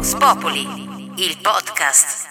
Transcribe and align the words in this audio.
Vox 0.00 0.16
Populi, 0.16 0.60
il 1.16 1.36
podcast. 1.42 2.26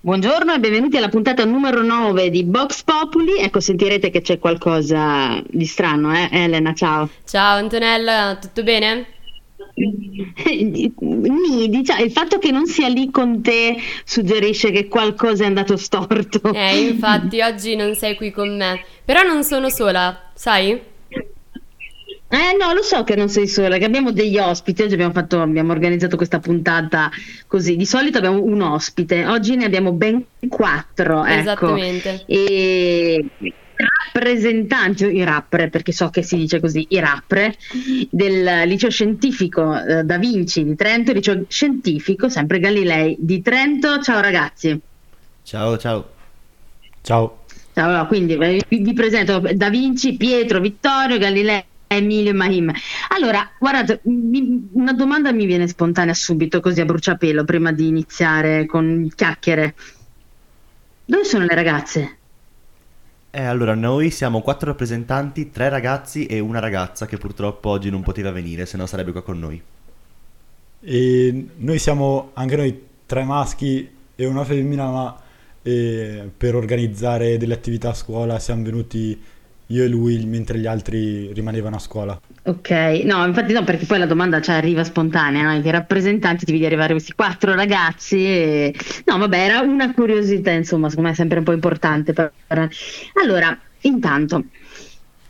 Buongiorno 0.00 0.52
e 0.52 0.60
benvenuti 0.60 0.98
alla 0.98 1.08
puntata 1.08 1.46
numero 1.46 1.82
9 1.82 2.28
di 2.28 2.44
Vox 2.46 2.82
Populi. 2.82 3.38
Ecco, 3.38 3.58
sentirete 3.58 4.10
che 4.10 4.20
c'è 4.20 4.38
qualcosa 4.38 5.42
di 5.48 5.64
strano, 5.64 6.14
eh? 6.14 6.28
Elena, 6.30 6.74
ciao. 6.74 7.08
Ciao 7.24 7.56
Antonella, 7.56 8.36
tutto 8.38 8.62
bene? 8.62 9.06
Ni, 9.76 10.92
diciamo, 11.70 12.04
il 12.04 12.12
fatto 12.12 12.38
che 12.38 12.50
non 12.50 12.66
sia 12.66 12.88
lì 12.88 13.10
con 13.10 13.40
te 13.40 13.74
suggerisce 14.04 14.70
che 14.72 14.88
qualcosa 14.88 15.44
è 15.44 15.46
andato 15.46 15.78
storto. 15.78 16.52
Eh, 16.52 16.80
infatti 16.80 17.40
oggi 17.40 17.76
non 17.76 17.94
sei 17.94 18.14
qui 18.14 18.30
con 18.30 18.54
me, 18.54 18.84
però 19.06 19.22
non 19.22 19.42
sono 19.42 19.70
sola, 19.70 20.30
sai? 20.34 20.78
Eh 22.34 22.56
no, 22.58 22.72
lo 22.72 22.80
so 22.82 23.04
che 23.04 23.14
non 23.14 23.28
sei 23.28 23.46
sola, 23.46 23.76
che 23.76 23.84
abbiamo 23.84 24.10
degli 24.10 24.38
ospiti, 24.38 24.80
oggi 24.80 24.94
abbiamo, 24.94 25.12
fatto, 25.12 25.42
abbiamo 25.42 25.72
organizzato 25.72 26.16
questa 26.16 26.38
puntata 26.38 27.10
così, 27.46 27.76
di 27.76 27.84
solito 27.84 28.16
abbiamo 28.16 28.42
un 28.42 28.62
ospite, 28.62 29.26
oggi 29.26 29.54
ne 29.54 29.66
abbiamo 29.66 29.92
ben 29.92 30.24
quattro, 30.48 31.26
ecco. 31.26 31.40
Esattamente. 31.40 32.22
E 32.24 33.22
rappresentanti, 33.76 35.04
i 35.04 35.22
rappre, 35.24 35.68
perché 35.68 35.92
so 35.92 36.08
che 36.08 36.22
si 36.22 36.36
dice 36.36 36.58
così, 36.58 36.86
i 36.88 37.00
rappre 37.00 37.54
del 38.08 38.66
liceo 38.66 38.88
scientifico 38.88 39.78
eh, 39.78 40.02
Da 40.02 40.16
Vinci 40.16 40.64
di 40.64 40.74
Trento, 40.74 41.12
liceo 41.12 41.44
scientifico, 41.48 42.30
sempre 42.30 42.60
Galilei 42.60 43.14
di 43.18 43.42
Trento. 43.42 44.00
Ciao 44.00 44.20
ragazzi. 44.20 44.80
Ciao, 45.42 45.76
ciao. 45.76 46.08
Ciao. 47.02 47.44
Ciao, 47.74 48.06
quindi 48.06 48.38
vi, 48.38 48.80
vi 48.80 48.92
presento 48.94 49.38
Da 49.54 49.68
Vinci, 49.68 50.16
Pietro, 50.16 50.60
Vittorio, 50.60 51.18
Galilei. 51.18 51.64
Emilio 51.94 52.30
e 52.30 52.34
Mahim. 52.34 52.72
Allora, 53.08 53.50
guardate, 53.58 54.00
mi, 54.04 54.68
una 54.72 54.92
domanda 54.92 55.32
mi 55.32 55.46
viene 55.46 55.68
spontanea 55.68 56.14
subito, 56.14 56.60
così 56.60 56.80
a 56.80 56.84
bruciapelo, 56.84 57.44
prima 57.44 57.72
di 57.72 57.86
iniziare 57.86 58.66
con 58.66 59.10
chiacchiere. 59.14 59.74
Dove 61.04 61.24
sono 61.24 61.44
le 61.44 61.54
ragazze? 61.54 62.16
Eh, 63.30 63.42
allora, 63.44 63.74
noi 63.74 64.10
siamo 64.10 64.42
quattro 64.42 64.68
rappresentanti, 64.68 65.50
tre 65.50 65.68
ragazzi 65.68 66.26
e 66.26 66.38
una 66.38 66.58
ragazza 66.58 67.06
che 67.06 67.16
purtroppo 67.16 67.70
oggi 67.70 67.88
non 67.88 68.02
poteva 68.02 68.30
venire, 68.30 68.66
se 68.66 68.76
no 68.76 68.86
sarebbe 68.86 69.12
qua 69.12 69.22
con 69.22 69.38
noi. 69.38 69.62
E 70.80 71.46
noi 71.56 71.78
siamo 71.78 72.30
anche 72.34 72.56
noi 72.56 72.86
tre 73.06 73.24
maschi 73.24 73.88
e 74.14 74.26
una 74.26 74.44
femmina, 74.44 74.90
ma 74.90 75.20
eh, 75.62 76.30
per 76.36 76.54
organizzare 76.54 77.38
delle 77.38 77.54
attività 77.54 77.90
a 77.90 77.94
scuola 77.94 78.38
siamo 78.38 78.64
venuti 78.64 79.18
io 79.72 79.84
e 79.84 79.88
lui 79.88 80.24
mentre 80.26 80.58
gli 80.58 80.66
altri 80.66 81.32
rimanevano 81.32 81.76
a 81.76 81.78
scuola. 81.78 82.20
Ok, 82.44 82.70
no, 83.04 83.24
infatti 83.26 83.52
no, 83.52 83.64
perché 83.64 83.86
poi 83.86 83.98
la 83.98 84.06
domanda 84.06 84.40
cioè, 84.40 84.56
arriva 84.56 84.84
spontanea, 84.84 85.42
no? 85.42 85.54
i 85.54 85.70
rappresentanti 85.70 86.44
ti 86.44 86.52
vedi 86.52 86.66
arrivare 86.66 86.92
questi 86.92 87.12
quattro 87.14 87.54
ragazzi 87.54 88.24
e... 88.24 88.74
No, 89.06 89.16
vabbè, 89.16 89.38
era 89.38 89.60
una 89.60 89.92
curiosità, 89.94 90.50
insomma, 90.50 90.88
secondo 90.88 91.08
me 91.08 91.14
è 91.14 91.18
sempre 91.18 91.38
un 91.38 91.44
po' 91.44 91.52
importante. 91.52 92.12
Per... 92.12 92.32
Allora, 93.22 93.58
intanto, 93.80 94.44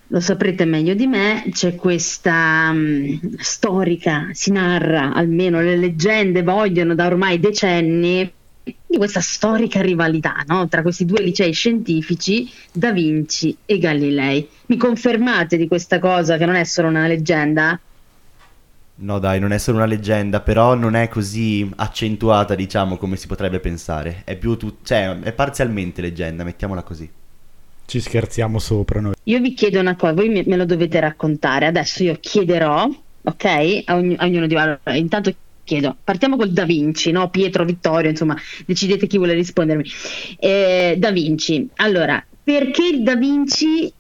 lo 0.09 0.21
saprete 0.21 0.65
meglio 0.65 0.95
di 0.95 1.07
me, 1.07 1.45
c'è 1.53 1.77
questa 1.77 2.71
um, 2.73 3.19
storica, 3.39 4.29
si 4.33 4.51
narra, 4.51 5.13
almeno 5.15 5.61
le 5.61 5.77
leggende 5.77 6.43
vogliono 6.43 6.95
da 6.95 7.07
ormai 7.07 7.39
decenni, 7.39 8.31
di 8.63 8.97
questa 8.97 9.21
storica 9.21 9.81
rivalità 9.81 10.45
no? 10.47 10.69
tra 10.69 10.83
questi 10.83 11.05
due 11.05 11.23
licei 11.23 11.53
scientifici, 11.53 12.51
Da 12.73 12.93
Vinci 12.93 13.57
e 13.65 13.79
Galilei. 13.79 14.49
Mi 14.67 14.77
confermate 14.77 15.57
di 15.57 15.67
questa 15.67 15.99
cosa 15.99 16.37
che 16.37 16.47
non 16.47 16.55
è 16.55 16.65
solo 16.65 16.89
una 16.89 17.07
leggenda? 17.07 17.79
No 18.95 19.19
dai, 19.19 19.41
non 19.41 19.53
è 19.53 19.59
solo 19.59 19.79
una 19.79 19.87
leggenda, 19.87 20.41
però 20.41 20.75
non 20.75 20.95
è 20.95 21.09
così 21.09 21.69
accentuata, 21.77 22.55
diciamo, 22.55 22.99
come 22.99 23.17
si 23.17 23.27
potrebbe 23.27 23.59
pensare. 23.59 24.23
È 24.25 24.37
più 24.37 24.57
tu- 24.57 24.77
cioè, 24.83 25.19
è 25.21 25.33
parzialmente 25.33 26.01
leggenda, 26.01 26.45
mettiamola 26.45 26.83
così. 26.83 27.11
Ci 27.85 28.01
scherziamo 28.01 28.59
sopra 28.59 29.01
noi. 29.01 29.15
Io 29.25 29.41
vi 29.41 29.55
chiedo 29.55 29.81
una 29.81 29.97
cosa, 29.97 30.13
voi 30.13 30.29
me 30.29 30.57
lo 30.57 30.65
dovete 30.65 31.01
raccontare. 31.01 31.67
Adesso 31.67 32.05
io 32.05 32.17
chiederò, 32.21 32.89
ok, 33.23 33.45
a, 33.87 33.95
ogn- 33.97 34.17
a 34.19 34.25
ognuno 34.25 34.47
di 34.47 34.55
voi. 34.55 34.63
Allora, 34.63 34.95
intanto 34.95 35.35
chiedo, 35.65 35.97
partiamo 36.03 36.37
col 36.37 36.51
Da 36.51 36.65
Vinci, 36.65 37.11
no? 37.11 37.31
Pietro, 37.31 37.65
Vittorio, 37.65 38.11
insomma, 38.11 38.37
decidete 38.67 39.07
chi 39.07 39.17
vuole 39.17 39.35
rispondermi. 39.35 39.85
Eh, 40.39 40.97
da 40.99 41.11
Vinci, 41.11 41.69
allora, 41.77 42.25
perché 42.43 42.87
il 42.87 43.03
Da 43.03 43.15
Vinci 43.15 43.93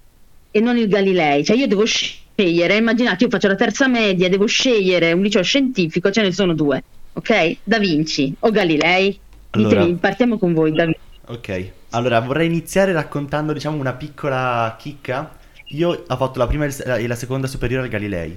e 0.51 0.61
non 0.61 0.77
il 0.77 0.89
Galilei? 0.89 1.45
Cioè 1.45 1.57
io 1.57 1.67
devo 1.67 1.85
scegliere, 1.85 2.77
immaginate, 2.77 3.25
io 3.25 3.31
faccio 3.31 3.49
la 3.49 3.55
terza 3.55 3.89
media, 3.89 4.29
devo 4.29 4.47
scegliere 4.47 5.13
un 5.13 5.23
liceo 5.23 5.43
scientifico, 5.43 6.11
ce 6.11 6.23
ne 6.23 6.33
sono 6.33 6.55
due, 6.55 6.83
ok? 7.13 7.57
Da 7.63 7.79
Vinci 7.79 8.35
o 8.41 8.51
Galilei? 8.51 9.19
Allora, 9.51 9.81
Ditemi, 9.81 9.99
partiamo 9.99 10.39
con 10.39 10.53
voi, 10.53 10.73
Da 10.73 10.85
Vinci. 10.85 11.01
Ok, 11.27 11.71
allora 11.91 12.21
vorrei 12.21 12.47
iniziare 12.47 12.93
raccontando, 12.93 13.53
diciamo, 13.53 13.79
una 13.79 13.93
piccola 13.93 14.75
chicca. 14.79 15.39
Io 15.69 16.05
ho 16.07 16.17
fatto 16.17 16.39
la 16.39 16.47
prima 16.47 16.67
e 16.67 17.07
la 17.07 17.15
seconda 17.15 17.47
superiore 17.47 17.85
al 17.85 17.91
Galilei. 17.91 18.37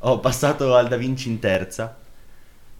Ho 0.00 0.20
passato 0.20 0.76
al 0.76 0.86
Da 0.86 0.96
Vinci 0.96 1.28
in 1.28 1.38
terza. 1.40 1.96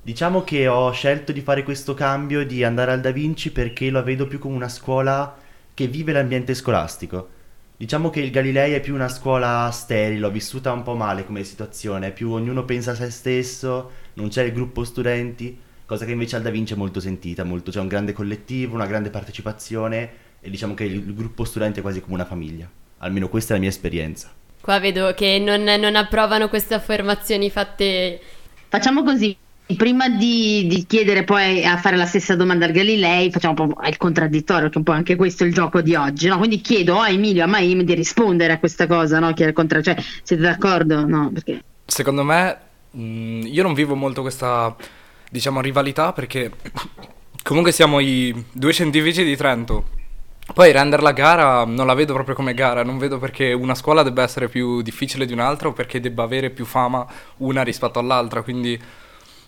Diciamo 0.07 0.45
che 0.45 0.69
ho 0.69 0.93
scelto 0.93 1.33
di 1.33 1.41
fare 1.41 1.65
questo 1.65 1.93
cambio 1.93 2.47
di 2.47 2.63
andare 2.63 2.93
al 2.93 3.01
Da 3.01 3.11
Vinci 3.11 3.51
perché 3.51 3.91
lo 3.91 4.05
vedo 4.05 4.29
più 4.29 4.39
come 4.39 4.55
una 4.55 4.69
scuola 4.69 5.37
che 5.75 5.89
vive 5.89 6.13
l'ambiente 6.13 6.55
scolastico. 6.55 7.29
Diciamo 7.77 8.09
che 8.09 8.21
il 8.21 8.31
Galilei 8.31 8.75
è 8.75 8.81
più 8.81 8.95
una 8.95 9.09
scuola 9.09 9.69
sterile, 9.73 10.21
l'ho 10.21 10.31
vissuta 10.31 10.71
un 10.71 10.85
po' 10.85 10.95
male 10.95 11.27
come 11.27 11.43
situazione, 11.43 12.13
più 12.13 12.31
ognuno 12.31 12.65
pensa 12.65 12.93
a 12.93 12.95
se 12.95 13.11
stesso, 13.11 13.91
non 14.13 14.29
c'è 14.29 14.45
il 14.45 14.53
gruppo 14.53 14.85
studenti, 14.85 15.59
cosa 15.85 16.05
che 16.05 16.13
invece 16.13 16.37
al 16.37 16.43
Da 16.43 16.51
Vinci 16.51 16.75
è 16.75 16.77
molto 16.77 17.01
sentita, 17.01 17.43
molto, 17.43 17.73
c'è 17.73 17.81
un 17.81 17.89
grande 17.89 18.13
collettivo, 18.13 18.77
una 18.77 18.87
grande 18.87 19.11
partecipazione 19.11 20.11
e 20.41 20.49
diciamo 20.51 20.75
che 20.75 20.85
il, 20.85 20.95
il 20.95 21.15
gruppo 21.17 21.43
studente 21.43 21.81
è 21.81 21.83
quasi 21.83 22.01
come 22.01 22.15
una 22.15 22.25
famiglia. 22.25 22.71
Almeno 22.99 23.29
questa 23.29 23.55
è 23.55 23.57
la 23.57 23.63
mia 23.63 23.71
esperienza. 23.71 24.33
Qua 24.61 24.79
vedo 24.79 25.13
che 25.15 25.41
non, 25.41 25.65
non 25.65 25.97
approvano 25.97 26.49
queste 26.49 26.75
affermazioni 26.75 27.51
fatte... 27.51 28.21
Facciamo 28.69 29.03
così, 29.03 29.37
Prima 29.75 30.09
di, 30.09 30.69
di, 30.69 30.87
chiedere 30.87 31.25
poi 31.25 31.65
a 31.67 31.77
fare 31.77 31.97
la 31.97 32.07
stessa 32.07 32.37
domanda 32.37 32.67
al 32.67 32.71
Galilei, 32.71 33.33
facciamo 33.33 33.65
un 33.65 33.75
po' 33.75 33.81
il 33.85 33.97
contraddittorio, 33.97 34.69
che 34.69 34.75
è 34.75 34.79
un 34.79 34.85
po' 34.85 34.93
anche 34.93 35.17
questo 35.17 35.45
il 35.45 35.53
gioco 35.53 35.81
di 35.81 35.97
oggi. 35.97 36.29
No? 36.29 36.39
Quindi 36.39 36.61
chiedo 36.61 37.01
a 37.01 37.09
Emilio 37.09 37.43
a 37.43 37.49
Maim 37.49 37.83
di 37.83 37.95
rispondere 37.95 38.53
a 38.53 38.59
questa 38.61 38.87
cosa, 38.87 39.19
no? 39.19 39.35
Cioè, 39.35 39.53
siete 40.23 40.37
d'accordo? 40.37 41.05
No, 41.05 41.33
perché... 41.33 41.65
Secondo 41.85 42.23
me, 42.23 42.57
mh, 42.93 43.47
io 43.47 43.65
non 43.65 43.75
vivo 43.75 43.97
molto 43.97 44.21
questa, 44.21 44.75
diciamo, 45.29 45.61
rivalità 45.61 46.13
perché 46.13 46.49
comunque 47.43 47.73
siamo 47.73 47.99
i 47.99 48.45
due 48.53 48.73
scientifici 48.73 49.25
di 49.25 49.35
Trento. 49.35 49.95
Poi 50.55 50.71
rendere 50.71 51.03
la 51.03 51.11
gara 51.11 51.65
non 51.65 51.89
la 51.89 51.95
vedo 51.95 52.13
proprio 52.13 52.37
come 52.37 52.55
gara, 52.55 52.85
non 52.85 52.99
vedo 52.99 53.19
perché 53.19 53.53
una 53.53 53.75
scuola 53.75 54.05
debba 54.05 54.23
essere 54.23 54.49
più 54.49 54.81
difficile 54.81 55.27
di 55.27 55.33
un'altra 55.33 55.67
o 55.67 55.73
perché 55.73 55.99
debba 55.99 56.23
avere 56.23 56.51
più 56.51 56.65
fama 56.65 57.05
una 57.39 57.63
rispetto 57.63 57.99
all'altra, 57.99 58.43
quindi 58.43 58.81
Mm, 58.81 59.06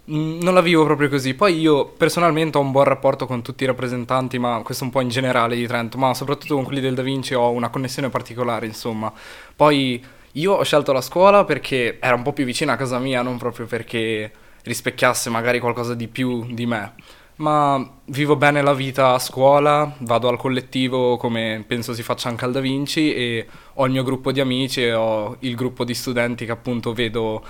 non 0.09 0.55
la 0.55 0.61
vivo 0.61 0.85
proprio 0.85 1.09
così. 1.09 1.35
Poi 1.35 1.59
io 1.59 1.87
personalmente 1.87 2.59
ho 2.59 2.61
un 2.61 2.71
buon 2.71 2.85
rapporto 2.85 3.27
con 3.27 3.43
tutti 3.43 3.65
i 3.65 3.67
rappresentanti, 3.67 4.39
ma 4.39 4.61
questo 4.65 4.85
un 4.85 4.91
po' 4.91 5.01
in 5.01 5.09
generale 5.09 5.57
di 5.57 5.67
Trento, 5.67 5.99
ma 5.99 6.15
soprattutto 6.15 6.55
con 6.55 6.65
quelli 6.65 6.81
del 6.81 6.95
Da 6.95 7.03
Vinci 7.03 7.35
ho 7.35 7.51
una 7.51 7.69
connessione 7.69 8.09
particolare, 8.09 8.67
insomma. 8.67 9.13
Poi 9.55 10.03
io 10.33 10.53
ho 10.53 10.63
scelto 10.63 10.93
la 10.93 11.01
scuola 11.01 11.45
perché 11.45 11.99
era 12.01 12.15
un 12.15 12.23
po' 12.23 12.33
più 12.33 12.45
vicina 12.45 12.73
a 12.75 12.77
casa 12.77 12.99
mia, 12.99 13.23
non 13.23 13.39
proprio 13.39 13.67
perché 13.67 14.31
rispecchiasse 14.63 15.31
magari 15.31 15.59
qualcosa 15.61 15.95
di 15.95 16.09
più 16.09 16.47
di 16.53 16.67
me. 16.67 16.95
Ma 17.37 17.99
vivo 18.07 18.35
bene 18.35 18.63
la 18.63 18.75
vita 18.75 19.13
a 19.15 19.19
scuola, 19.21 19.95
vado 19.99 20.29
al 20.29 20.37
collettivo 20.37 21.17
come 21.17 21.63
penso 21.65 21.95
si 21.95 22.03
faccia 22.03 22.29
anche 22.29 22.45
al 22.45 22.51
Da 22.51 22.59
Vinci 22.59 23.15
e 23.15 23.47
ho 23.75 23.87
il 23.87 23.93
mio 23.93 24.03
gruppo 24.03 24.33
di 24.33 24.41
amici 24.41 24.83
e 24.83 24.93
ho 24.93 25.37
il 25.41 25.54
gruppo 25.54 25.84
di 25.84 25.95
studenti 25.95 26.45
che 26.45 26.51
appunto 26.51 26.93
vedo 26.93 27.45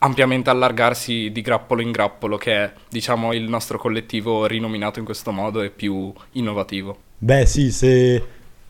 ampiamente 0.00 0.50
allargarsi 0.50 1.30
di 1.32 1.40
grappolo 1.40 1.80
in 1.80 1.90
grappolo, 1.90 2.36
che 2.36 2.52
è 2.52 2.72
diciamo 2.88 3.32
il 3.32 3.48
nostro 3.48 3.78
collettivo 3.78 4.46
rinominato 4.46 4.98
in 4.98 5.04
questo 5.04 5.32
modo 5.32 5.62
e 5.62 5.70
più 5.70 6.12
innovativo. 6.32 6.96
Beh 7.18 7.46
sì, 7.46 7.70
se 7.70 8.22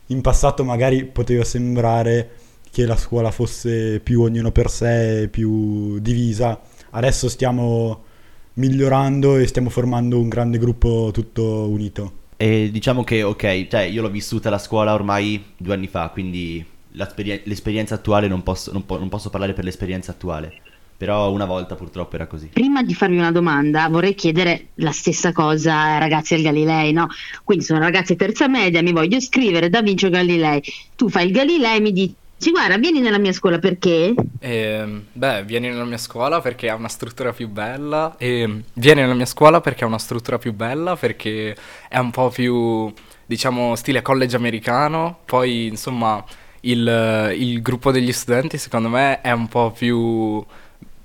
in 0.07 0.21
passato 0.21 0.63
magari 0.63 1.05
poteva 1.05 1.43
sembrare 1.43 2.31
che 2.71 2.85
la 2.85 2.97
scuola 2.97 3.31
fosse 3.31 3.99
più 3.99 4.21
ognuno 4.21 4.51
per 4.51 4.69
sé, 4.69 5.27
più 5.31 5.99
divisa, 5.99 6.59
adesso 6.91 7.29
stiamo 7.29 8.05
migliorando 8.53 9.37
e 9.37 9.47
stiamo 9.47 9.69
formando 9.69 10.19
un 10.19 10.29
grande 10.29 10.57
gruppo 10.57 11.09
tutto 11.13 11.67
unito. 11.69 12.13
E 12.37 12.69
diciamo 12.71 13.03
che, 13.03 13.23
ok, 13.23 13.67
cioè 13.67 13.81
io 13.81 14.01
l'ho 14.01 14.09
vissuta 14.09 14.49
la 14.49 14.57
scuola 14.57 14.93
ormai 14.93 15.53
due 15.57 15.73
anni 15.73 15.87
fa, 15.87 16.09
quindi 16.09 16.65
l'esperienza 16.91 17.95
attuale 17.95 18.27
non 18.27 18.41
posso, 18.41 18.71
non, 18.71 18.85
po- 18.85 18.97
non 18.97 19.09
posso 19.09 19.29
parlare 19.29 19.53
per 19.53 19.63
l'esperienza 19.63 20.11
attuale 20.11 20.61
però 20.99 21.31
una 21.31 21.45
volta 21.45 21.75
purtroppo 21.75 22.15
era 22.15 22.27
così. 22.27 22.49
Prima 22.51 22.83
di 22.83 22.93
farvi 22.93 23.17
una 23.17 23.31
domanda 23.31 23.87
vorrei 23.87 24.15
chiedere 24.15 24.71
la 24.75 24.91
stessa 24.91 25.31
cosa 25.31 25.93
ai 25.93 25.99
ragazzi 25.99 26.35
del 26.35 26.43
Galilei, 26.43 26.91
no? 26.91 27.07
Quindi 27.45 27.63
sono 27.63 27.79
ragazzi 27.79 28.17
terza 28.17 28.49
media, 28.49 28.81
mi 28.81 28.91
voglio 28.91 29.15
iscrivere 29.15 29.69
da 29.69 29.81
Vincio 29.81 30.09
Galilei. 30.09 30.61
Tu 30.97 31.07
fai 31.07 31.27
il 31.27 31.31
Galilei, 31.31 31.79
mi 31.79 31.93
dici 31.93 32.13
Sì, 32.35 32.51
guarda, 32.51 32.77
vieni 32.77 32.99
nella 32.99 33.17
mia 33.17 33.31
scuola 33.33 33.59
perché? 33.59 34.13
E, 34.39 35.03
beh, 35.11 35.43
vieni 35.43 35.67
nella 35.69 35.85
mia 35.85 35.97
scuola 35.97 36.39
perché 36.41 36.69
ha 36.69 36.75
una 36.75 36.87
struttura 36.87 37.33
più 37.33 37.47
bella 37.49 38.15
e 38.17 38.63
vieni 38.73 39.01
nella 39.01 39.13
mia 39.13 39.25
scuola 39.25 39.59
perché 39.61 39.83
ha 39.85 39.87
una 39.87 39.97
struttura 39.97 40.37
più 40.37 40.53
bella, 40.53 40.95
perché 40.97 41.55
è 41.89 41.97
un 41.97 42.11
po' 42.11 42.29
più, 42.29 42.91
diciamo, 43.25 43.75
stile 43.75 44.01
college 44.01 44.35
americano. 44.37 45.19
Poi, 45.25 45.67
insomma, 45.67 46.23
il, 46.61 47.35
il 47.37 47.61
gruppo 47.61 47.91
degli 47.91 48.11
studenti, 48.13 48.57
secondo 48.57 48.89
me, 48.89 49.21
è 49.21 49.31
un 49.31 49.47
po' 49.47 49.71
più 49.71 50.43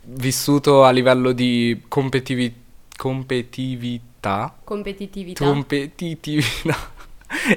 vissuto 0.05 0.85
a 0.85 0.91
livello 0.91 1.33
di 1.33 1.83
competivi- 1.89 2.55
competitività. 2.97 4.57
Competitività. 4.65 5.45
Competitività. 5.45 6.93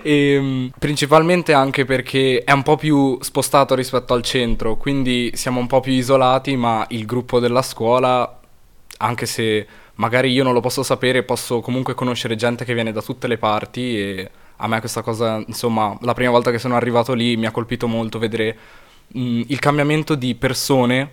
E, 0.02 0.40
mm, 0.40 0.68
principalmente 0.80 1.54
anche 1.54 1.86
perché 1.86 2.44
è 2.44 2.52
un 2.52 2.64
po' 2.64 2.78
più 2.78 3.18
spostato 3.22 3.76
rispetto 3.76 4.14
al 4.14 4.24
centro, 4.24 4.76
quindi 4.76 5.32
siamo 5.36 5.60
un 5.60 5.68
po' 5.68 5.82
più 5.82 5.92
isolati, 5.92 6.56
ma 6.56 6.84
il 6.90 7.06
gruppo 7.06 7.40
della 7.40 7.62
scuola, 7.62 8.40
anche 8.98 9.26
se 9.28 9.68
magari 9.96 10.32
io 10.32 10.44
non 10.44 10.54
lo 10.54 10.62
posso 10.62 10.84
sapere, 10.84 11.24
posso 11.24 11.60
comunque 11.60 11.94
conoscere 11.94 12.36
gente 12.36 12.66
che 12.66 12.74
viene 12.74 12.92
da 12.92 13.02
tutte 13.02 13.28
le 13.28 13.38
parti 13.38 14.00
e 14.00 14.32
a 14.58 14.68
me 14.68 14.80
questa 14.80 15.02
cosa, 15.02 15.44
insomma, 15.46 15.96
la 16.02 16.14
prima 16.14 16.32
volta 16.32 16.52
che 16.52 16.60
sono 16.60 16.76
arrivato 16.76 17.14
lì 17.14 17.38
mi 17.38 17.46
ha 17.46 17.52
colpito 17.52 17.88
molto 17.88 18.18
vedere 18.20 18.58
mm, 19.18 19.44
il 19.48 19.60
cambiamento 19.60 20.16
di 20.16 20.34
persone 20.36 21.12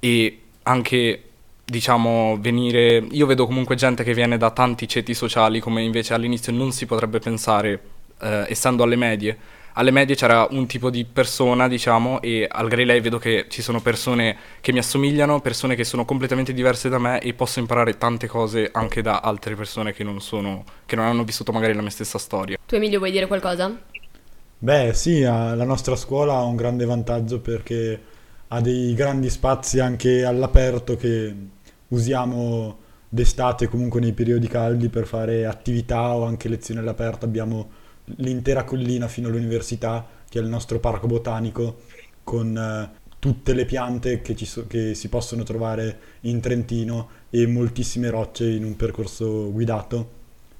e 0.00 0.40
anche 0.66 1.22
diciamo 1.64 2.36
venire 2.38 3.04
io 3.10 3.26
vedo 3.26 3.44
comunque 3.44 3.74
gente 3.74 4.04
che 4.04 4.14
viene 4.14 4.36
da 4.36 4.52
tanti 4.52 4.86
ceti 4.86 5.14
sociali 5.14 5.58
come 5.58 5.82
invece 5.82 6.14
all'inizio 6.14 6.52
non 6.52 6.70
si 6.70 6.86
potrebbe 6.86 7.18
pensare 7.18 7.80
eh, 8.20 8.44
essendo 8.48 8.82
alle 8.82 8.96
medie. 8.96 9.36
Alle 9.78 9.90
medie 9.90 10.14
c'era 10.14 10.46
un 10.50 10.64
tipo 10.66 10.88
di 10.88 11.04
persona, 11.04 11.68
diciamo, 11.68 12.22
e 12.22 12.48
al 12.50 12.66
Galilei 12.66 13.00
vedo 13.00 13.18
che 13.18 13.44
ci 13.50 13.60
sono 13.60 13.82
persone 13.82 14.34
che 14.62 14.72
mi 14.72 14.78
assomigliano, 14.78 15.42
persone 15.42 15.74
che 15.74 15.84
sono 15.84 16.06
completamente 16.06 16.54
diverse 16.54 16.88
da 16.88 16.98
me 16.98 17.20
e 17.20 17.34
posso 17.34 17.58
imparare 17.58 17.98
tante 17.98 18.26
cose 18.26 18.70
anche 18.72 19.02
da 19.02 19.20
altre 19.20 19.54
persone 19.54 19.92
che 19.92 20.02
non 20.02 20.22
sono, 20.22 20.64
che 20.86 20.96
non 20.96 21.04
hanno 21.04 21.24
vissuto 21.24 21.52
magari 21.52 21.74
la 21.74 21.82
mia 21.82 21.90
stessa 21.90 22.16
storia. 22.16 22.56
Tu 22.64 22.74
Emilio 22.74 22.98
vuoi 22.98 23.10
dire 23.10 23.26
qualcosa? 23.26 23.70
Beh, 24.58 24.94
sì, 24.94 25.20
la 25.20 25.64
nostra 25.64 25.94
scuola 25.94 26.36
ha 26.36 26.44
un 26.44 26.56
grande 26.56 26.86
vantaggio 26.86 27.40
perché 27.40 28.00
ha 28.48 28.60
dei 28.60 28.94
grandi 28.94 29.28
spazi 29.30 29.80
anche 29.80 30.24
all'aperto 30.24 30.96
che 30.96 31.34
usiamo 31.88 32.78
d'estate, 33.08 33.68
comunque 33.68 34.00
nei 34.00 34.12
periodi 34.12 34.46
caldi, 34.48 34.88
per 34.88 35.06
fare 35.06 35.46
attività 35.46 36.14
o 36.14 36.24
anche 36.24 36.48
lezioni 36.48 36.80
all'aperto. 36.80 37.24
Abbiamo 37.24 37.70
l'intera 38.16 38.64
collina 38.64 39.08
fino 39.08 39.28
all'università, 39.28 40.06
che 40.28 40.38
è 40.38 40.42
il 40.42 40.48
nostro 40.48 40.78
parco 40.78 41.06
botanico, 41.06 41.78
con 42.22 42.56
eh, 42.56 43.04
tutte 43.18 43.54
le 43.54 43.64
piante 43.64 44.20
che, 44.20 44.36
so- 44.44 44.66
che 44.66 44.94
si 44.94 45.08
possono 45.08 45.42
trovare 45.42 45.98
in 46.22 46.40
Trentino 46.40 47.08
e 47.30 47.46
moltissime 47.46 48.10
rocce 48.10 48.48
in 48.48 48.64
un 48.64 48.76
percorso 48.76 49.50
guidato. 49.50 50.14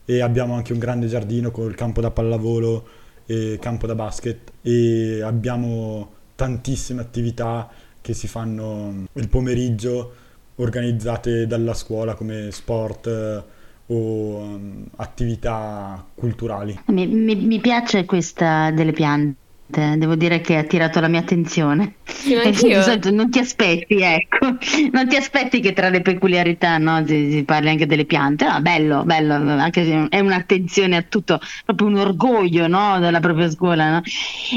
E 0.05 0.21
abbiamo 0.21 0.55
anche 0.55 0.73
un 0.73 0.79
grande 0.79 1.09
giardino 1.09 1.51
con 1.51 1.69
il 1.69 1.75
campo 1.75 2.01
da 2.01 2.11
pallavolo 2.11 2.87
e 3.27 3.59
campo 3.61 3.89
da 3.89 3.97
basket 3.97 4.53
e 4.63 5.21
abbiamo 5.21 6.16
tantissime 6.37 7.01
attività 7.01 7.69
che 8.01 8.15
si 8.15 8.29
fanno 8.29 9.07
il 9.15 9.29
pomeriggio 9.29 10.15
organizzate 10.57 11.47
dalla 11.47 11.75
scuola 11.75 12.15
come 12.15 12.51
sport 12.53 13.07
eh, 13.09 13.43
o 13.87 13.95
um, 13.95 14.85
attività 14.97 16.05
culturali. 16.15 16.79
Mi, 16.87 17.07
mi- 17.07 17.35
mi 17.35 17.61
piace 17.61 18.05
questa 18.05 18.71
delle 18.71 18.93
piante, 18.93 19.37
devo 19.69 20.15
dire 20.15 20.41
che 20.41 20.57
ha 20.57 20.61
attirato 20.61 21.01
la 21.01 21.09
mia 21.09 21.21
attenzione. 21.21 21.97
Sì, 22.05 22.35
E 22.35 23.11
non 23.11 23.31
ti 23.31 23.39
aspetti, 23.39 24.01
ecco, 24.01 24.57
non 24.93 25.09
ti 25.09 25.17
aspetti 25.17 25.61
che 25.61 25.73
tra 25.73 25.89
le 25.89 26.03
peculiarità 26.03 26.79
no, 26.79 27.05
si, 27.07 27.31
si 27.31 27.45
parli 27.45 27.69
anche 27.71 27.87
delle 27.87 28.05
piante. 28.05 28.47
No, 28.47 28.61
bello, 28.61 29.05
bello, 29.05 29.35
anche 29.35 29.85
se 29.85 30.07
è 30.09 30.21
un'attenzione 30.21 30.97
a 30.97 31.03
tutto, 31.03 31.41
proprio 31.65 31.89
un 31.89 31.97
orgoglio 31.97 32.67
no, 32.69 32.99
della 33.01 33.21
propria 33.21 33.51
scuola. 33.51 33.91
No? 33.91 34.03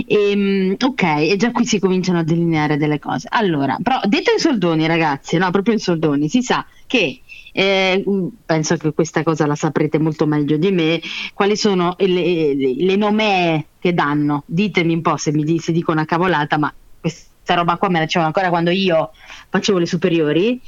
Ehm, 0.08 0.76
ok, 0.80 1.04
e 1.04 1.36
già 1.38 1.52
qui 1.52 1.66
si 1.66 1.80
cominciano 1.80 2.20
a 2.20 2.24
delineare 2.24 2.78
delle 2.78 3.00
cose. 3.00 3.28
Allora, 3.32 3.78
però 3.82 4.00
detto 4.06 4.32
in 4.32 4.40
soldoni, 4.40 4.86
ragazzi, 4.88 5.38
no, 5.38 5.50
proprio 5.52 5.74
in 5.74 5.80
soldoni, 5.80 6.30
si 6.30 6.42
sa 6.42 6.66
che 6.86 7.22
eh, 7.52 8.04
penso 8.46 8.78
che 8.78 8.94
questa 8.94 9.24
cosa 9.24 9.46
la 9.46 9.56
saprete 9.56 10.00
molto 10.00 10.26
meglio 10.26 10.58
di 10.58 10.72
me. 10.72 11.00
Quali 11.34 11.56
sono 11.56 11.96
le, 11.98 12.54
le- 12.56 12.76
le 12.76 12.96
nomee 12.96 13.69
che 13.80 13.94
danno? 13.94 14.44
Ditemi 14.46 14.94
un 14.94 15.02
po' 15.02 15.18
se 15.18 15.32
mi 15.32 15.60
se 15.60 15.72
dico 15.72 15.92
una 15.92 16.06
cavolata, 16.06 16.58
ma 16.58 16.74
questa 17.00 17.54
roba 17.56 17.78
qua 17.78 17.90
me 17.90 18.00
la 18.00 18.06
dicevano 18.06 18.28
ancora 18.28 18.50
quando 18.50 18.70
io 18.70 19.12
facevo 19.50 19.78
le 19.78 19.86
superiori, 19.86 20.60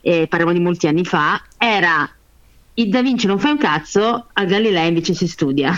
e 0.00 0.26
parliamo 0.28 0.52
di 0.52 0.60
molti 0.60 0.86
anni 0.86 1.04
fa. 1.04 1.42
Era 1.58 2.08
il 2.74 2.88
Da 2.88 3.02
Vinci 3.02 3.26
non 3.26 3.38
fa 3.38 3.50
un 3.50 3.58
cazzo, 3.58 4.28
a 4.32 4.44
Galilei 4.44 4.88
invece 4.88 5.14
si 5.14 5.26
studia. 5.26 5.74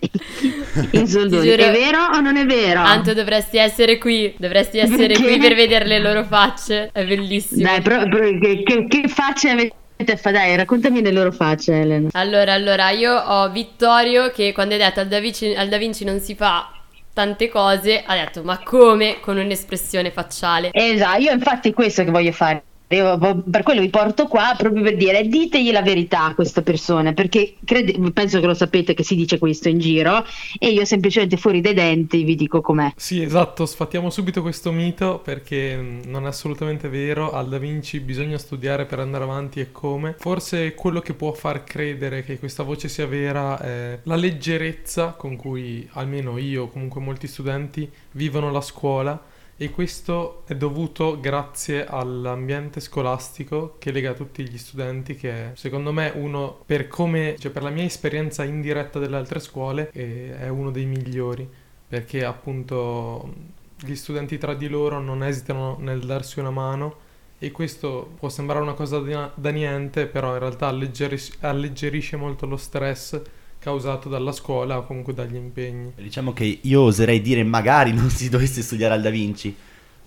in 0.92 1.06
soldoni. 1.06 1.48
Giuro- 1.48 1.62
È 1.62 1.72
vero 1.72 2.04
o 2.14 2.20
non 2.20 2.36
è 2.36 2.46
vero? 2.46 2.80
Anto 2.80 3.12
dovresti 3.12 3.58
essere 3.58 3.98
qui, 3.98 4.34
dovresti 4.38 4.78
essere 4.78 5.08
Perché? 5.08 5.22
qui 5.22 5.38
per 5.38 5.54
vedere 5.54 5.86
le 5.86 5.98
loro 5.98 6.24
facce, 6.24 6.90
è 6.92 7.04
bellissimo. 7.04 7.62
Dai, 7.62 7.82
però, 7.82 8.04
però 8.08 8.38
che, 8.38 8.62
che, 8.62 8.86
che 8.86 9.08
facce 9.08 9.50
avete? 9.50 9.74
Fa- 10.16 10.30
Dai, 10.30 10.56
raccontami 10.56 11.02
le 11.02 11.12
loro 11.12 11.32
facce, 11.32 11.80
Elena. 11.80 12.08
Allora, 12.12 12.52
allora, 12.52 12.90
io 12.90 13.14
ho 13.14 13.50
Vittorio 13.50 14.30
che 14.30 14.52
quando 14.52 14.74
hai 14.74 14.80
detto 14.80 15.00
al 15.00 15.08
Da 15.08 15.20
Vinci, 15.20 15.54
al 15.54 15.68
Da 15.68 15.78
Vinci 15.78 16.04
non 16.04 16.20
si 16.20 16.34
fa 16.34 16.70
tante 17.12 17.48
cose, 17.48 18.02
ha 18.04 18.14
detto 18.14 18.42
ma 18.42 18.58
come? 18.62 19.18
Con 19.20 19.36
un'espressione 19.36 20.10
facciale. 20.10 20.70
Esatto, 20.72 21.20
io 21.20 21.32
infatti 21.32 21.70
è 21.70 21.72
questo 21.72 22.04
che 22.04 22.10
voglio 22.10 22.32
fare. 22.32 22.64
Io 22.92 23.16
vo- 23.18 23.40
per 23.48 23.62
quello 23.62 23.82
vi 23.82 23.88
porto 23.88 24.26
qua 24.26 24.54
proprio 24.58 24.82
per 24.82 24.96
dire 24.96 25.28
ditegli 25.28 25.70
la 25.70 25.80
verità 25.82 26.24
a 26.24 26.34
queste 26.34 26.62
persone 26.62 27.14
perché 27.14 27.54
crede- 27.64 27.94
penso 28.12 28.40
che 28.40 28.46
lo 28.46 28.54
sapete 28.54 28.94
che 28.94 29.04
si 29.04 29.14
dice 29.14 29.38
questo 29.38 29.68
in 29.68 29.78
giro 29.78 30.24
e 30.58 30.70
io 30.70 30.84
semplicemente 30.84 31.36
fuori 31.36 31.60
dai 31.60 31.74
denti 31.74 32.24
vi 32.24 32.34
dico 32.34 32.60
com'è. 32.60 32.92
Sì, 32.96 33.22
esatto, 33.22 33.64
sfattiamo 33.64 34.10
subito 34.10 34.42
questo 34.42 34.72
mito 34.72 35.20
perché 35.22 36.00
non 36.04 36.24
è 36.24 36.28
assolutamente 36.28 36.88
vero. 36.88 37.30
Al 37.30 37.48
Da 37.48 37.58
Vinci 37.58 38.00
bisogna 38.00 38.38
studiare 38.38 38.86
per 38.86 38.98
andare 38.98 39.22
avanti 39.22 39.60
e 39.60 39.70
come. 39.70 40.16
Forse 40.18 40.74
quello 40.74 40.98
che 40.98 41.14
può 41.14 41.32
far 41.32 41.62
credere 41.62 42.24
che 42.24 42.40
questa 42.40 42.64
voce 42.64 42.88
sia 42.88 43.06
vera 43.06 43.60
è 43.60 44.00
la 44.02 44.16
leggerezza 44.16 45.14
con 45.16 45.36
cui 45.36 45.88
almeno 45.92 46.38
io, 46.38 46.66
comunque 46.66 47.00
molti 47.00 47.28
studenti, 47.28 47.88
vivono 48.12 48.50
la 48.50 48.60
scuola. 48.60 49.28
E 49.62 49.68
questo 49.68 50.44
è 50.46 50.54
dovuto 50.54 51.20
grazie 51.20 51.84
all'ambiente 51.84 52.80
scolastico 52.80 53.76
che 53.78 53.92
lega 53.92 54.14
tutti 54.14 54.48
gli 54.48 54.56
studenti, 54.56 55.16
che 55.16 55.50
secondo 55.52 55.92
me 55.92 56.10
uno, 56.14 56.62
per 56.64 56.88
come, 56.88 57.36
cioè 57.38 57.50
per 57.50 57.64
la 57.64 57.68
mia 57.68 57.84
esperienza 57.84 58.42
indiretta 58.42 58.98
delle 58.98 59.16
altre 59.16 59.38
scuole, 59.38 59.90
è 59.90 60.48
uno 60.48 60.70
dei 60.70 60.86
migliori 60.86 61.46
perché 61.86 62.24
appunto 62.24 63.34
gli 63.76 63.94
studenti 63.96 64.38
tra 64.38 64.54
di 64.54 64.66
loro 64.66 64.98
non 64.98 65.22
esitano 65.22 65.76
nel 65.78 66.06
darsi 66.06 66.38
una 66.38 66.50
mano 66.50 66.96
e 67.38 67.50
questo 67.50 68.12
può 68.18 68.30
sembrare 68.30 68.62
una 68.62 68.72
cosa 68.72 68.98
da 69.34 69.50
niente, 69.50 70.06
però 70.06 70.32
in 70.32 70.38
realtà 70.38 70.68
alleggeris- 70.68 71.36
alleggerisce 71.40 72.16
molto 72.16 72.46
lo 72.46 72.56
stress 72.56 73.20
causato 73.60 74.08
dalla 74.08 74.32
scuola 74.32 74.78
o 74.78 74.84
comunque 74.84 75.14
dagli 75.14 75.36
impegni. 75.36 75.92
Diciamo 75.96 76.32
che 76.32 76.58
io 76.62 76.80
oserei 76.80 77.20
dire 77.20 77.44
magari 77.44 77.92
non 77.94 78.10
si 78.10 78.28
dovesse 78.28 78.62
studiare 78.62 78.94
al 78.94 79.02
Da 79.02 79.10
Vinci. 79.10 79.54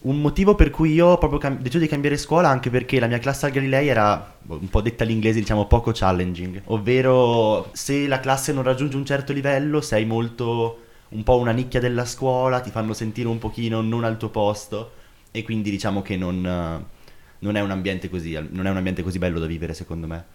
Un 0.02 0.20
motivo 0.20 0.54
per 0.56 0.70
cui 0.70 0.92
io 0.92 1.08
ho 1.08 1.18
proprio 1.18 1.40
cam- 1.40 1.60
deciso 1.60 1.80
di 1.80 1.88
cambiare 1.88 2.18
scuola 2.18 2.50
anche 2.50 2.70
perché 2.70 3.00
la 3.00 3.08
mia 3.08 3.20
classe 3.20 3.46
al 3.46 3.54
Galilei 3.54 3.88
era 3.88 4.36
un 4.48 4.68
po' 4.70 4.82
detta 4.82 5.06
all'inglese, 5.06 5.40
diciamo 5.40 5.66
poco 5.68 5.92
challenging. 5.94 6.64
Ovvero 6.66 7.70
se 7.72 8.06
la 8.08 8.20
classe 8.20 8.52
non 8.52 8.64
raggiunge 8.64 8.98
un 8.98 9.06
certo 9.06 9.32
livello 9.32 9.80
sei 9.80 10.04
molto 10.04 10.80
un 11.10 11.24
po' 11.24 11.38
una 11.38 11.52
nicchia 11.52 11.80
della 11.80 12.06
scuola, 12.06 12.60
ti 12.60 12.72
fanno 12.72 12.94
sentire 12.94 13.28
un 13.28 13.38
pochino 13.38 13.82
non 13.82 14.04
al 14.04 14.18
tuo 14.18 14.30
posto 14.30 14.92
e 15.32 15.44
quindi 15.44 15.70
diciamo 15.70 16.02
che 16.02 16.18
non, 16.18 16.42
non 16.42 17.56
è 17.56 17.62
un 17.62 17.72
ambiente 17.72 18.10
così, 18.10 18.34
non 18.34 18.66
è 18.66 18.70
un 18.70 18.78
ambiente 18.78 19.04
così 19.04 19.20
bello 19.20 19.40
da 19.40 19.46
vivere 19.46 19.74
secondo 19.74 20.08
me. 20.08 20.26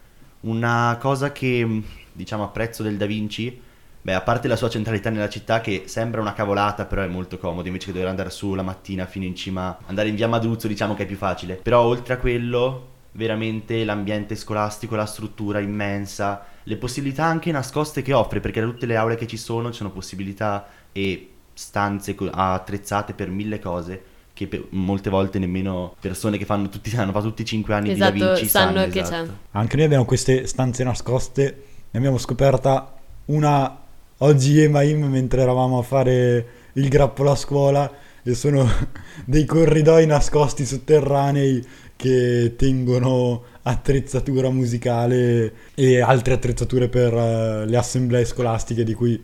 Una 0.41 0.97
cosa 1.01 1.33
che 1.33 1.83
diciamo 2.19 2.43
apprezzo 2.43 2.83
del 2.83 2.97
Da 2.97 3.07
Vinci, 3.07 3.61
beh, 4.03 4.15
a 4.15 4.21
parte 4.21 4.49
la 4.49 4.57
sua 4.57 4.69
centralità 4.69 5.09
nella 5.09 5.29
città 5.29 5.61
che 5.61 5.85
sembra 5.87 6.21
una 6.21 6.33
cavolata, 6.33 6.85
però 6.85 7.03
è 7.03 7.07
molto 7.07 7.39
comodo, 7.39 7.69
invece 7.69 7.87
che 7.87 7.93
dover 7.93 8.09
andare 8.09 8.31
su 8.31 8.55
la 8.55 8.63
mattina 8.63 9.07
fino 9.07 9.25
in 9.25 9.37
cima, 9.37 9.79
andare 9.87 10.09
in 10.09 10.17
via 10.17 10.27
Madruzzo 10.27 10.67
diciamo 10.67 10.95
che 10.95 11.05
è 11.05 11.07
più 11.07 11.17
facile. 11.17 11.55
Però 11.55 11.81
oltre 11.83 12.15
a 12.15 12.19
quello, 12.19 12.89
veramente 13.13 13.85
l'ambiente 13.85 14.35
scolastico, 14.35 14.97
la 14.97 15.07
struttura 15.07 15.61
immensa, 15.61 16.45
le 16.65 16.77
possibilità 16.77 17.25
anche 17.25 17.53
nascoste 17.53 18.03
che 18.03 18.13
offre, 18.13 18.41
perché 18.41 18.61
da 18.61 18.67
tutte 18.67 18.87
le 18.87 18.97
aule 18.97 19.17
che 19.17 19.29
ci 19.29 19.37
sono 19.37 19.71
ci 19.71 19.79
sono 19.79 19.91
possibilità 19.91 20.67
e 20.91 21.31
stanze 21.55 22.17
attrezzate 22.31 23.15
per 23.15 23.31
mille 23.31 23.59
cose 23.59 24.17
che 24.39 24.47
per- 24.47 24.67
molte 24.71 25.11
volte 25.11 25.41
nemmeno 25.41 25.97
persone 25.99 26.39
che 26.39 26.45
fanno 26.45 26.69
tutti, 26.69 26.95
hanno 26.97 27.11
fatto 27.11 27.27
tutti 27.27 27.43
i 27.43 27.45
5 27.45 27.75
anni 27.75 27.93
di 27.93 27.99
Da 27.99 28.15
Esatto, 28.15 28.33
Vinci 28.35 28.49
sanno 28.49 28.79
sanno 28.79 28.93
che 28.93 29.01
esatto. 29.01 29.37
Anche 29.51 29.77
noi 29.77 29.85
abbiamo 29.87 30.05
queste 30.05 30.47
stanze 30.47 30.85
nascoste, 30.85 31.65
ne 31.91 31.99
abbiamo 31.99 32.19
scoperta 32.19 32.95
una 33.27 33.79
oggi 34.19 34.61
Ema 34.61 34.83
Im 34.83 35.05
mentre 35.05 35.43
eravamo 35.43 35.79
a 35.79 35.83
fare 35.83 36.47
il 36.75 36.89
grappolo 36.89 37.31
a 37.31 37.37
scuola 37.37 37.91
e 38.23 38.35
sono 38.35 38.69
dei 39.25 39.45
corridoi 39.45 40.07
nascosti 40.07 40.65
sotterranei 40.65 41.65
che 41.97 42.55
tengono 42.57 43.43
attrezzatura 43.63 44.51
musicale 44.51 45.53
e 45.75 46.01
altre 46.01 46.35
attrezzature 46.35 46.89
per 46.89 47.13
uh, 47.13 47.65
le 47.65 47.77
assemblee 47.77 48.25
scolastiche 48.25 48.85
di 48.85 48.95
cui 48.95 49.21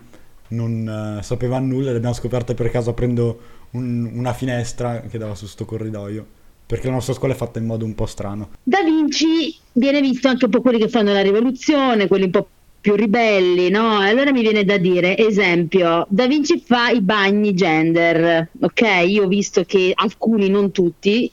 non 0.48 1.18
uh, 1.18 1.22
sapevano 1.22 1.66
nulla, 1.66 1.90
le 1.90 1.96
abbiamo 1.96 2.14
scoperte 2.14 2.54
per 2.54 2.70
caso 2.70 2.90
aprendo 2.90 3.38
un, 3.72 4.10
una 4.12 4.32
finestra 4.32 5.02
che 5.02 5.18
dava 5.18 5.34
su 5.34 5.46
sto 5.46 5.64
corridoio. 5.64 6.26
Perché 6.66 6.86
la 6.86 6.94
nostra 6.94 7.12
scuola 7.12 7.34
è 7.34 7.36
fatta 7.36 7.58
in 7.58 7.66
modo 7.66 7.84
un 7.84 7.94
po' 7.94 8.06
strano. 8.06 8.48
Da 8.62 8.82
Vinci 8.82 9.54
viene 9.72 10.00
visto 10.00 10.28
anche 10.28 10.46
un 10.46 10.50
po' 10.50 10.62
quelli 10.62 10.78
che 10.78 10.88
fanno 10.88 11.12
la 11.12 11.20
rivoluzione, 11.20 12.08
quelli 12.08 12.24
un 12.24 12.30
po' 12.30 12.48
più 12.84 12.96
ribelli, 12.96 13.70
no? 13.70 13.96
Allora 13.96 14.30
mi 14.30 14.42
viene 14.42 14.62
da 14.62 14.76
dire, 14.76 15.16
esempio, 15.16 16.04
Da 16.10 16.26
Vinci 16.26 16.62
fa 16.62 16.90
i 16.90 17.00
bagni 17.00 17.54
gender, 17.54 18.50
ok? 18.60 18.82
Io 19.06 19.24
ho 19.24 19.26
visto 19.26 19.64
che 19.64 19.92
alcuni, 19.94 20.50
non 20.50 20.70
tutti, 20.70 21.32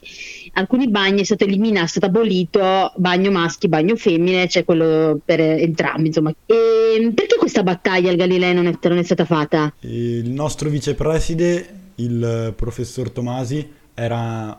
alcuni 0.54 0.88
bagni 0.88 1.20
è 1.20 1.24
stato 1.24 1.44
eliminato, 1.44 1.84
è 1.84 1.88
stato 1.88 2.06
abolito 2.06 2.94
bagno 2.96 3.30
maschi, 3.30 3.68
bagno 3.68 3.96
femmine, 3.96 4.44
c'è 4.44 4.48
cioè 4.48 4.64
quello 4.64 5.20
per 5.22 5.40
entrambi, 5.40 6.06
insomma. 6.06 6.34
E 6.46 7.12
perché 7.14 7.36
questa 7.36 7.62
battaglia 7.62 8.08
al 8.08 8.16
Galileo 8.16 8.54
non 8.54 8.66
è, 8.66 8.78
non 8.88 8.96
è 8.96 9.02
stata 9.02 9.26
fatta? 9.26 9.74
Il 9.80 10.30
nostro 10.30 10.70
vicepreside, 10.70 11.68
il 11.96 12.54
professor 12.56 13.10
Tomasi, 13.10 13.68
era 13.92 14.58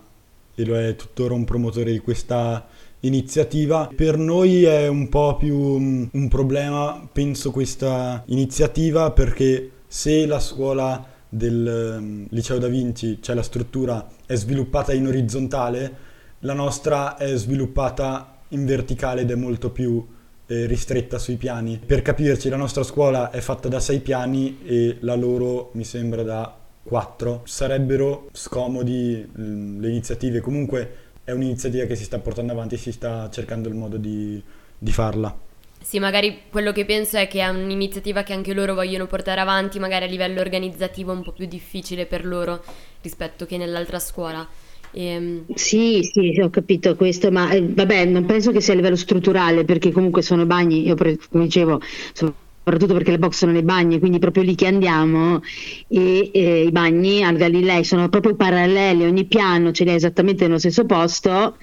e 0.53 0.63
lo 0.63 0.77
è 0.77 0.95
tuttora 0.95 1.33
un 1.33 1.43
promotore 1.43 1.91
di 1.91 1.97
questa 1.97 2.67
iniziativa. 3.03 3.89
Per 3.95 4.17
noi 4.17 4.63
è 4.63 4.87
un 4.87 5.09
po' 5.09 5.37
più 5.37 5.57
mm, 5.57 6.03
un 6.11 6.27
problema, 6.27 7.07
penso, 7.11 7.51
questa 7.51 8.23
iniziativa 8.27 9.11
perché 9.11 9.71
se 9.87 10.25
la 10.25 10.39
scuola 10.39 11.05
del 11.29 11.97
mm, 11.99 12.25
liceo 12.29 12.57
da 12.57 12.67
Vinci, 12.67 13.19
cioè 13.21 13.35
la 13.35 13.43
struttura, 13.43 14.07
è 14.25 14.35
sviluppata 14.35 14.93
in 14.93 15.07
orizzontale, 15.07 16.11
la 16.39 16.53
nostra 16.53 17.17
è 17.17 17.35
sviluppata 17.35 18.39
in 18.49 18.65
verticale 18.65 19.21
ed 19.21 19.31
è 19.31 19.35
molto 19.35 19.71
più 19.71 20.05
eh, 20.45 20.65
ristretta 20.65 21.17
sui 21.17 21.37
piani. 21.37 21.79
Per 21.85 22.01
capirci, 22.01 22.49
la 22.49 22.57
nostra 22.57 22.83
scuola 22.83 23.31
è 23.31 23.39
fatta 23.39 23.69
da 23.69 23.79
sei 23.79 23.99
piani 23.99 24.59
e 24.65 24.97
la 25.01 25.15
loro 25.15 25.71
mi 25.73 25.83
sembra 25.83 26.23
da 26.23 26.57
quattro. 26.83 27.41
Sarebbero 27.45 28.29
scomodi 28.33 29.27
mm, 29.37 29.79
le 29.79 29.89
iniziative, 29.89 30.41
comunque 30.41 31.02
è 31.23 31.31
un'iniziativa 31.31 31.85
che 31.85 31.95
si 31.95 32.03
sta 32.03 32.19
portando 32.19 32.51
avanti 32.51 32.75
e 32.75 32.77
si 32.77 32.91
sta 32.91 33.29
cercando 33.29 33.69
il 33.69 33.75
modo 33.75 33.97
di, 33.97 34.41
di 34.77 34.91
farla. 34.91 35.35
Sì, 35.81 35.99
magari 35.99 36.43
quello 36.49 36.71
che 36.71 36.85
penso 36.85 37.17
è 37.17 37.27
che 37.27 37.41
è 37.41 37.49
un'iniziativa 37.49 38.23
che 38.23 38.33
anche 38.33 38.53
loro 38.53 38.73
vogliono 38.73 39.05
portare 39.05 39.41
avanti, 39.41 39.79
magari 39.79 40.05
a 40.05 40.07
livello 40.07 40.39
organizzativo 40.39 41.11
un 41.11 41.23
po' 41.23 41.33
più 41.33 41.45
difficile 41.45 42.05
per 42.05 42.25
loro 42.25 42.63
rispetto 43.01 43.45
che 43.45 43.57
nell'altra 43.57 43.99
scuola. 43.99 44.47
E... 44.91 45.05
Ehm, 45.05 45.45
sì, 45.55 46.01
sì, 46.03 46.39
ho 46.39 46.49
capito 46.49 46.95
questo, 46.95 47.31
ma 47.31 47.51
eh, 47.51 47.61
vabbè, 47.61 48.05
non 48.05 48.25
penso 48.25 48.51
che 48.51 48.61
sia 48.61 48.73
a 48.73 48.75
livello 48.77 48.95
strutturale, 48.95 49.65
perché 49.65 49.91
comunque 49.91 50.21
sono 50.21 50.45
bagni, 50.45 50.85
io 50.85 50.95
come 50.95 51.43
dicevo, 51.43 51.81
sono 52.13 52.33
soprattutto 52.63 52.93
perché 52.93 53.11
le 53.11 53.19
box 53.19 53.33
sono 53.33 53.51
nei 53.51 53.61
bagni, 53.61 53.99
quindi 53.99 54.19
proprio 54.19 54.43
lì 54.43 54.55
che 54.55 54.67
andiamo 54.67 55.41
e 55.89 56.31
eh, 56.33 56.63
i 56.63 56.71
bagni 56.71 57.21
al 57.21 57.35
Galilei 57.35 57.83
sono 57.83 58.07
proprio 58.07 58.35
paralleli, 58.35 59.03
ogni 59.03 59.25
piano 59.25 59.73
ce 59.73 59.83
l'ha 59.83 59.93
esattamente 59.93 60.45
nello 60.45 60.59
stesso 60.59 60.85
posto, 60.85 61.57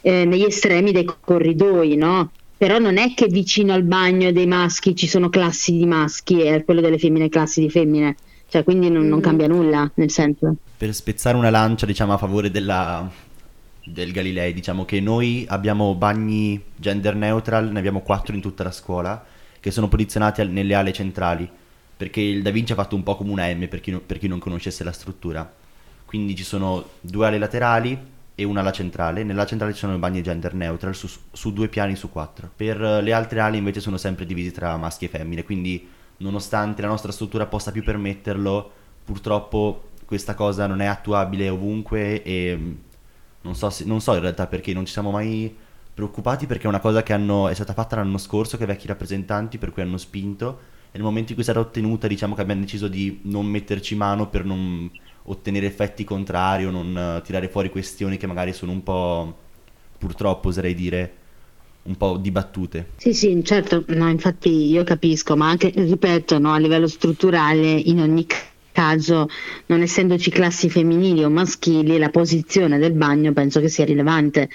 eh, 0.00 0.24
negli 0.24 0.42
estremi 0.42 0.90
dei 0.90 1.08
corridoi, 1.20 1.94
no? 1.94 2.32
Però 2.56 2.78
non 2.78 2.98
è 2.98 3.14
che 3.14 3.26
vicino 3.28 3.72
al 3.72 3.84
bagno 3.84 4.32
dei 4.32 4.46
maschi 4.46 4.96
ci 4.96 5.06
sono 5.06 5.28
classi 5.28 5.76
di 5.76 5.86
maschi 5.86 6.42
e 6.42 6.64
quello 6.64 6.80
delle 6.80 6.98
femmine 6.98 7.28
classi 7.28 7.60
di 7.60 7.70
femmine, 7.70 8.16
cioè 8.48 8.64
quindi 8.64 8.90
non, 8.90 9.06
non 9.06 9.20
mm. 9.20 9.22
cambia 9.22 9.46
nulla 9.46 9.88
nel 9.94 10.10
senso. 10.10 10.56
Per 10.76 10.92
spezzare 10.92 11.36
una 11.36 11.50
lancia 11.50 11.86
diciamo 11.86 12.12
a 12.12 12.18
favore 12.18 12.50
della, 12.50 13.08
del 13.84 14.10
Galilei, 14.10 14.52
diciamo 14.52 14.84
che 14.84 15.00
noi 15.00 15.46
abbiamo 15.48 15.94
bagni 15.94 16.60
gender 16.74 17.14
neutral, 17.14 17.70
ne 17.70 17.78
abbiamo 17.78 18.00
quattro 18.00 18.34
in 18.34 18.40
tutta 18.40 18.64
la 18.64 18.72
scuola 18.72 19.24
che 19.60 19.70
sono 19.70 19.88
posizionati 19.88 20.44
nelle 20.46 20.74
ale 20.74 20.92
centrali, 20.92 21.48
perché 21.96 22.20
il 22.20 22.42
Da 22.42 22.50
Vinci 22.50 22.72
ha 22.72 22.76
fatto 22.76 22.96
un 22.96 23.02
po' 23.02 23.16
come 23.16 23.30
una 23.30 23.46
M 23.54 23.68
per 23.68 23.80
chi, 23.80 23.92
per 23.92 24.18
chi 24.18 24.26
non 24.26 24.38
conoscesse 24.38 24.82
la 24.82 24.92
struttura. 24.92 25.58
Quindi 26.06 26.34
ci 26.34 26.42
sono 26.42 26.84
due 27.00 27.26
ale 27.26 27.38
laterali 27.38 27.96
e 28.34 28.44
una 28.44 28.60
ala 28.60 28.72
centrale. 28.72 29.22
Nella 29.22 29.44
centrale 29.44 29.72
ci 29.74 29.80
sono 29.80 29.94
i 29.94 29.98
bagni 29.98 30.22
gender 30.22 30.54
neutral 30.54 30.94
su, 30.94 31.08
su, 31.30 31.52
due 31.52 31.68
piani 31.68 31.94
su 31.94 32.10
quattro. 32.10 32.50
Per 32.56 32.80
le 32.80 33.12
altre 33.12 33.40
ali 33.40 33.58
invece 33.58 33.80
sono 33.80 33.98
sempre 33.98 34.24
divisi 34.24 34.50
tra 34.50 34.76
maschi 34.76 35.04
e 35.04 35.08
femmine, 35.08 35.44
quindi 35.44 35.86
nonostante 36.16 36.82
la 36.82 36.88
nostra 36.88 37.12
struttura 37.12 37.46
possa 37.46 37.70
più 37.70 37.84
permetterlo, 37.84 38.72
purtroppo 39.04 39.90
questa 40.06 40.34
cosa 40.34 40.66
non 40.66 40.80
è 40.80 40.86
attuabile 40.86 41.48
ovunque 41.48 42.22
e 42.22 42.76
non 43.42 43.54
so, 43.54 43.70
se, 43.70 43.84
non 43.84 44.00
so 44.00 44.14
in 44.14 44.20
realtà 44.20 44.46
perché 44.46 44.72
non 44.72 44.84
ci 44.84 44.92
siamo 44.92 45.10
mai 45.10 45.54
preoccupati 46.00 46.46
perché 46.46 46.64
è 46.64 46.68
una 46.68 46.80
cosa 46.80 47.02
che 47.02 47.12
hanno, 47.12 47.48
è 47.48 47.54
stata 47.54 47.74
fatta 47.74 47.96
l'anno 47.96 48.16
scorso 48.16 48.56
che 48.56 48.64
vecchi 48.64 48.86
rappresentanti 48.86 49.58
per 49.58 49.70
cui 49.70 49.82
hanno 49.82 49.98
spinto 49.98 50.58
e 50.90 50.96
nel 50.96 51.02
momento 51.02 51.30
in 51.30 51.34
cui 51.34 51.44
sarà 51.44 51.60
ottenuta 51.60 52.06
diciamo 52.06 52.34
che 52.34 52.40
abbiamo 52.40 52.62
deciso 52.62 52.88
di 52.88 53.20
non 53.24 53.44
metterci 53.44 53.94
mano 53.94 54.28
per 54.28 54.46
non 54.46 54.90
ottenere 55.24 55.66
effetti 55.66 56.02
contrari 56.02 56.64
o 56.64 56.70
non 56.70 57.18
uh, 57.18 57.22
tirare 57.22 57.48
fuori 57.48 57.68
questioni 57.68 58.16
che 58.16 58.26
magari 58.26 58.54
sono 58.54 58.72
un 58.72 58.82
po' 58.82 59.36
purtroppo 59.98 60.48
oserei 60.48 60.74
dire 60.74 61.12
un 61.82 61.96
po' 61.96 62.16
dibattute. 62.16 62.90
Sì, 62.96 63.12
sì, 63.12 63.38
certo, 63.44 63.84
no, 63.88 64.08
infatti 64.08 64.70
io 64.70 64.84
capisco, 64.84 65.36
ma 65.36 65.48
anche, 65.48 65.70
ripeto, 65.74 66.38
no, 66.38 66.52
a 66.52 66.58
livello 66.58 66.86
strutturale 66.86 67.70
in 67.70 68.00
ogni 68.00 68.26
caso, 68.72 69.28
non 69.66 69.80
essendoci 69.80 70.30
classi 70.30 70.70
femminili 70.70 71.24
o 71.24 71.30
maschili, 71.30 71.98
la 71.98 72.10
posizione 72.10 72.78
del 72.78 72.92
bagno 72.92 73.32
penso 73.32 73.60
che 73.60 73.68
sia 73.68 73.84
rilevante 73.84 74.48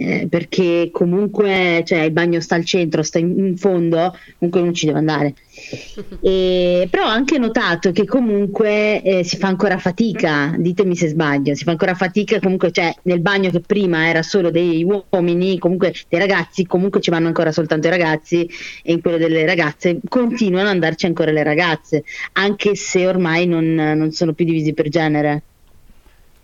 eh, 0.00 0.28
perché 0.30 0.88
comunque 0.90 1.82
cioè, 1.84 2.00
il 2.00 2.10
bagno 2.10 2.40
sta 2.40 2.54
al 2.54 2.64
centro, 2.64 3.02
sta 3.02 3.18
in, 3.18 3.38
in 3.38 3.56
fondo, 3.58 4.16
comunque 4.38 4.62
non 4.62 4.72
ci 4.72 4.86
deve 4.86 4.98
andare. 4.98 5.34
E, 6.22 6.88
però 6.90 7.04
ho 7.04 7.08
anche 7.08 7.38
notato 7.38 7.92
che 7.92 8.06
comunque 8.06 9.02
eh, 9.02 9.24
si 9.24 9.36
fa 9.36 9.48
ancora 9.48 9.78
fatica, 9.78 10.54
ditemi 10.56 10.94
se 10.96 11.08
sbaglio, 11.08 11.54
si 11.54 11.64
fa 11.64 11.72
ancora 11.72 11.94
fatica 11.94 12.38
comunque, 12.40 12.70
cioè 12.70 12.94
nel 13.02 13.20
bagno 13.20 13.50
che 13.50 13.60
prima 13.60 14.06
era 14.06 14.22
solo 14.22 14.50
dei 14.50 14.84
uomini, 14.84 15.58
comunque 15.58 15.94
dei 16.08 16.18
ragazzi, 16.18 16.66
comunque 16.66 17.00
ci 17.00 17.10
vanno 17.10 17.26
ancora 17.26 17.52
soltanto 17.52 17.86
i 17.86 17.90
ragazzi 17.90 18.48
e 18.82 18.92
in 18.92 19.00
quello 19.00 19.18
delle 19.18 19.44
ragazze 19.44 19.98
continuano 20.08 20.68
ad 20.68 20.74
andarci 20.74 21.06
ancora 21.06 21.30
le 21.30 21.42
ragazze, 21.42 22.04
anche 22.32 22.74
se 22.74 23.06
ormai 23.06 23.46
non, 23.46 23.74
non 23.74 24.10
sono 24.12 24.32
più 24.32 24.44
divisi 24.44 24.72
per 24.72 24.88
genere. 24.88 25.42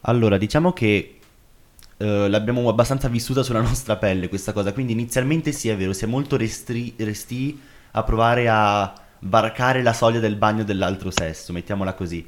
Allora, 0.03 0.39
diciamo 0.39 0.73
che 0.73 1.16
Uh, 1.99 2.29
l'abbiamo 2.29 2.69
abbastanza 2.69 3.09
vissuta 3.09 3.43
sulla 3.43 3.61
nostra 3.63 3.97
pelle 3.97 4.29
questa 4.29 4.53
cosa. 4.53 4.73
Quindi 4.73 4.93
inizialmente 4.93 5.53
sì, 5.53 5.69
è 5.69 5.77
vero, 5.77 5.93
si 5.93 6.05
è 6.05 6.07
molto 6.07 6.37
resti, 6.37 6.95
resti 6.99 7.59
a 7.93 8.03
provare 8.03 8.49
a 8.49 8.93
varcare 9.21 9.83
la 9.83 9.93
soglia 9.93 10.21
del 10.21 10.37
bagno 10.37 10.65
dell'altro 10.65 11.11
sesso, 11.11 11.53
mettiamola 11.53 11.95
così. 11.95 12.27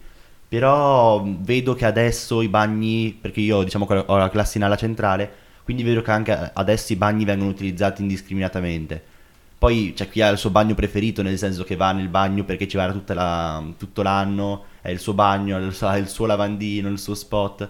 Però 0.48 1.22
vedo 1.24 1.74
che 1.74 1.84
adesso 1.84 2.40
i 2.40 2.48
bagni, 2.48 3.16
perché 3.20 3.40
io 3.40 3.62
diciamo 3.62 3.84
ho 3.84 4.16
la 4.16 4.30
classe 4.30 4.56
in 4.56 4.64
ala 4.64 4.76
centrale, 4.76 5.30
quindi 5.62 5.82
vedo 5.82 6.00
che 6.00 6.10
anche 6.10 6.50
adesso 6.54 6.92
i 6.94 6.96
bagni 6.96 7.26
vengono 7.26 7.50
utilizzati 7.50 8.00
indiscriminatamente. 8.00 9.02
Poi 9.58 9.92
c'è 9.94 10.08
chi 10.08 10.22
ha 10.22 10.28
il 10.28 10.38
suo 10.38 10.50
bagno 10.50 10.74
preferito, 10.74 11.20
nel 11.20 11.36
senso 11.36 11.64
che 11.64 11.76
va 11.76 11.92
nel 11.92 12.08
bagno 12.08 12.44
perché 12.44 12.66
ci 12.66 12.76
va 12.78 12.86
la, 12.86 13.62
tutto 13.76 14.02
l'anno, 14.02 14.64
è 14.80 14.88
il 14.88 15.00
suo 15.00 15.12
bagno, 15.12 15.56
ha 15.80 15.98
il 15.98 16.08
suo 16.08 16.26
lavandino, 16.26 16.88
il 16.88 16.98
suo 16.98 17.14
spot 17.14 17.68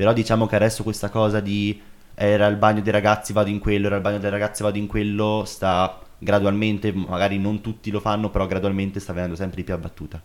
però 0.00 0.14
diciamo 0.14 0.46
che 0.46 0.56
adesso 0.56 0.82
questa 0.82 1.10
cosa 1.10 1.40
di 1.40 1.78
era 2.14 2.46
il 2.46 2.56
bagno 2.56 2.80
dei 2.80 2.90
ragazzi 2.90 3.34
vado 3.34 3.50
in 3.50 3.58
quello, 3.58 3.84
era 3.84 3.96
il 3.96 4.00
bagno 4.00 4.18
dei 4.18 4.30
ragazzi 4.30 4.62
vado 4.62 4.78
in 4.78 4.86
quello, 4.86 5.42
sta 5.44 6.00
gradualmente, 6.16 6.90
magari 6.90 7.38
non 7.38 7.60
tutti 7.60 7.90
lo 7.90 8.00
fanno, 8.00 8.30
però 8.30 8.46
gradualmente 8.46 8.98
sta 8.98 9.12
venendo 9.12 9.36
sempre 9.36 9.56
di 9.58 9.64
più 9.64 9.74
abbattuta. 9.74 10.22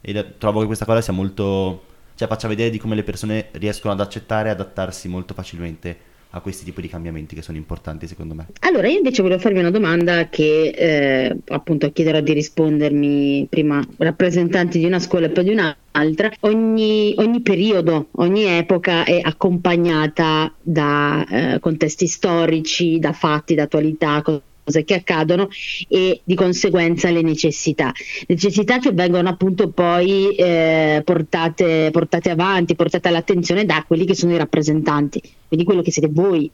E 0.00 0.38
trovo 0.38 0.58
che 0.58 0.66
questa 0.66 0.84
cosa 0.84 1.00
sia 1.00 1.12
molto... 1.12 1.84
cioè 2.16 2.26
faccia 2.26 2.48
vedere 2.48 2.70
di 2.70 2.78
come 2.78 2.96
le 2.96 3.04
persone 3.04 3.50
riescono 3.52 3.92
ad 3.92 4.00
accettare 4.00 4.48
e 4.48 4.50
adattarsi 4.50 5.06
molto 5.06 5.34
facilmente 5.34 5.96
a 6.34 6.40
questi 6.40 6.64
tipi 6.64 6.80
di 6.80 6.88
cambiamenti 6.88 7.34
che 7.34 7.42
sono 7.42 7.58
importanti 7.58 8.06
secondo 8.06 8.34
me. 8.34 8.48
Allora 8.60 8.88
io 8.88 8.96
invece 8.96 9.22
volevo 9.22 9.40
farvi 9.40 9.58
una 9.58 9.70
domanda 9.70 10.28
che 10.28 10.68
eh, 10.68 11.36
appunto 11.48 11.90
chiederò 11.92 12.20
di 12.20 12.32
rispondermi 12.32 13.46
prima 13.48 13.84
rappresentanti 13.98 14.78
di 14.78 14.84
una 14.84 14.98
scuola 14.98 15.26
e 15.26 15.30
poi 15.30 15.44
di 15.44 15.50
un'altra. 15.50 16.30
Ogni, 16.40 17.14
ogni 17.16 17.40
periodo, 17.40 18.08
ogni 18.12 18.44
epoca 18.44 19.04
è 19.04 19.20
accompagnata 19.22 20.52
da 20.60 21.26
eh, 21.28 21.60
contesti 21.60 22.06
storici, 22.06 22.98
da 22.98 23.12
fatti, 23.12 23.54
da 23.54 23.64
attualità, 23.64 24.22
cose 24.22 24.42
che 24.84 24.94
accadono 24.94 25.48
e 25.88 26.20
di 26.22 26.34
conseguenza 26.34 27.10
le 27.10 27.22
necessità. 27.22 27.92
Necessità 28.28 28.78
che 28.78 28.92
vengono 28.92 29.28
appunto 29.28 29.70
poi 29.70 30.34
eh, 30.34 31.02
portate, 31.04 31.90
portate 31.90 32.30
avanti, 32.30 32.74
portate 32.74 33.08
all'attenzione 33.08 33.64
da 33.64 33.84
quelli 33.86 34.04
che 34.04 34.14
sono 34.14 34.32
i 34.32 34.38
rappresentanti, 34.38 35.20
quindi 35.48 35.66
quello 35.66 35.82
che 35.82 35.90
siete 35.90 36.08
voi. 36.10 36.50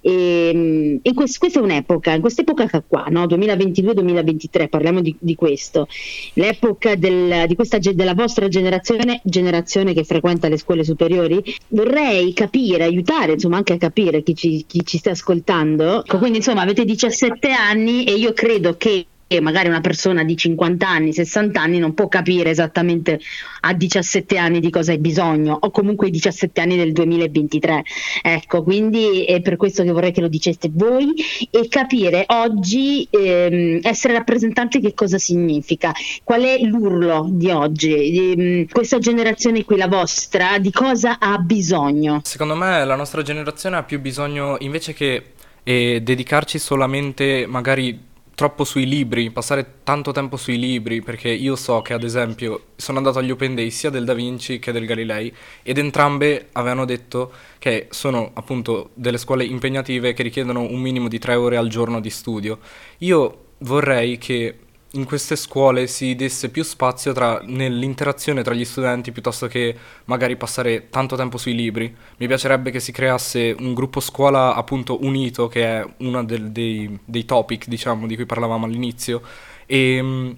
E, 0.00 0.52
mm, 0.54 0.96
e 1.02 1.14
quest- 1.14 1.38
questa 1.38 1.60
è 1.60 1.62
un'epoca, 1.62 2.12
in 2.12 2.20
quest'epoca 2.20 2.68
qua, 2.86 3.06
no? 3.08 3.26
2022-2023, 3.26 4.68
parliamo 4.68 5.00
di, 5.00 5.14
di 5.18 5.34
questo, 5.34 5.86
l'epoca 6.34 6.94
del, 6.94 7.46
di 7.46 7.54
questa, 7.54 7.78
della 7.78 8.14
vostra 8.14 8.48
generazione, 8.48 9.20
generazione 9.24 9.92
che 9.92 10.04
frequenta 10.04 10.48
le 10.48 10.56
scuole 10.56 10.84
superiori, 10.84 11.42
vorrei 11.68 12.32
capire, 12.32 12.84
aiutare 12.84 13.32
insomma 13.32 13.58
anche 13.58 13.74
a 13.74 13.78
capire 13.78 14.22
chi 14.22 14.34
ci, 14.34 14.64
chi 14.66 14.84
ci 14.84 14.98
sta 14.98 15.10
ascoltando. 15.10 16.02
Quindi 16.06 16.38
insomma 16.38 16.62
avete 16.62 16.84
17 16.84 17.50
anni 17.50 18.04
e 18.04 18.12
io 18.12 18.32
credo 18.32 18.76
che 18.76 19.06
magari 19.38 19.68
una 19.68 19.80
persona 19.80 20.24
di 20.24 20.36
50 20.36 20.88
anni, 20.88 21.12
60 21.12 21.60
anni 21.60 21.78
non 21.78 21.94
può 21.94 22.08
capire 22.08 22.50
esattamente 22.50 23.20
a 23.60 23.72
17 23.72 24.36
anni 24.36 24.58
di 24.58 24.70
cosa 24.70 24.90
hai 24.90 24.98
bisogno 24.98 25.56
o 25.60 25.70
comunque 25.70 26.08
i 26.08 26.10
17 26.10 26.60
anni 26.60 26.76
del 26.76 26.92
2023. 26.92 27.84
Ecco, 28.22 28.64
quindi 28.64 29.24
è 29.24 29.40
per 29.40 29.56
questo 29.56 29.84
che 29.84 29.92
vorrei 29.92 30.10
che 30.10 30.20
lo 30.20 30.26
diceste 30.26 30.68
voi 30.72 31.14
e 31.48 31.68
capire 31.68 32.24
oggi 32.28 33.06
ehm, 33.08 33.78
essere 33.82 34.14
rappresentante 34.14 34.80
che 34.80 34.94
cosa 34.94 35.18
significa, 35.18 35.92
qual 36.24 36.42
è 36.42 36.58
l'urlo 36.62 37.28
di 37.30 37.50
oggi, 37.50 38.32
ehm, 38.32 38.66
questa 38.66 38.98
generazione 38.98 39.64
qui, 39.64 39.76
la 39.76 39.86
vostra, 39.86 40.58
di 40.58 40.72
cosa 40.72 41.20
ha 41.20 41.38
bisogno? 41.38 42.20
Secondo 42.24 42.56
me 42.56 42.84
la 42.84 42.96
nostra 42.96 43.22
generazione 43.22 43.76
ha 43.76 43.84
più 43.84 44.00
bisogno 44.00 44.56
invece 44.58 44.92
che 44.92 45.22
eh, 45.62 46.00
dedicarci 46.02 46.58
solamente 46.58 47.46
magari 47.46 48.08
troppo 48.40 48.64
sui 48.64 48.86
libri, 48.86 49.30
passare 49.30 49.80
tanto 49.84 50.12
tempo 50.12 50.38
sui 50.38 50.58
libri, 50.58 51.02
perché 51.02 51.28
io 51.28 51.56
so 51.56 51.82
che 51.82 51.92
ad 51.92 52.02
esempio 52.02 52.68
sono 52.74 52.96
andato 52.96 53.18
agli 53.18 53.30
Open 53.30 53.54
Day 53.54 53.68
sia 53.68 53.90
del 53.90 54.06
Da 54.06 54.14
Vinci 54.14 54.58
che 54.58 54.72
del 54.72 54.86
Galilei 54.86 55.30
ed 55.62 55.76
entrambe 55.76 56.48
avevano 56.52 56.86
detto 56.86 57.32
che 57.58 57.88
sono 57.90 58.30
appunto 58.32 58.92
delle 58.94 59.18
scuole 59.18 59.44
impegnative 59.44 60.14
che 60.14 60.22
richiedono 60.22 60.62
un 60.62 60.80
minimo 60.80 61.08
di 61.08 61.18
tre 61.18 61.34
ore 61.34 61.58
al 61.58 61.68
giorno 61.68 62.00
di 62.00 62.08
studio. 62.08 62.60
Io 63.00 63.48
vorrei 63.58 64.16
che 64.16 64.56
in 64.92 65.04
queste 65.04 65.36
scuole 65.36 65.86
si 65.86 66.16
desse 66.16 66.48
più 66.48 66.64
spazio 66.64 67.12
tra, 67.12 67.40
nell'interazione 67.44 68.42
tra 68.42 68.54
gli 68.54 68.64
studenti 68.64 69.12
piuttosto 69.12 69.46
che 69.46 69.76
magari 70.06 70.36
passare 70.36 70.88
tanto 70.90 71.16
tempo 71.16 71.38
sui 71.38 71.54
libri. 71.54 71.94
Mi 72.16 72.26
piacerebbe 72.26 72.70
che 72.70 72.80
si 72.80 72.90
creasse 72.90 73.54
un 73.58 73.72
gruppo 73.74 74.00
scuola 74.00 74.54
appunto 74.54 75.04
unito, 75.04 75.46
che 75.46 75.64
è 75.64 75.86
uno 75.98 76.24
del, 76.24 76.50
dei, 76.50 76.98
dei, 77.04 77.24
topic 77.24 77.68
diciamo 77.68 78.06
di 78.06 78.16
cui 78.16 78.26
parlavamo 78.26 78.66
all'inizio, 78.66 79.22
e 79.66 80.02
mh, 80.02 80.06
mm, 80.06 80.30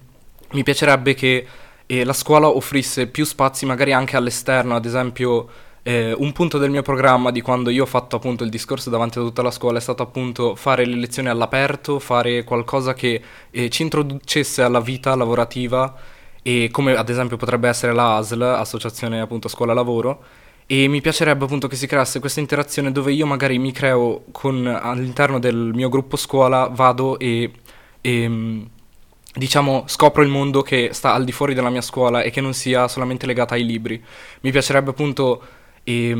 mi 0.51 0.63
piacerebbe 0.63 1.13
che 1.15 1.47
eh, 1.85 2.03
la 2.03 2.13
scuola 2.13 2.47
offrisse 2.47 3.07
più 3.07 3.25
spazi 3.25 3.65
magari 3.65 3.91
anche 3.91 4.15
all'esterno, 4.17 4.75
ad 4.75 4.85
esempio 4.85 5.49
eh, 5.83 6.15
un 6.17 6.31
punto 6.31 6.57
del 6.57 6.69
mio 6.69 6.81
programma 6.81 7.29
di 7.29 7.41
quando 7.41 7.69
io 7.69 7.83
ho 7.83 7.85
fatto 7.85 8.15
appunto 8.15 8.43
il 8.43 8.49
discorso 8.49 8.89
davanti 8.89 9.19
a 9.19 9.21
tutta 9.21 9.41
la 9.41 9.51
scuola 9.51 9.77
è 9.77 9.81
stato 9.81 10.01
appunto 10.01 10.55
fare 10.55 10.85
le 10.85 10.95
lezioni 10.95 11.27
all'aperto, 11.27 11.99
fare 11.99 12.43
qualcosa 12.45 12.93
che 12.93 13.21
eh, 13.51 13.69
ci 13.69 13.81
introducesse 13.81 14.61
alla 14.61 14.79
vita 14.79 15.13
lavorativa 15.15 15.93
e 16.41 16.69
come 16.71 16.95
ad 16.95 17.09
esempio 17.09 17.37
potrebbe 17.37 17.67
essere 17.67 17.93
la 17.93 18.17
ASL, 18.17 18.41
Associazione 18.41 19.19
appunto 19.19 19.47
Scuola 19.49 19.73
Lavoro 19.73 20.23
e 20.65 20.87
mi 20.87 21.01
piacerebbe 21.01 21.43
appunto 21.43 21.67
che 21.67 21.75
si 21.75 21.87
creasse 21.87 22.19
questa 22.19 22.39
interazione 22.39 22.91
dove 22.91 23.11
io 23.11 23.25
magari 23.25 23.59
mi 23.59 23.73
creo 23.73 24.23
con 24.31 24.65
all'interno 24.65 25.39
del 25.39 25.71
mio 25.73 25.89
gruppo 25.89 26.15
scuola 26.15 26.69
vado 26.71 27.19
e, 27.19 27.51
e 27.99 28.29
mm, 28.29 28.61
diciamo, 29.35 29.83
scopro 29.87 30.23
il 30.23 30.29
mondo 30.29 30.61
che 30.61 30.89
sta 30.93 31.13
al 31.13 31.25
di 31.25 31.31
fuori 31.31 31.53
della 31.53 31.69
mia 31.69 31.81
scuola 31.81 32.21
e 32.21 32.29
che 32.29 32.39
non 32.39 32.53
sia 32.53 32.87
solamente 32.87 33.25
legata 33.25 33.55
ai 33.55 33.65
libri. 33.65 34.01
Mi 34.41 34.51
piacerebbe 34.51 34.91
appunto 34.91 35.41
e 35.85 36.15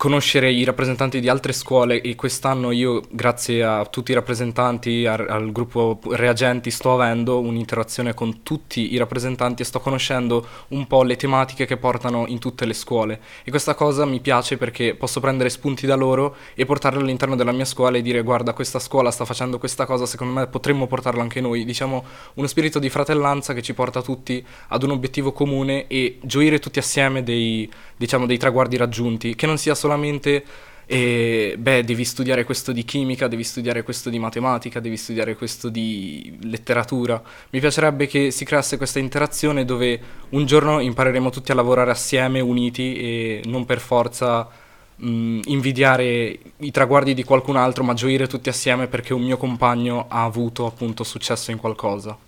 conoscere 0.00 0.50
i 0.50 0.64
rappresentanti 0.64 1.20
di 1.20 1.28
altre 1.28 1.52
scuole 1.52 2.00
e 2.00 2.14
quest'anno 2.14 2.70
io 2.70 3.02
grazie 3.10 3.62
a 3.62 3.84
tutti 3.84 4.12
i 4.12 4.14
rappresentanti 4.14 5.04
al, 5.04 5.26
al, 5.28 5.52
gruppo 5.52 5.98
reagenti 6.12 6.70
sto 6.70 6.94
avendo 6.94 7.38
un'interazione 7.40 8.14
con 8.14 8.42
tutti 8.42 8.94
i 8.94 8.96
rappresentanti 8.96 9.60
e 9.60 9.66
sto 9.66 9.78
conoscendo 9.78 10.46
un 10.68 10.86
po' 10.86 11.02
le 11.02 11.16
tematiche 11.16 11.66
che 11.66 11.76
portano 11.76 12.24
in 12.28 12.38
tutte 12.38 12.64
le 12.64 12.72
scuole. 12.72 13.20
E 13.44 13.50
questa 13.50 13.74
cosa 13.74 14.06
mi 14.06 14.20
piace 14.20 14.56
perché 14.56 14.94
posso 14.94 15.20
prendere 15.20 15.50
spunti 15.50 15.84
da 15.84 15.96
loro 15.96 16.34
e 16.54 16.64
portarli 16.64 17.02
all'interno 17.02 17.36
della 17.36 17.52
mia 17.52 17.66
scuola 17.66 17.98
e 17.98 18.00
dire 18.00 18.22
guarda 18.22 18.54
questa 18.54 18.78
scuola 18.78 19.10
sta 19.10 19.26
facendo 19.26 19.58
questa 19.58 19.84
cosa 19.84 20.06
secondo 20.06 20.32
me 20.32 20.46
potremmo 20.46 20.86
portarla 20.86 21.20
anche 21.20 21.42
noi. 21.42 21.66
Diciamo 21.66 22.02
uno 22.36 22.46
spirito 22.46 22.78
di 22.78 22.88
fratellanza 22.88 23.52
che 23.52 23.60
ci 23.60 23.74
porta 23.74 24.00
tutti 24.00 24.42
ad 24.68 24.82
un 24.82 24.92
obiettivo 24.92 25.32
comune 25.32 25.86
e 25.88 26.16
gioire 26.22 26.58
tutti 26.58 26.78
assieme 26.78 27.22
dei, 27.22 27.70
diciamo, 27.98 28.24
dei 28.24 28.38
traguardi 28.38 28.78
raggiunti 28.78 29.34
che 29.34 29.44
non 29.44 29.58
sia 29.58 29.74
solo 29.74 29.88
solamente 29.90 30.44
e 30.86 31.54
beh, 31.56 31.84
devi 31.84 32.04
studiare 32.04 32.42
questo 32.42 32.72
di 32.72 32.84
chimica, 32.84 33.28
devi 33.28 33.44
studiare 33.44 33.84
questo 33.84 34.10
di 34.10 34.18
matematica, 34.18 34.80
devi 34.80 34.96
studiare 34.96 35.36
questo 35.36 35.68
di 35.68 36.36
letteratura. 36.42 37.22
Mi 37.50 37.60
piacerebbe 37.60 38.08
che 38.08 38.32
si 38.32 38.44
creasse 38.44 38.76
questa 38.76 38.98
interazione 38.98 39.64
dove 39.64 40.00
un 40.30 40.46
giorno 40.46 40.80
impareremo 40.80 41.30
tutti 41.30 41.52
a 41.52 41.54
lavorare 41.54 41.92
assieme, 41.92 42.40
uniti 42.40 42.96
e 42.96 43.42
non 43.44 43.66
per 43.66 43.78
forza 43.78 44.48
mh, 44.96 45.42
invidiare 45.44 46.36
i 46.56 46.70
traguardi 46.72 47.14
di 47.14 47.22
qualcun 47.22 47.54
altro, 47.54 47.84
ma 47.84 47.94
gioire 47.94 48.26
tutti 48.26 48.48
assieme 48.48 48.88
perché 48.88 49.14
un 49.14 49.22
mio 49.22 49.36
compagno 49.36 50.06
ha 50.08 50.24
avuto 50.24 50.66
appunto 50.66 51.04
successo 51.04 51.52
in 51.52 51.58
qualcosa. 51.58 52.18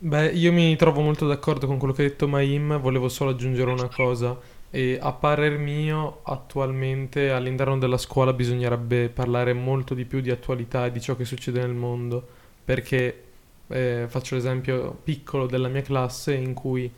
Beh, 0.00 0.26
io 0.32 0.52
mi 0.52 0.76
trovo 0.76 1.00
molto 1.00 1.26
d'accordo 1.26 1.66
con 1.66 1.78
quello 1.78 1.94
che 1.94 2.04
ha 2.04 2.08
detto 2.08 2.28
Maim, 2.28 2.78
volevo 2.78 3.08
solo 3.08 3.30
aggiungere 3.30 3.70
una 3.70 3.88
cosa 3.88 4.38
e 4.70 4.98
a 5.00 5.12
parer 5.12 5.58
mio, 5.58 6.20
attualmente 6.24 7.30
all'interno 7.30 7.78
della 7.78 7.96
scuola 7.96 8.32
bisognerebbe 8.32 9.08
parlare 9.08 9.52
molto 9.54 9.94
di 9.94 10.04
più 10.04 10.20
di 10.20 10.30
attualità 10.30 10.86
e 10.86 10.92
di 10.92 11.00
ciò 11.00 11.16
che 11.16 11.24
succede 11.24 11.60
nel 11.60 11.74
mondo, 11.74 12.26
perché 12.64 13.22
eh, 13.68 14.04
faccio 14.08 14.34
l'esempio 14.34 14.98
piccolo 15.02 15.46
della 15.46 15.68
mia 15.68 15.82
classe 15.82 16.34
in 16.34 16.52
cui 16.52 16.90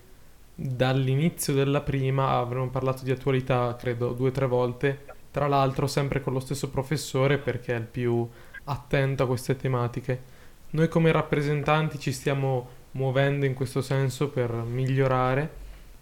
dall'inizio 0.55 1.55
della 1.55 1.81
prima 1.81 2.31
avremmo 2.31 2.69
parlato 2.69 3.05
di 3.05 3.13
attualità, 3.13 3.77
credo, 3.79 4.13
due 4.13 4.29
o 4.29 4.33
tre 4.33 4.47
volte, 4.47 5.05
tra 5.31 5.47
l'altro 5.47 5.87
sempre 5.87 6.21
con 6.21 6.33
lo 6.33 6.41
stesso 6.41 6.71
professore 6.71 7.39
perché 7.39 7.75
è 7.75 7.79
il 7.79 7.85
più 7.85 8.29
attento 8.65 9.23
a 9.23 9.27
queste 9.27 9.57
tematiche. 9.57 10.39
Noi 10.71 10.89
come 10.89 11.13
rappresentanti 11.13 11.99
ci 11.99 12.13
stiamo 12.13 12.79
muovendo 12.93 13.47
in 13.47 13.55
questo 13.55 13.81
senso 13.81 14.29
per 14.29 14.53
migliorare 14.53 15.60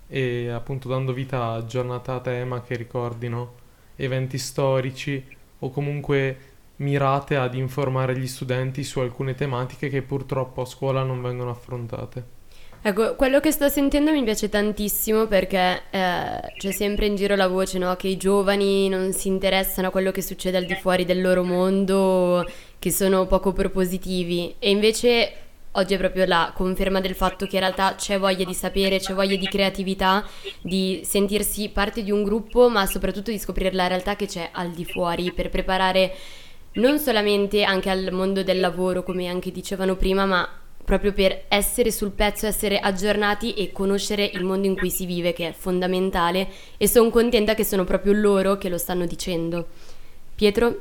e 0.09 0.49
appunto 0.49 0.89
dando 0.89 1.13
vita 1.13 1.53
a 1.53 1.65
giornate 1.65 2.11
a 2.11 2.21
tema 2.21 2.63
che 2.63 2.77
ricordino 2.77 3.55
eventi 3.97 4.39
storici 4.39 5.25
o 5.61 5.71
comunque 5.71 6.37
mirate 6.77 7.37
ad 7.37 7.55
informare 7.55 8.17
gli 8.17 8.27
studenti 8.27 8.85
su 8.85 9.01
alcune 9.01 9.35
tematiche 9.35 9.89
che 9.89 10.03
purtroppo 10.03 10.63
a 10.63 10.67
scuola 10.67 11.03
non 11.03 11.21
vengono 11.21 11.51
affrontate. 11.51 12.37
Ecco, 12.81 13.17
quello 13.17 13.41
che 13.41 13.51
sto 13.51 13.69
sentendo 13.69 14.13
mi 14.13 14.23
piace 14.23 14.49
tantissimo 14.49 15.27
perché 15.27 15.83
eh, 15.91 16.41
c'è 16.57 16.71
sempre 16.71 17.07
in 17.07 17.17
giro 17.17 17.35
la 17.35 17.49
voce 17.49 17.77
no? 17.77 17.97
che 17.97 18.07
i 18.07 18.17
giovani 18.17 18.89
non 18.89 19.13
si 19.13 19.27
interessano 19.27 19.89
a 19.89 19.91
quello 19.91 20.13
che 20.13 20.23
succede 20.23 20.59
al 20.59 20.65
di 20.65 20.77
fuori 20.77 21.05
del 21.05 21.21
loro 21.21 21.43
mondo, 21.43 22.49
che 22.79 22.93
sono 22.93 23.27
poco 23.27 23.53
propositivi 23.53 24.55
e 24.61 24.71
invece 24.71 25.33
oggi 25.79 25.95
è 25.95 25.99
proprio 25.99 26.27
la 26.27 26.53
conferma 26.55 27.01
del 27.01 27.15
fatto 27.15 27.47
che 27.47 27.55
in 27.55 27.63
realtà 27.63 27.95
c'è 27.95 28.19
voglia 28.19 28.45
di 28.45 28.55
sapere, 28.55 28.99
c'è 28.99 29.15
voglia 29.15 29.37
di 29.37 29.47
creatività, 29.47 30.27
di 30.61 31.01
sentirsi 31.05 31.69
parte 31.69 32.03
di 32.03 32.11
un 32.11 32.25
gruppo, 32.25 32.69
ma 32.69 32.85
soprattutto 32.87 33.31
di 33.31 33.39
scoprire 33.39 33.73
la 33.73 33.87
realtà 33.87 34.17
che 34.17 34.27
c'è 34.27 34.51
al 34.53 34.71
di 34.71 34.85
fuori 34.85 35.33
per 35.33 35.49
preparare 35.51 36.15
non 36.73 36.99
solamente 36.99 37.63
anche 37.63 37.91
al 37.91 38.11
mondo 38.13 38.43
del 38.43 38.61
lavoro, 38.61 39.03
come 39.03 39.29
anche 39.29 39.51
dicevano 39.51 39.97
prima, 39.97 40.27
ma 40.27 40.49
proprio 40.85 41.13
per 41.13 41.45
essere 41.49 41.93
sul 41.93 42.11
pezzo, 42.11 42.47
essere 42.47 42.79
aggiornati 42.79 43.55
e 43.55 43.73
conoscere 43.73 44.31
il 44.33 44.45
mondo 44.45 44.67
in 44.67 44.77
cui 44.77 44.91
si 44.91 45.07
vive, 45.07 45.33
che 45.33 45.49
è 45.49 45.53
fondamentale, 45.53 46.49
e 46.77 46.89
sono 46.89 47.11
contenta 47.11 47.55
che 47.55 47.65
sono 47.65 47.85
proprio 47.85 48.13
loro 48.15 48.57
che 48.59 48.69
lo 48.69 48.79
stanno 48.79 49.07
dicendo. 49.07 49.67
Pietro? 50.35 50.81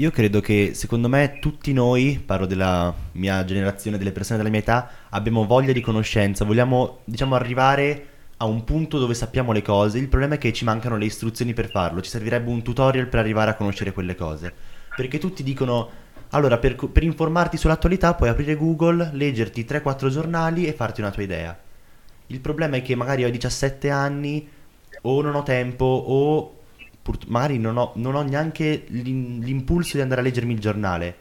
Io 0.00 0.10
credo 0.10 0.40
che 0.40 0.70
secondo 0.72 1.10
me 1.10 1.36
tutti 1.40 1.74
noi, 1.74 2.22
parlo 2.24 2.46
della 2.46 2.92
mia 3.12 3.44
generazione, 3.44 3.98
delle 3.98 4.12
persone 4.12 4.38
della 4.38 4.48
mia 4.48 4.60
età, 4.60 4.90
abbiamo 5.10 5.44
voglia 5.44 5.74
di 5.74 5.82
conoscenza, 5.82 6.46
vogliamo 6.46 7.00
diciamo 7.04 7.34
arrivare 7.34 8.06
a 8.38 8.46
un 8.46 8.64
punto 8.64 8.98
dove 8.98 9.12
sappiamo 9.12 9.52
le 9.52 9.60
cose, 9.60 9.98
il 9.98 10.08
problema 10.08 10.36
è 10.36 10.38
che 10.38 10.54
ci 10.54 10.64
mancano 10.64 10.96
le 10.96 11.04
istruzioni 11.04 11.52
per 11.52 11.68
farlo, 11.68 12.00
ci 12.00 12.08
servirebbe 12.08 12.48
un 12.48 12.62
tutorial 12.62 13.08
per 13.08 13.20
arrivare 13.20 13.50
a 13.50 13.54
conoscere 13.54 13.92
quelle 13.92 14.14
cose, 14.14 14.50
perché 14.96 15.18
tutti 15.18 15.42
dicono 15.42 15.90
allora 16.30 16.56
per, 16.56 16.76
per 16.76 17.02
informarti 17.02 17.58
sull'attualità 17.58 18.14
puoi 18.14 18.30
aprire 18.30 18.56
Google, 18.56 19.10
leggerti 19.12 19.66
3-4 19.68 20.08
giornali 20.08 20.64
e 20.64 20.72
farti 20.72 21.02
una 21.02 21.10
tua 21.10 21.24
idea. 21.24 21.58
Il 22.28 22.40
problema 22.40 22.76
è 22.76 22.80
che 22.80 22.94
magari 22.94 23.24
ho 23.24 23.30
17 23.30 23.90
anni 23.90 24.48
o 25.02 25.20
non 25.20 25.34
ho 25.34 25.42
tempo 25.42 25.84
o 25.84 26.54
pur- 27.10 27.26
magari 27.26 27.58
non 27.58 27.76
ho, 27.76 27.92
non 27.96 28.14
ho 28.14 28.22
neanche 28.22 28.84
l'impulso 28.88 29.96
di 29.96 30.02
andare 30.02 30.20
a 30.20 30.24
leggermi 30.24 30.52
il 30.52 30.60
giornale. 30.60 31.16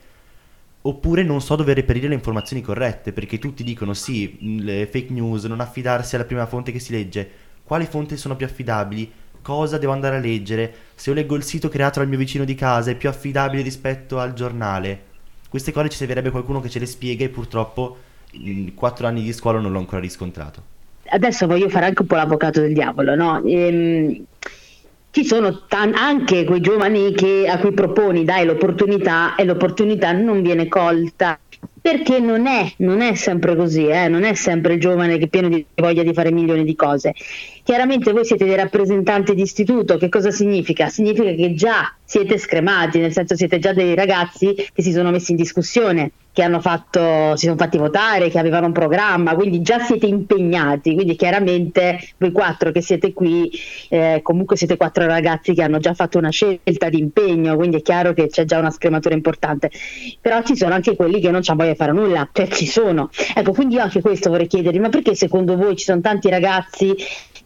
Oppure 0.81 1.23
non 1.23 1.41
so 1.41 1.55
dove 1.55 1.73
reperire 1.73 2.07
le 2.07 2.13
informazioni 2.13 2.61
corrette, 2.61 3.11
perché 3.11 3.37
tutti 3.37 3.63
dicono 3.63 3.93
sì, 3.93 4.61
le 4.63 4.87
fake 4.87 5.11
news, 5.11 5.43
non 5.45 5.59
affidarsi 5.59 6.15
alla 6.15 6.23
prima 6.25 6.45
fonte 6.45 6.71
che 6.71 6.79
si 6.79 6.91
legge. 6.91 7.29
Quali 7.63 7.85
fonti 7.85 8.17
sono 8.17 8.35
più 8.35 8.45
affidabili? 8.45 9.11
cosa 9.41 9.77
devo 9.77 9.93
andare 9.93 10.17
a 10.17 10.19
leggere, 10.19 10.73
se 10.95 11.09
io 11.09 11.15
leggo 11.15 11.35
il 11.35 11.43
sito 11.43 11.69
creato 11.69 11.99
dal 11.99 12.07
mio 12.07 12.17
vicino 12.17 12.43
di 12.43 12.55
casa 12.55 12.91
è 12.91 12.95
più 12.95 13.09
affidabile 13.09 13.63
rispetto 13.63 14.19
al 14.19 14.33
giornale. 14.33 15.07
Queste 15.49 15.71
cose 15.71 15.89
ci 15.89 15.97
servirebbe 15.97 16.29
qualcuno 16.29 16.59
che 16.59 16.69
ce 16.69 16.79
le 16.79 16.85
spiega 16.85 17.23
e 17.23 17.29
purtroppo 17.29 17.97
in 18.31 18.75
quattro 18.75 19.07
anni 19.07 19.23
di 19.23 19.33
scuola 19.33 19.59
non 19.59 19.71
l'ho 19.71 19.79
ancora 19.79 20.01
riscontrato. 20.01 20.61
Adesso 21.11 21.47
voglio 21.47 21.69
fare 21.69 21.87
anche 21.87 22.01
un 22.01 22.07
po' 22.07 22.15
l'avvocato 22.15 22.59
del 22.61 22.73
diavolo, 22.73 23.15
no? 23.15 23.41
Ehm, 23.43 24.25
ci 25.11 25.25
sono 25.25 25.65
tan- 25.67 25.95
anche 25.95 26.43
quei 26.43 26.61
giovani 26.61 27.13
che, 27.13 27.47
a 27.47 27.57
cui 27.59 27.73
proponi, 27.73 28.23
dai 28.23 28.45
l'opportunità 28.45 29.35
e 29.35 29.43
l'opportunità 29.43 30.11
non 30.11 30.41
viene 30.41 30.67
colta 30.67 31.39
perché 31.81 32.19
non 32.19 32.45
è, 32.45 32.71
non 32.77 33.01
è 33.01 33.15
sempre 33.15 33.55
così, 33.55 33.87
eh? 33.87 34.07
non 34.07 34.23
è 34.23 34.33
sempre 34.33 34.73
il 34.73 34.79
giovane 34.79 35.17
che 35.17 35.25
è 35.25 35.27
pieno 35.27 35.49
di 35.49 35.65
voglia 35.75 36.03
di 36.03 36.13
fare 36.13 36.31
milioni 36.31 36.63
di 36.63 36.75
cose. 36.75 37.13
Chiaramente 37.63 38.11
voi 38.11 38.25
siete 38.25 38.45
dei 38.45 38.55
rappresentanti 38.55 39.33
di 39.33 39.41
istituto, 39.41 39.97
che 39.97 40.09
cosa 40.09 40.31
significa? 40.31 40.89
Significa 40.89 41.31
che 41.31 41.53
già 41.53 41.93
siete 42.03 42.37
scremati, 42.37 42.99
nel 42.99 43.13
senso 43.13 43.35
siete 43.35 43.59
già 43.59 43.73
dei 43.73 43.95
ragazzi 43.95 44.53
che 44.53 44.81
si 44.81 44.91
sono 44.91 45.09
messi 45.11 45.31
in 45.31 45.37
discussione, 45.37 46.11
che 46.31 46.43
hanno 46.43 46.59
fatto, 46.59 47.35
si 47.35 47.45
sono 47.45 47.57
fatti 47.57 47.77
votare, 47.77 48.29
che 48.29 48.39
avevano 48.39 48.67
un 48.67 48.71
programma, 48.71 49.35
quindi 49.35 49.61
già 49.61 49.79
siete 49.79 50.05
impegnati, 50.05 50.93
quindi 50.93 51.15
chiaramente 51.15 51.99
voi 52.17 52.31
quattro 52.31 52.71
che 52.71 52.81
siete 52.81 53.13
qui, 53.13 53.51
eh, 53.89 54.19
comunque 54.23 54.55
siete 54.55 54.77
quattro 54.77 55.05
ragazzi 55.05 55.53
che 55.53 55.63
hanno 55.63 55.79
già 55.79 55.93
fatto 55.93 56.17
una 56.17 56.29
scelta 56.29 56.89
di 56.89 56.99
impegno, 56.99 57.55
quindi 57.55 57.77
è 57.77 57.81
chiaro 57.81 58.13
che 58.13 58.27
c'è 58.27 58.45
già 58.45 58.59
una 58.59 58.71
scrematura 58.71 59.15
importante, 59.15 59.71
però 60.21 60.41
ci 60.43 60.55
sono 60.55 60.73
anche 60.73 60.95
quelli 60.95 61.19
che 61.19 61.31
non 61.31 61.41
ci 61.41 61.53
di 61.55 61.75
fare 61.75 61.91
nulla, 61.91 62.29
cioè 62.31 62.47
ci 62.47 62.67
sono. 62.67 63.09
Ecco, 63.35 63.51
quindi 63.51 63.75
io 63.75 63.81
anche 63.81 64.01
questo 64.01 64.29
vorrei 64.29 64.47
chiedervi, 64.47 64.79
ma 64.79 64.89
perché 64.89 65.15
secondo 65.15 65.57
voi 65.57 65.75
ci 65.75 65.85
sono 65.85 65.99
tanti 65.99 66.29
ragazzi 66.29 66.95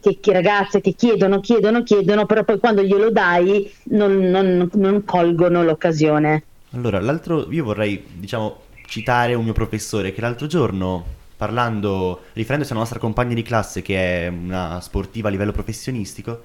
che, 0.00 0.18
che 0.20 0.32
ragazze 0.32 0.80
che 0.80 0.92
chiedono, 0.92 1.40
chiedono, 1.40 1.82
chiedono, 1.82 2.26
però 2.26 2.44
poi 2.44 2.58
quando 2.58 2.82
glielo 2.82 3.10
dai 3.10 3.70
non, 3.84 4.18
non, 4.18 4.68
non 4.74 5.04
colgono 5.04 5.64
l'occasione? 5.64 6.44
Allora, 6.74 7.00
l'altro, 7.00 7.46
io 7.50 7.64
vorrei, 7.64 8.04
diciamo, 8.12 8.63
citare 8.86 9.34
un 9.34 9.44
mio 9.44 9.52
professore 9.52 10.12
che 10.12 10.20
l'altro 10.20 10.46
giorno, 10.46 11.04
parlando, 11.36 12.24
riferendosi 12.32 12.72
alla 12.72 12.80
nostra 12.80 12.98
compagna 12.98 13.34
di 13.34 13.42
classe 13.42 13.82
che 13.82 14.26
è 14.26 14.28
una 14.28 14.80
sportiva 14.80 15.28
a 15.28 15.30
livello 15.30 15.52
professionistico, 15.52 16.42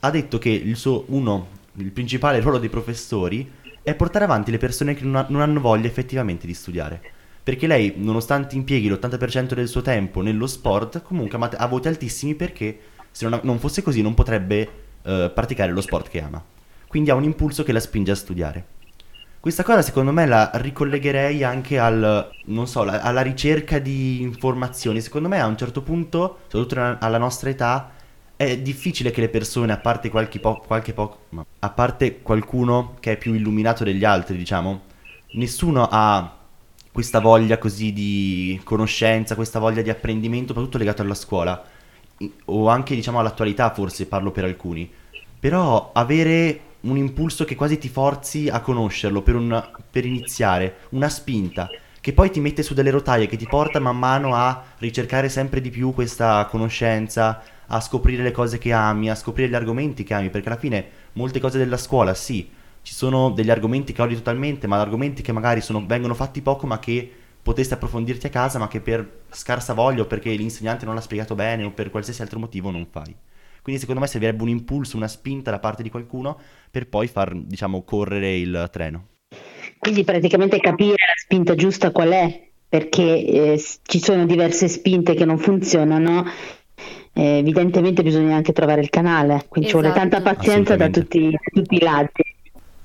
ha 0.00 0.10
detto 0.10 0.38
che 0.38 0.50
il 0.50 0.76
suo, 0.76 1.04
uno, 1.08 1.48
il 1.74 1.90
principale 1.90 2.40
ruolo 2.40 2.58
dei 2.58 2.68
professori 2.68 3.50
è 3.82 3.94
portare 3.94 4.24
avanti 4.24 4.50
le 4.50 4.58
persone 4.58 4.94
che 4.94 5.04
non, 5.04 5.16
ha- 5.16 5.26
non 5.28 5.40
hanno 5.40 5.60
voglia 5.60 5.86
effettivamente 5.86 6.46
di 6.46 6.54
studiare. 6.54 7.00
Perché 7.42 7.66
lei, 7.66 7.94
nonostante 7.96 8.54
impieghi 8.54 8.88
l'80% 8.88 9.54
del 9.54 9.68
suo 9.68 9.82
tempo 9.82 10.20
nello 10.20 10.46
sport, 10.46 11.02
comunque 11.02 11.38
ha 11.38 11.66
voti 11.66 11.88
altissimi 11.88 12.34
perché 12.34 12.78
se 13.10 13.24
non, 13.24 13.34
ha- 13.34 13.40
non 13.42 13.58
fosse 13.58 13.82
così 13.82 14.02
non 14.02 14.14
potrebbe 14.14 14.68
eh, 15.02 15.30
praticare 15.34 15.72
lo 15.72 15.80
sport 15.80 16.08
che 16.08 16.20
ama. 16.20 16.42
Quindi 16.86 17.10
ha 17.10 17.14
un 17.14 17.24
impulso 17.24 17.62
che 17.62 17.72
la 17.72 17.80
spinge 17.80 18.10
a 18.10 18.14
studiare. 18.14 18.64
Questa 19.40 19.62
cosa 19.62 19.80
secondo 19.80 20.12
me 20.12 20.26
la 20.26 20.50
ricollegherei 20.54 21.42
anche 21.44 21.78
al, 21.78 22.30
non 22.46 22.66
so, 22.66 22.84
la- 22.84 23.00
alla 23.00 23.22
ricerca 23.22 23.78
di 23.78 24.20
informazioni. 24.20 25.00
Secondo 25.00 25.28
me 25.28 25.40
a 25.40 25.46
un 25.46 25.56
certo 25.56 25.82
punto, 25.82 26.40
soprattutto 26.48 26.96
alla- 27.00 27.16
nostra 27.18 27.48
età, 27.48 27.90
è 28.36 28.58
difficile 28.58 29.10
che 29.10 29.20
le 29.22 29.28
persone, 29.30 29.72
a 29.72 29.78
parte 29.78 30.10
qualche, 30.10 30.40
po- 30.40 30.62
qualche 30.66 30.92
po- 30.92 31.20
a 31.60 31.70
parte 31.70 32.20
qualcuno 32.22 32.96
che 33.00 33.12
è 33.12 33.16
più 33.16 33.32
illuminato 33.34 33.82
degli 33.84 34.04
altri, 34.04 34.36
diciamo, 34.36 34.82
nessuno 35.32 35.88
ha 35.90 36.36
questa 36.92 37.20
voglia 37.20 37.56
così 37.58 37.92
di 37.94 38.60
conoscenza, 38.64 39.34
questa 39.36 39.58
voglia 39.58 39.80
di 39.82 39.88
apprendimento, 39.90 40.48
soprattutto 40.48 40.78
legato 40.78 41.00
alla 41.02 41.14
scuola, 41.14 41.62
o 42.46 42.68
anche 42.68 42.94
diciamo 42.94 43.18
all'attualità 43.18 43.70
forse 43.72 44.06
parlo 44.06 44.30
per 44.32 44.44
alcuni. 44.44 44.90
Però 45.38 45.90
avere 45.94 46.60
un 46.82 46.96
impulso 46.96 47.44
che 47.44 47.54
quasi 47.54 47.78
ti 47.78 47.88
forzi 47.88 48.48
a 48.48 48.60
conoscerlo 48.60 49.22
per, 49.22 49.34
un- 49.36 49.62
per 49.90 50.04
iniziare, 50.06 50.76
una 50.90 51.08
spinta, 51.08 51.74
che 52.00 52.12
poi 52.12 52.30
ti 52.30 52.40
mette 52.40 52.62
su 52.62 52.72
delle 52.74 52.90
rotaie, 52.90 53.26
che 53.26 53.36
ti 53.36 53.46
porta 53.46 53.78
man 53.78 53.98
mano 53.98 54.34
a 54.34 54.62
ricercare 54.78 55.28
sempre 55.28 55.60
di 55.60 55.70
più 55.70 55.92
questa 55.92 56.46
conoscenza, 56.46 57.42
a 57.66 57.80
scoprire 57.80 58.22
le 58.22 58.32
cose 58.32 58.58
che 58.58 58.72
ami, 58.72 59.10
a 59.10 59.14
scoprire 59.14 59.48
gli 59.50 59.54
argomenti 59.54 60.02
che 60.02 60.14
ami, 60.14 60.30
perché 60.30 60.48
alla 60.48 60.58
fine 60.58 60.88
molte 61.12 61.40
cose 61.40 61.58
della 61.58 61.76
scuola, 61.76 62.14
sì, 62.14 62.48
ci 62.82 62.94
sono 62.94 63.30
degli 63.30 63.50
argomenti 63.50 63.92
che 63.92 64.02
odi 64.02 64.14
totalmente, 64.14 64.66
ma 64.66 64.80
argomenti 64.80 65.22
che 65.22 65.32
magari 65.32 65.60
sono- 65.60 65.84
vengono 65.86 66.14
fatti 66.14 66.40
poco, 66.40 66.66
ma 66.66 66.78
che 66.78 67.10
potresti 67.42 67.74
approfondirti 67.74 68.26
a 68.26 68.30
casa, 68.30 68.58
ma 68.58 68.68
che 68.68 68.80
per 68.80 69.22
scarsa 69.30 69.74
voglia 69.74 70.02
o 70.02 70.06
perché 70.06 70.30
l'insegnante 70.32 70.84
non 70.84 70.94
l'ha 70.94 71.00
spiegato 71.00 71.34
bene 71.34 71.64
o 71.64 71.70
per 71.72 71.90
qualsiasi 71.90 72.22
altro 72.22 72.38
motivo 72.38 72.70
non 72.70 72.86
fai. 72.90 73.14
Quindi 73.70 73.78
secondo 73.78 74.00
me 74.00 74.06
servirebbe 74.06 74.42
un 74.42 74.48
impulso, 74.48 74.96
una 74.96 75.08
spinta 75.08 75.50
da 75.50 75.58
parte 75.60 75.82
di 75.82 75.90
qualcuno 75.90 76.38
per 76.70 76.88
poi 76.88 77.06
far, 77.06 77.34
diciamo, 77.34 77.82
correre 77.84 78.36
il 78.36 78.68
treno. 78.72 79.06
Quindi 79.78 80.04
praticamente 80.04 80.58
capire 80.60 80.90
la 80.92 81.14
spinta 81.16 81.54
giusta 81.54 81.90
qual 81.90 82.10
è, 82.10 82.48
perché 82.68 83.02
eh, 83.54 83.62
ci 83.82 83.98
sono 84.00 84.26
diverse 84.26 84.68
spinte 84.68 85.14
che 85.14 85.24
non 85.24 85.38
funzionano. 85.38 86.24
eh, 87.12 87.38
evidentemente 87.38 88.02
bisogna 88.02 88.36
anche 88.36 88.52
trovare 88.52 88.80
il 88.82 88.90
canale, 88.90 89.46
quindi 89.48 89.68
ci 89.70 89.76
vuole 89.76 89.92
tanta 89.92 90.20
Esatto. 90.20 90.22
pazienza 90.22 90.76
da 90.76 90.88
tutti, 90.90 91.30
da 91.30 91.38
tutti 91.52 91.74
i 91.76 91.80
lati. 91.80 92.22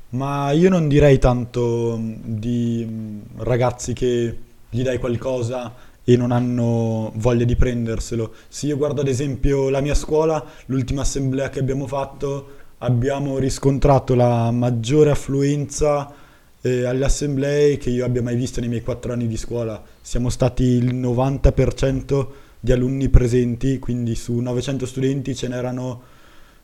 Ma 0.10 0.52
io 0.52 0.70
non 0.70 0.88
direi 0.88 1.20
tanto 1.20 1.98
di 2.00 2.86
mh, 2.86 3.44
ragazzi 3.44 3.94
che 3.94 4.38
gli 4.70 4.82
dai 4.82 4.98
qualcosa 4.98 5.74
e 6.08 6.16
non 6.16 6.32
hanno 6.32 7.12
voglia 7.16 7.44
di 7.44 7.56
prenderselo. 7.56 8.34
Se 8.48 8.68
io 8.68 8.78
guardo 8.78 9.02
ad 9.02 9.08
esempio 9.08 9.70
la 9.70 9.82
mia 9.82 9.96
scuola, 9.96 10.46
l'ultima 10.68 11.02
assemblea 11.02 11.50
che 11.50 11.58
abbiamo 11.60 11.88
fatto, 11.88 12.50
abbiamo 12.78 13.40
riscontrato 13.40 14.14
la 14.14 14.52
maggiore 14.52 15.10
affluenza 15.10 16.14
eh, 16.62 16.86
alle 16.86 17.06
assemblee 17.06 17.78
che 17.78 17.90
io 17.90 18.06
abbia 18.06 18.22
mai 18.22 18.36
visto 18.36 18.60
nei 18.60 18.70
miei 18.70 18.84
quattro 18.84 19.14
anni 19.14 19.28
di 19.28 19.36
scuola. 19.36 19.84
Siamo 20.00 20.30
stati 20.30 20.64
il 20.64 20.94
90% 20.96 22.28
di 22.60 22.72
alunni 22.72 23.10
presenti, 23.10 23.80
quindi 23.80 24.14
su 24.14 24.36
900 24.36 24.86
studenti 24.86 25.36
ce 25.36 25.48
n'erano 25.48 26.04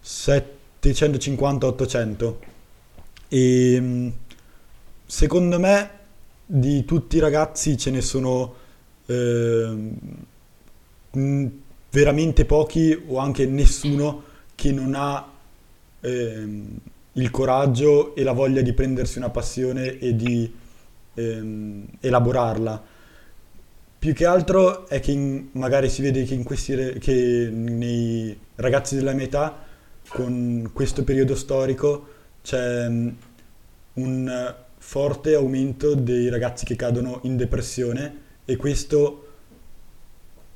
750-800. 0.03 2.33
E 3.27 3.79
mh, 3.79 4.11
secondo 5.05 5.59
me 5.59 5.89
di 6.45 6.85
tutti 6.85 7.17
i 7.17 7.19
ragazzi 7.19 7.75
ce 7.77 7.91
ne 7.91 8.01
sono 8.01 8.59
mh, 11.11 11.47
veramente 11.91 12.45
pochi 12.45 12.97
o 13.07 13.17
anche 13.17 13.45
nessuno 13.45 14.23
che 14.55 14.71
non 14.71 14.93
ha 14.95 15.29
ehm, 16.01 16.77
il 17.13 17.31
coraggio 17.31 18.15
e 18.15 18.23
la 18.23 18.31
voglia 18.31 18.61
di 18.61 18.73
prendersi 18.73 19.17
una 19.17 19.29
passione 19.29 19.97
e 19.99 20.15
di 20.15 20.51
ehm, 21.15 21.85
elaborarla. 21.99 22.83
Più 23.99 24.13
che 24.13 24.25
altro 24.25 24.87
è 24.87 24.99
che 24.99 25.11
in- 25.11 25.49
magari 25.53 25.89
si 25.89 26.01
vede 26.01 26.23
che, 26.23 26.33
in 26.33 26.43
questi 26.43 26.75
che 26.99 27.49
nei 27.51 28.35
ragazzi 28.55 28.95
della 28.95 29.13
mia 29.13 29.25
età, 29.25 29.55
con 30.07 30.69
questo 30.73 31.03
periodo 31.03 31.35
storico, 31.35 32.07
c'è 32.41 32.87
mh, 32.89 33.15
un 33.93 34.27
eh, 34.27 34.55
forte 34.77 35.35
aumento 35.35 35.93
dei 35.95 36.29
ragazzi 36.29 36.65
che 36.65 36.75
cadono 36.75 37.19
in 37.23 37.37
depressione 37.37 38.20
e 38.45 38.55
questo 38.55 39.27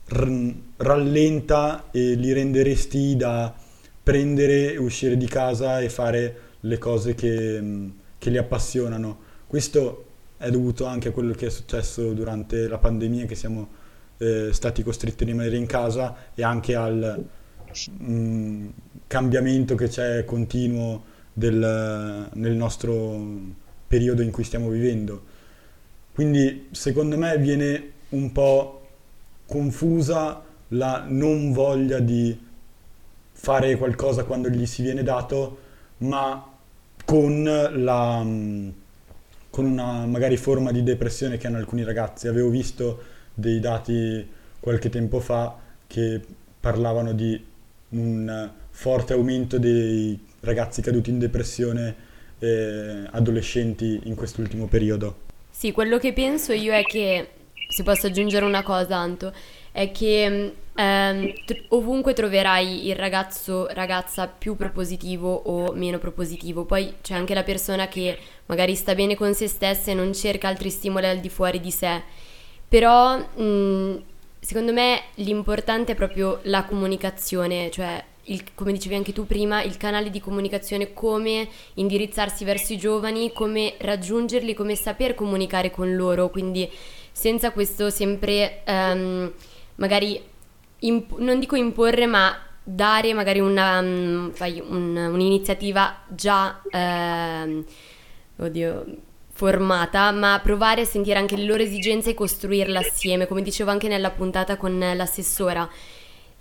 r- 0.07 0.53
rallenta 0.77 1.89
e 1.91 2.13
li 2.15 2.33
rende 2.33 2.63
resti 2.63 3.15
da 3.15 3.53
prendere, 4.03 4.77
uscire 4.77 5.17
di 5.17 5.27
casa 5.27 5.79
e 5.79 5.89
fare 5.89 6.39
le 6.61 6.77
cose 6.77 7.15
che, 7.15 7.59
mh, 7.61 7.93
che 8.17 8.29
li 8.29 8.37
appassionano. 8.37 9.19
Questo 9.47 10.05
è 10.37 10.49
dovuto 10.49 10.85
anche 10.85 11.09
a 11.09 11.11
quello 11.11 11.33
che 11.33 11.47
è 11.47 11.49
successo 11.49 12.13
durante 12.13 12.67
la 12.67 12.77
pandemia, 12.77 13.25
che 13.25 13.35
siamo 13.35 13.67
eh, 14.17 14.49
stati 14.51 14.83
costretti 14.83 15.23
a 15.23 15.25
rimanere 15.25 15.57
in 15.57 15.65
casa 15.65 16.15
e 16.33 16.43
anche 16.43 16.75
al 16.75 17.23
mh, 17.97 18.67
cambiamento 19.07 19.75
che 19.75 19.87
c'è 19.87 20.23
continuo 20.25 21.03
del- 21.33 22.29
nel 22.33 22.53
nostro 22.55 23.53
periodo 23.87 24.21
in 24.21 24.31
cui 24.31 24.43
stiamo 24.43 24.69
vivendo. 24.69 25.33
Quindi 26.15 26.69
secondo 26.71 27.17
me 27.17 27.37
viene 27.37 27.91
un 28.11 28.31
po' 28.31 28.87
confusa 29.45 30.41
la 30.69 31.03
non 31.05 31.51
voglia 31.51 31.99
di 31.99 32.39
fare 33.33 33.75
qualcosa 33.75 34.23
quando 34.23 34.47
gli 34.47 34.65
si 34.65 34.81
viene 34.81 35.03
dato, 35.03 35.57
ma 35.97 36.53
con 37.03 37.43
la 37.43 38.23
mh, 38.23 38.73
con 39.49 39.65
una 39.65 40.05
magari 40.05 40.37
forma 40.37 40.71
di 40.71 40.83
depressione 40.83 41.35
che 41.35 41.47
hanno 41.47 41.57
alcuni 41.57 41.83
ragazzi. 41.83 42.29
Avevo 42.29 42.47
visto 42.49 43.01
dei 43.33 43.59
dati 43.59 44.25
qualche 44.61 44.87
tempo 44.87 45.19
fa 45.19 45.53
che 45.85 46.21
parlavano 46.61 47.11
di 47.11 47.43
un 47.89 48.51
forte 48.69 49.11
aumento 49.11 49.59
dei 49.59 50.17
ragazzi 50.39 50.81
caduti 50.81 51.09
in 51.09 51.19
depressione 51.19 51.93
eh, 52.39 53.03
adolescenti 53.11 53.99
in 54.05 54.15
quest'ultimo 54.15 54.67
periodo. 54.67 55.24
Sì, 55.57 55.71
quello 55.71 55.97
che 55.99 56.11
penso 56.11 56.51
io 56.51 56.73
è 56.73 56.83
che, 56.83 57.29
se 57.69 57.83
posso 57.83 58.07
aggiungere 58.07 58.43
una 58.45 58.61
cosa, 58.61 58.97
Anto, 58.97 59.33
è 59.71 59.89
che 59.91 60.53
ehm, 60.75 61.33
tr- 61.45 61.63
ovunque 61.69 62.11
troverai 62.13 62.87
il 62.87 62.95
ragazzo, 62.95 63.67
ragazza 63.67 64.27
più 64.27 64.55
propositivo 64.57 65.33
o 65.33 65.71
meno 65.73 65.97
propositivo. 65.97 66.65
Poi 66.65 66.95
c'è 67.01 67.13
anche 67.15 67.33
la 67.33 67.43
persona 67.43 67.87
che 67.87 68.17
magari 68.47 68.75
sta 68.75 68.93
bene 68.95 69.15
con 69.15 69.33
se 69.33 69.47
stessa 69.47 69.91
e 69.91 69.93
non 69.93 70.13
cerca 70.13 70.49
altri 70.49 70.69
stimoli 70.69 71.05
al 71.07 71.19
di 71.19 71.29
fuori 71.29 71.61
di 71.61 71.71
sé. 71.71 72.01
Però 72.67 73.17
mh, 73.17 74.03
secondo 74.39 74.73
me 74.73 75.03
l'importante 75.15 75.93
è 75.93 75.95
proprio 75.95 76.39
la 76.43 76.65
comunicazione, 76.65 77.71
cioè 77.71 78.03
il, 78.25 78.43
come 78.53 78.71
dicevi 78.71 78.95
anche 78.95 79.13
tu 79.13 79.25
prima, 79.25 79.61
il 79.61 79.77
canale 79.77 80.09
di 80.09 80.19
comunicazione, 80.19 80.93
come 80.93 81.47
indirizzarsi 81.75 82.43
verso 82.43 82.73
i 82.73 82.77
giovani, 82.77 83.31
come 83.33 83.75
raggiungerli, 83.77 84.53
come 84.53 84.75
saper 84.75 85.15
comunicare 85.15 85.71
con 85.71 85.95
loro, 85.95 86.29
quindi 86.29 86.69
senza 87.11 87.51
questo 87.51 87.89
sempre 87.89 88.63
um, 88.67 89.31
magari 89.75 90.21
imp- 90.79 91.17
non 91.17 91.39
dico 91.39 91.55
imporre, 91.55 92.05
ma 92.05 92.37
dare 92.63 93.13
magari 93.13 93.39
una, 93.39 93.79
um, 93.79 94.33
un, 94.39 94.95
un'iniziativa 94.95 96.01
già 96.07 96.61
eh, 96.69 97.63
oddio, 98.37 98.85
formata, 99.31 100.11
ma 100.11 100.39
provare 100.41 100.81
a 100.81 100.85
sentire 100.85 101.19
anche 101.19 101.35
le 101.35 101.43
loro 101.43 101.61
esigenze 101.61 102.11
e 102.11 102.13
costruirla 102.13 102.79
assieme, 102.79 103.27
come 103.27 103.41
dicevo 103.41 103.69
anche 103.69 103.87
nella 103.87 104.09
puntata 104.09 104.57
con 104.57 104.77
l'assessora. 104.79 105.69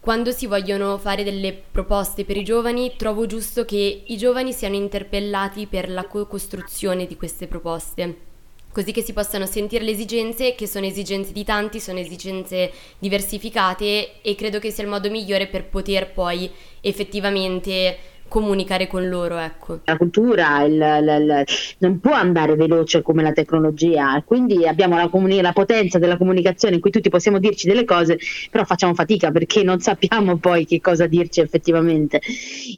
Quando 0.04 0.32
si 0.32 0.46
vogliono 0.46 0.98
fare 0.98 1.24
delle 1.24 1.54
proposte 1.54 2.26
per 2.26 2.36
i 2.36 2.44
giovani, 2.44 2.92
trovo 2.94 3.24
giusto 3.24 3.64
che 3.64 4.02
i 4.04 4.16
giovani 4.18 4.52
siano 4.52 4.74
interpellati 4.74 5.66
per 5.66 5.88
la 5.88 6.04
co-costruzione 6.04 7.06
di 7.06 7.16
queste 7.16 7.46
proposte. 7.46 8.16
Così 8.70 8.92
che 8.92 9.00
si 9.00 9.14
possano 9.14 9.46
sentire 9.46 9.82
le 9.82 9.92
esigenze, 9.92 10.54
che 10.54 10.66
sono 10.66 10.84
esigenze 10.84 11.32
di 11.32 11.42
tanti, 11.42 11.80
sono 11.80 12.00
esigenze 12.00 12.70
diversificate 12.98 14.20
e 14.20 14.34
credo 14.34 14.58
che 14.58 14.70
sia 14.70 14.84
il 14.84 14.90
modo 14.90 15.08
migliore 15.08 15.46
per 15.46 15.64
poter 15.68 16.12
poi 16.12 16.50
effettivamente 16.82 17.96
comunicare 18.34 18.88
con 18.88 19.08
loro, 19.08 19.38
ecco. 19.38 19.78
La 19.84 19.96
cultura 19.96 20.64
il, 20.64 20.72
il, 20.72 20.80
il, 20.80 21.44
non 21.78 22.00
può 22.00 22.14
andare 22.14 22.56
veloce 22.56 23.00
come 23.00 23.22
la 23.22 23.30
tecnologia, 23.30 24.20
quindi 24.26 24.66
abbiamo 24.66 24.96
la, 24.96 25.06
comuni- 25.06 25.40
la, 25.40 25.52
potenza 25.52 26.00
della 26.00 26.16
comunicazione 26.16 26.74
in 26.74 26.80
cui 26.80 26.90
tutti 26.90 27.10
possiamo 27.10 27.38
dirci 27.38 27.68
delle 27.68 27.84
cose, 27.84 28.18
però 28.50 28.64
facciamo 28.64 28.92
fatica 28.92 29.30
perché 29.30 29.62
non 29.62 29.78
sappiamo 29.86 30.38
poi 30.38 30.66
che 30.66 30.80
cosa 30.80 31.06
dirci 31.06 31.42
effettivamente. 31.42 32.20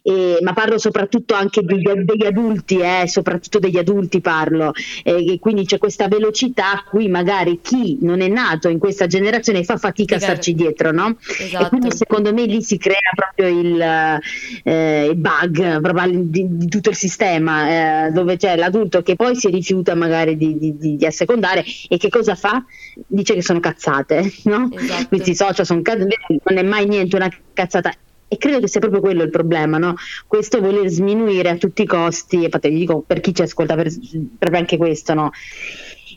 E, 0.02 0.36
ma 0.42 0.52
parlo 0.52 0.76
soprattutto 0.76 1.32
anche 1.32 1.62
di, 1.62 1.82
degli 2.04 2.26
adulti, 2.26 2.78
eh, 2.78 3.08
soprattutto 3.08 3.58
degli 3.58 3.78
adulti 3.78 4.20
parlo, 4.20 4.74
e 5.02 5.38
quindi 5.40 5.64
c'è 5.64 5.78
questa 5.78 6.06
velocità 6.06 6.72
a 6.72 6.84
cui 6.86 7.08
magari 7.08 7.60
chi 7.62 7.96
non 8.02 8.20
è 8.20 8.28
nato 8.28 8.68
in 8.68 8.78
questa 8.78 9.06
generazione 9.06 9.64
fa 9.64 9.78
fatica 9.78 10.16
a 10.16 10.20
starci 10.20 10.52
dietro, 10.52 10.90
no? 10.90 11.16
Esatto. 11.38 11.64
E 11.64 11.68
quindi 11.70 11.92
secondo 11.92 12.34
me 12.34 12.44
lì 12.44 12.60
si 12.60 12.76
crea 12.76 12.98
proprio 13.14 13.48
il, 13.48 14.20
eh, 14.62 15.06
il 15.06 15.16
bug 15.16 15.44
proprio 15.50 16.22
di, 16.22 16.46
di 16.56 16.68
tutto 16.68 16.90
il 16.90 16.96
sistema, 16.96 18.06
eh, 18.06 18.10
dove 18.10 18.36
c'è 18.36 18.56
l'adulto 18.56 19.02
che 19.02 19.16
poi 19.16 19.34
si 19.36 19.48
rifiuta 19.48 19.94
magari 19.94 20.36
di, 20.36 20.58
di, 20.58 20.96
di, 20.96 21.06
assecondare 21.06 21.64
e 21.88 21.96
che 21.96 22.08
cosa 22.08 22.34
fa? 22.34 22.64
Dice 23.06 23.34
che 23.34 23.42
sono 23.42 23.60
cazzate, 23.60 24.32
no? 24.44 24.70
Esatto. 24.72 25.08
Questi 25.08 25.34
social 25.34 25.66
sono 25.66 25.82
cazzate, 25.82 26.16
non 26.44 26.58
è 26.58 26.62
mai 26.62 26.86
niente 26.86 27.16
una 27.16 27.30
cazzata. 27.52 27.92
E 28.28 28.38
credo 28.38 28.58
che 28.58 28.66
sia 28.66 28.80
proprio 28.80 29.00
quello 29.00 29.22
il 29.22 29.30
problema, 29.30 29.78
no? 29.78 29.94
Questo 30.26 30.60
voler 30.60 30.88
sminuire 30.88 31.48
a 31.48 31.56
tutti 31.56 31.82
i 31.82 31.86
costi, 31.86 32.40
e 32.40 32.44
infatti 32.46 32.70
dico 32.70 33.00
per 33.06 33.20
chi 33.20 33.32
ci 33.32 33.42
ascolta, 33.42 33.76
per, 33.76 33.88
proprio 34.36 34.60
anche 34.60 34.76
questo, 34.76 35.14
no? 35.14 35.30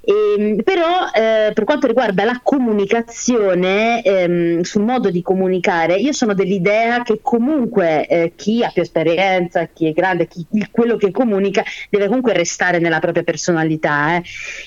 E, 0.01 0.13
ehm, 0.37 0.61
però 0.63 1.07
eh, 1.13 1.51
per 1.53 1.63
quanto 1.63 1.87
riguarda 1.87 2.23
la 2.23 2.39
comunicazione, 2.43 4.01
ehm, 4.01 4.61
sul 4.61 4.83
modo 4.83 5.09
di 5.09 5.21
comunicare, 5.21 5.95
io 5.95 6.11
sono 6.13 6.33
dell'idea 6.33 7.03
che 7.03 7.19
comunque 7.21 8.07
eh, 8.07 8.33
chi 8.35 8.63
ha 8.63 8.69
più 8.71 8.81
esperienza, 8.81 9.65
chi 9.65 9.87
è 9.87 9.91
grande, 9.93 10.27
chi, 10.27 10.45
quello 10.71 10.97
che 10.97 11.11
comunica 11.11 11.63
deve 11.89 12.07
comunque 12.07 12.33
restare 12.33 12.79
nella 12.79 12.99
propria 12.99 13.23
personalità, 13.23 14.15
eh. 14.15 14.23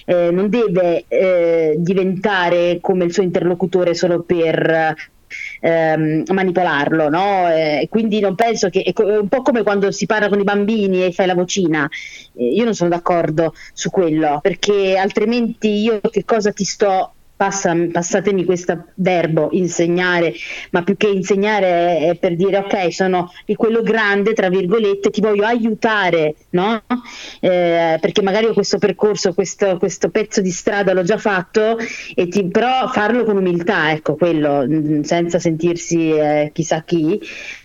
eh 0.06 0.30
non 0.30 0.48
deve 0.48 1.04
eh, 1.08 1.74
diventare 1.78 2.78
come 2.80 3.04
il 3.04 3.12
suo 3.12 3.22
interlocutore 3.22 3.94
solo 3.94 4.22
per 4.22 4.94
ehm, 5.60 6.24
manipolarlo, 6.28 7.08
no? 7.08 7.48
Eh, 7.48 7.86
quindi 7.90 8.20
non 8.20 8.34
penso 8.34 8.68
che 8.68 8.82
è 8.82 8.92
un 9.02 9.28
po' 9.28 9.42
come 9.42 9.62
quando 9.62 9.90
si 9.90 10.06
parla 10.06 10.28
con 10.28 10.40
i 10.40 10.44
bambini 10.44 11.04
e 11.04 11.12
fai 11.12 11.26
la 11.26 11.34
vocina. 11.34 11.88
Eh, 12.34 12.54
io 12.54 12.64
non 12.64 12.74
sono 12.74 12.90
d'accordo 12.90 13.54
su 13.72 13.90
quello, 13.90 14.40
perché 14.40 14.96
altrimenti 14.96 15.68
io 15.82 16.00
che 16.00 16.24
cosa 16.24 16.52
ti 16.52 16.64
sto 16.64 17.14
passa, 17.36 17.74
passatemi 17.90 18.44
questo 18.44 18.86
verbo, 18.94 19.48
insegnare, 19.52 20.32
ma 20.70 20.82
più 20.82 20.96
che 20.96 21.08
insegnare 21.08 21.98
è 21.98 22.16
per 22.16 22.36
dire 22.36 22.58
ok, 22.58 22.92
sono 22.92 23.32
quello 23.56 23.82
grande, 23.82 24.32
tra 24.32 24.48
virgolette, 24.48 25.10
ti 25.10 25.20
voglio 25.20 25.44
aiutare, 25.44 26.34
no? 26.50 26.82
Eh, 27.40 27.98
perché 28.00 28.22
magari 28.22 28.46
ho 28.46 28.52
questo 28.52 28.78
percorso, 28.78 29.34
questo, 29.34 29.76
questo, 29.78 30.10
pezzo 30.10 30.40
di 30.40 30.50
strada 30.50 30.92
l'ho 30.92 31.02
già 31.02 31.18
fatto, 31.18 31.76
e 32.14 32.28
ti, 32.28 32.48
però 32.48 32.88
farlo 32.88 33.24
con 33.24 33.36
umiltà, 33.36 33.90
ecco, 33.90 34.14
quello, 34.14 34.64
mm, 34.66 35.02
senza 35.02 35.38
sentirsi 35.38 36.10
eh, 36.10 36.50
chissà 36.52 36.82
chi, 36.82 37.20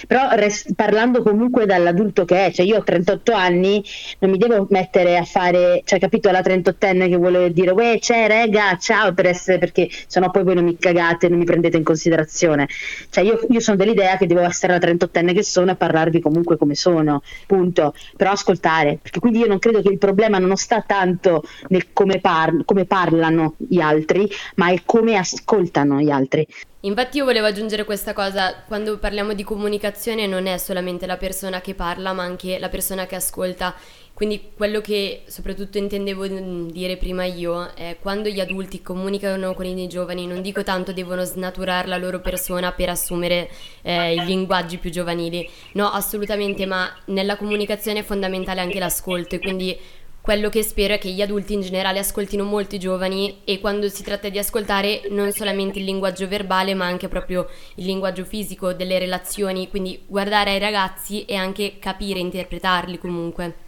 però 0.08 0.30
rest, 0.32 0.74
parlando 0.74 1.22
comunque 1.24 1.66
dall'adulto 1.66 2.26
che 2.26 2.48
è, 2.48 2.52
cioè 2.52 2.66
io 2.66 2.78
ho 2.78 2.84
38 2.84 3.32
anni, 3.34 3.84
non 4.20 4.32
mi 4.32 4.38
devo 4.38 4.68
mettere 4.70 5.18
a 5.18 5.24
fare, 5.24 5.82
cioè 5.86 6.00
capito, 6.00 6.32
la 6.32 6.42
38enne 6.42 7.10
che 7.10 7.16
vuole 7.16 7.52
dire, 7.52 7.72
uè, 7.72 7.98
c'è, 8.00 8.28
rega, 8.28 8.78
ciao, 8.80 9.14
per 9.14 9.28
essere 9.28 9.57
perché 9.58 9.90
sennò 10.08 10.32
poi 10.32 10.44
voi 10.44 10.56
non 10.56 10.64
mi 10.64 10.78
cagate, 10.78 11.30
non 11.30 11.40
mi 11.40 11.46
prendete 11.46 11.78
in 11.78 11.84
considerazione. 11.84 12.68
Cioè 13.10 13.24
io, 13.24 13.40
io 13.50 13.60
sono 13.60 13.78
dell'idea 13.78 14.18
che 14.18 14.28
devo 14.28 14.42
essere 14.42 14.78
la 14.78 14.80
38enne 14.80 15.34
che 15.34 15.44
sono 15.44 15.72
e 15.72 15.76
parlarvi 15.76 16.20
comunque 16.20 16.58
come 16.58 16.76
sono, 16.76 17.22
punto. 17.46 17.94
Però 18.16 18.32
ascoltare, 18.32 19.00
perché 19.02 19.20
quindi 19.20 19.40
io 19.40 19.48
non 19.48 19.60
credo 19.60 19.82
che 19.82 19.90
il 19.90 19.98
problema 19.98 20.38
non 20.38 20.56
sta 20.56 20.84
tanto 20.86 21.44
nel 21.70 21.94
come, 21.94 22.20
par- 22.20 22.64
come 22.66 22.86
parlano 22.86 23.56
gli 23.58 23.80
altri, 23.80 24.30
ma 24.56 24.72
è 24.72 24.82
come 24.86 25.16
ascoltano 25.16 26.00
gli 26.00 26.10
altri. 26.10 26.48
Infatti 26.82 27.18
io 27.18 27.26
volevo 27.26 27.48
aggiungere 27.48 27.86
questa 27.86 28.14
cosa, 28.14 28.64
quando 28.68 28.98
parliamo 28.98 29.34
di 29.34 29.44
comunicazione 29.44 30.28
non 30.28 30.46
è 30.46 30.58
solamente 30.58 31.06
la 31.06 31.18
persona 31.18 31.60
che 31.60 31.74
parla, 31.74 32.14
ma 32.14 32.24
anche 32.24 32.60
la 32.60 32.70
persona 32.70 33.06
che 33.06 33.16
ascolta 33.16 33.76
quindi 34.18 34.50
quello 34.56 34.82
che 34.82 35.22
soprattutto 35.28 35.78
intendevo 35.78 36.26
dire 36.72 36.98
prima 36.98 37.24
io 37.26 37.72
è 37.76 37.98
quando 38.02 38.30
gli 38.30 38.40
adulti 38.40 38.82
comunicano 38.82 39.54
con 39.54 39.68
i 39.68 39.88
giovani, 39.88 40.26
non 40.26 40.42
dico 40.42 40.64
tanto 40.64 40.92
devono 40.92 41.24
snaturare 41.24 41.88
la 41.88 41.98
loro 41.98 42.20
persona 42.20 42.72
per 42.72 42.90
assumere 42.90 43.48
eh, 43.84 44.16
i 44.16 44.26
linguaggi 44.26 44.80
più 44.80 44.90
giovanili, 44.90 45.48
no 45.74 45.92
assolutamente, 45.92 46.66
ma 46.66 46.92
nella 47.06 47.38
comunicazione 47.38 48.00
è 48.00 48.04
fondamentale 48.04 48.60
anche 48.60 48.80
l'ascolto 48.80 49.36
e 49.36 49.40
quindi 49.40 49.78
quello 50.20 50.50
che 50.50 50.64
spero 50.64 50.96
è 50.96 50.98
che 50.98 51.12
gli 51.12 51.22
adulti 51.22 51.54
in 51.54 51.62
generale 51.62 52.00
ascoltino 52.00 52.44
molto 52.44 52.74
i 52.74 52.80
giovani 52.80 53.42
e 53.46 53.60
quando 53.60 53.88
si 53.88 54.02
tratta 54.02 54.30
di 54.30 54.40
ascoltare 54.40 55.04
non 55.12 55.32
solamente 55.32 55.78
il 55.78 55.86
linguaggio 55.86 56.28
verbale 56.28 56.74
ma 56.74 56.88
anche 56.88 57.08
proprio 57.08 57.48
il 57.76 57.86
linguaggio 57.86 58.26
fisico 58.26 58.74
delle 58.74 58.98
relazioni, 58.98 59.70
quindi 59.70 60.02
guardare 60.08 60.54
ai 60.54 60.60
ragazzi 60.60 61.24
e 61.26 61.36
anche 61.36 61.78
capire, 61.78 62.18
interpretarli 62.18 62.98
comunque. 62.98 63.67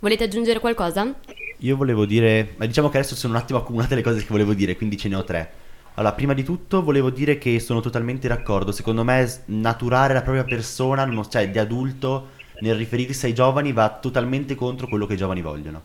Volete 0.00 0.22
aggiungere 0.22 0.60
qualcosa? 0.60 1.12
Io 1.58 1.76
volevo 1.76 2.06
dire, 2.06 2.54
ma 2.56 2.66
diciamo 2.66 2.88
che 2.88 2.98
adesso 2.98 3.16
sono 3.16 3.34
un 3.34 3.40
attimo 3.40 3.58
accumulate 3.58 3.96
le 3.96 4.02
cose 4.02 4.20
che 4.20 4.28
volevo 4.28 4.54
dire, 4.54 4.76
quindi 4.76 4.96
ce 4.96 5.08
ne 5.08 5.16
ho 5.16 5.24
tre. 5.24 5.50
Allora, 5.94 6.14
prima 6.14 6.34
di 6.34 6.44
tutto 6.44 6.84
volevo 6.84 7.10
dire 7.10 7.36
che 7.36 7.58
sono 7.58 7.80
totalmente 7.80 8.28
d'accordo. 8.28 8.70
Secondo 8.70 9.02
me 9.02 9.28
naturare 9.46 10.14
la 10.14 10.22
propria 10.22 10.44
persona, 10.44 11.04
cioè 11.28 11.50
di 11.50 11.58
adulto, 11.58 12.28
nel 12.60 12.76
riferirsi 12.76 13.26
ai 13.26 13.34
giovani 13.34 13.72
va 13.72 13.98
totalmente 14.00 14.54
contro 14.54 14.86
quello 14.86 15.04
che 15.04 15.14
i 15.14 15.16
giovani 15.16 15.42
vogliono. 15.42 15.82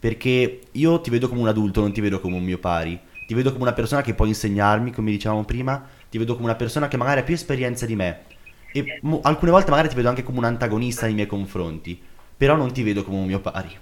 Perché 0.00 0.62
io 0.72 1.00
ti 1.00 1.10
vedo 1.10 1.28
come 1.28 1.42
un 1.42 1.48
adulto, 1.48 1.80
non 1.80 1.92
ti 1.92 2.00
vedo 2.00 2.18
come 2.18 2.34
un 2.34 2.42
mio 2.42 2.58
pari. 2.58 2.98
Ti 3.24 3.34
vedo 3.34 3.52
come 3.52 3.62
una 3.62 3.72
persona 3.72 4.02
che 4.02 4.14
può 4.14 4.26
insegnarmi, 4.26 4.90
come 4.90 5.12
dicevamo 5.12 5.44
prima. 5.44 5.80
Ti 6.10 6.18
vedo 6.18 6.34
come 6.34 6.46
una 6.46 6.56
persona 6.56 6.88
che 6.88 6.96
magari 6.96 7.20
ha 7.20 7.22
più 7.22 7.34
esperienza 7.34 7.86
di 7.86 7.94
me. 7.94 8.22
E 8.72 8.98
mo- 9.02 9.20
alcune 9.22 9.52
volte 9.52 9.70
magari 9.70 9.88
ti 9.88 9.94
vedo 9.94 10.08
anche 10.08 10.24
come 10.24 10.38
un 10.38 10.44
antagonista 10.44 11.06
nei 11.06 11.14
miei 11.14 11.28
confronti 11.28 12.12
però 12.44 12.56
non 12.56 12.72
ti 12.74 12.82
vedo 12.82 13.04
come 13.04 13.16
un 13.16 13.24
mio 13.24 13.40
pari. 13.40 13.74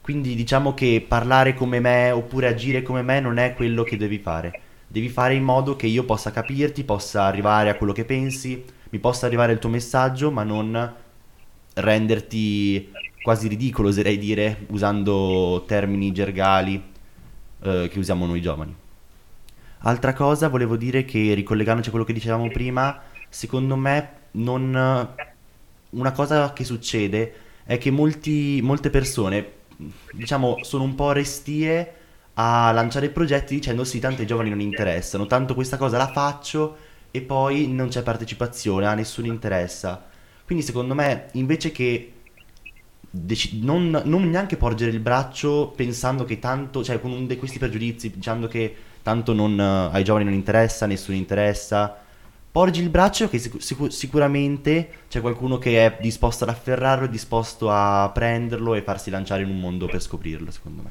Quindi 0.00 0.34
diciamo 0.34 0.74
che 0.74 1.04
parlare 1.06 1.54
come 1.54 1.78
me 1.78 2.10
oppure 2.10 2.48
agire 2.48 2.82
come 2.82 3.02
me 3.02 3.20
non 3.20 3.38
è 3.38 3.54
quello 3.54 3.84
che 3.84 3.96
devi 3.96 4.18
fare. 4.18 4.62
Devi 4.88 5.08
fare 5.08 5.34
in 5.34 5.44
modo 5.44 5.76
che 5.76 5.86
io 5.86 6.02
possa 6.02 6.32
capirti, 6.32 6.82
possa 6.82 7.22
arrivare 7.22 7.70
a 7.70 7.76
quello 7.76 7.92
che 7.92 8.04
pensi, 8.04 8.64
mi 8.88 8.98
possa 8.98 9.26
arrivare 9.26 9.52
il 9.52 9.60
tuo 9.60 9.70
messaggio, 9.70 10.32
ma 10.32 10.42
non 10.42 10.92
renderti 11.74 12.90
quasi 13.22 13.46
ridicolo, 13.46 13.90
oserei 13.90 14.18
dire, 14.18 14.66
usando 14.70 15.62
termini 15.68 16.10
gergali 16.10 16.82
eh, 17.62 17.88
che 17.88 17.98
usiamo 18.00 18.26
noi 18.26 18.42
giovani. 18.42 18.74
Altra 19.82 20.14
cosa, 20.14 20.48
volevo 20.48 20.74
dire 20.74 21.04
che 21.04 21.32
ricollegandoci 21.34 21.86
a 21.86 21.90
quello 21.92 22.06
che 22.06 22.12
dicevamo 22.12 22.48
prima, 22.50 23.02
secondo 23.28 23.76
me 23.76 24.10
non... 24.32 25.14
una 25.90 26.10
cosa 26.10 26.52
che 26.52 26.64
succede 26.64 27.48
è 27.70 27.78
che 27.78 27.92
molti, 27.92 28.58
molte 28.64 28.90
persone, 28.90 29.52
diciamo, 30.10 30.58
sono 30.62 30.82
un 30.82 30.96
po' 30.96 31.12
restie 31.12 31.94
a 32.34 32.72
lanciare 32.72 33.10
progetti 33.10 33.54
dicendo 33.54 33.84
sì, 33.84 34.00
tanto 34.00 34.22
i 34.22 34.26
giovani 34.26 34.50
non 34.50 34.60
interessano, 34.60 35.26
tanto 35.26 35.54
questa 35.54 35.76
cosa 35.76 35.96
la 35.96 36.08
faccio 36.08 36.76
e 37.12 37.20
poi 37.20 37.68
non 37.68 37.86
c'è 37.86 38.02
partecipazione, 38.02 38.86
a 38.86 38.94
nessuno 38.94 39.28
interessa. 39.28 40.04
Quindi 40.44 40.64
secondo 40.64 40.94
me 40.94 41.28
invece 41.34 41.70
che 41.70 42.12
deci- 43.08 43.60
non, 43.62 44.02
non 44.04 44.28
neanche 44.28 44.56
porgere 44.56 44.90
il 44.90 44.98
braccio 44.98 45.72
pensando 45.76 46.24
che 46.24 46.40
tanto, 46.40 46.82
cioè 46.82 47.00
con 47.00 47.12
un 47.12 47.28
di 47.28 47.36
questi 47.36 47.60
pregiudizi, 47.60 48.10
dicendo 48.10 48.48
che 48.48 48.74
tanto 49.00 49.32
non, 49.32 49.56
eh, 49.60 49.94
ai 49.94 50.02
giovani 50.02 50.24
non 50.24 50.34
interessa, 50.34 50.86
nessuno 50.86 51.16
interessa, 51.16 51.99
porgi 52.50 52.82
il 52.82 52.88
braccio 52.88 53.28
che 53.28 53.38
sic- 53.38 53.60
sicu- 53.60 53.90
sicuramente 53.90 55.04
c'è 55.08 55.20
qualcuno 55.20 55.58
che 55.58 55.86
è 55.86 55.98
disposto 56.00 56.44
ad 56.44 56.50
afferrarlo, 56.50 57.06
è 57.06 57.08
disposto 57.08 57.70
a 57.70 58.10
prenderlo 58.12 58.74
e 58.74 58.82
farsi 58.82 59.10
lanciare 59.10 59.42
in 59.42 59.50
un 59.50 59.60
mondo 59.60 59.86
per 59.86 60.02
scoprirlo, 60.02 60.50
secondo 60.50 60.82
me. 60.82 60.90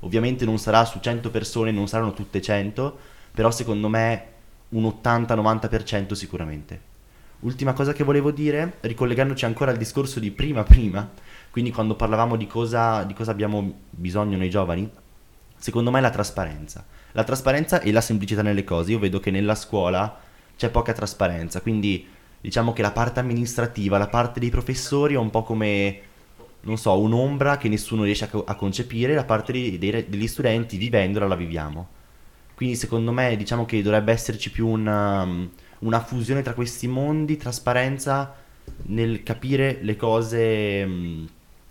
Ovviamente 0.00 0.44
non 0.44 0.58
sarà 0.58 0.84
su 0.84 1.00
100 1.00 1.30
persone, 1.30 1.72
non 1.72 1.88
saranno 1.88 2.12
tutte 2.12 2.40
100, 2.40 2.98
però 3.32 3.50
secondo 3.50 3.88
me 3.88 4.24
un 4.70 4.84
80-90% 4.84 6.12
sicuramente. 6.12 6.86
Ultima 7.40 7.72
cosa 7.72 7.92
che 7.92 8.04
volevo 8.04 8.30
dire, 8.30 8.78
ricollegandoci 8.80 9.44
ancora 9.44 9.70
al 9.70 9.76
discorso 9.76 10.20
di 10.20 10.30
prima 10.30 10.62
prima, 10.64 11.08
quindi 11.50 11.70
quando 11.70 11.94
parlavamo 11.94 12.36
di 12.36 12.46
cosa, 12.46 13.02
di 13.04 13.14
cosa 13.14 13.30
abbiamo 13.30 13.80
bisogno 13.90 14.36
noi 14.36 14.50
giovani, 14.50 14.88
secondo 15.56 15.90
me 15.90 15.98
è 15.98 16.02
la 16.02 16.10
trasparenza. 16.10 16.84
La 17.12 17.24
trasparenza 17.24 17.80
e 17.80 17.90
la 17.90 18.00
semplicità 18.00 18.42
nelle 18.42 18.64
cose. 18.64 18.92
Io 18.92 18.98
vedo 18.98 19.18
che 19.18 19.30
nella 19.30 19.54
scuola 19.54 20.26
c'è 20.58 20.70
poca 20.70 20.92
trasparenza, 20.92 21.60
quindi 21.60 22.04
diciamo 22.40 22.72
che 22.72 22.82
la 22.82 22.90
parte 22.90 23.20
amministrativa, 23.20 23.96
la 23.96 24.08
parte 24.08 24.40
dei 24.40 24.50
professori 24.50 25.14
è 25.14 25.18
un 25.18 25.30
po' 25.30 25.44
come, 25.44 26.00
non 26.62 26.76
so, 26.76 26.98
un'ombra 26.98 27.58
che 27.58 27.68
nessuno 27.68 28.02
riesce 28.02 28.24
a, 28.24 28.28
co- 28.28 28.44
a 28.44 28.56
concepire, 28.56 29.14
la 29.14 29.24
parte 29.24 29.52
dei- 29.52 29.78
dei- 29.78 30.06
degli 30.08 30.26
studenti 30.26 30.76
vivendola 30.76 31.28
la 31.28 31.36
viviamo. 31.36 31.88
Quindi 32.54 32.74
secondo 32.74 33.12
me 33.12 33.36
diciamo 33.36 33.64
che 33.64 33.80
dovrebbe 33.82 34.10
esserci 34.10 34.50
più 34.50 34.66
una, 34.66 35.24
una 35.78 36.00
fusione 36.00 36.42
tra 36.42 36.54
questi 36.54 36.88
mondi, 36.88 37.36
trasparenza 37.36 38.34
nel 38.86 39.22
capire 39.22 39.78
le 39.82 39.94
cose, 39.94 40.88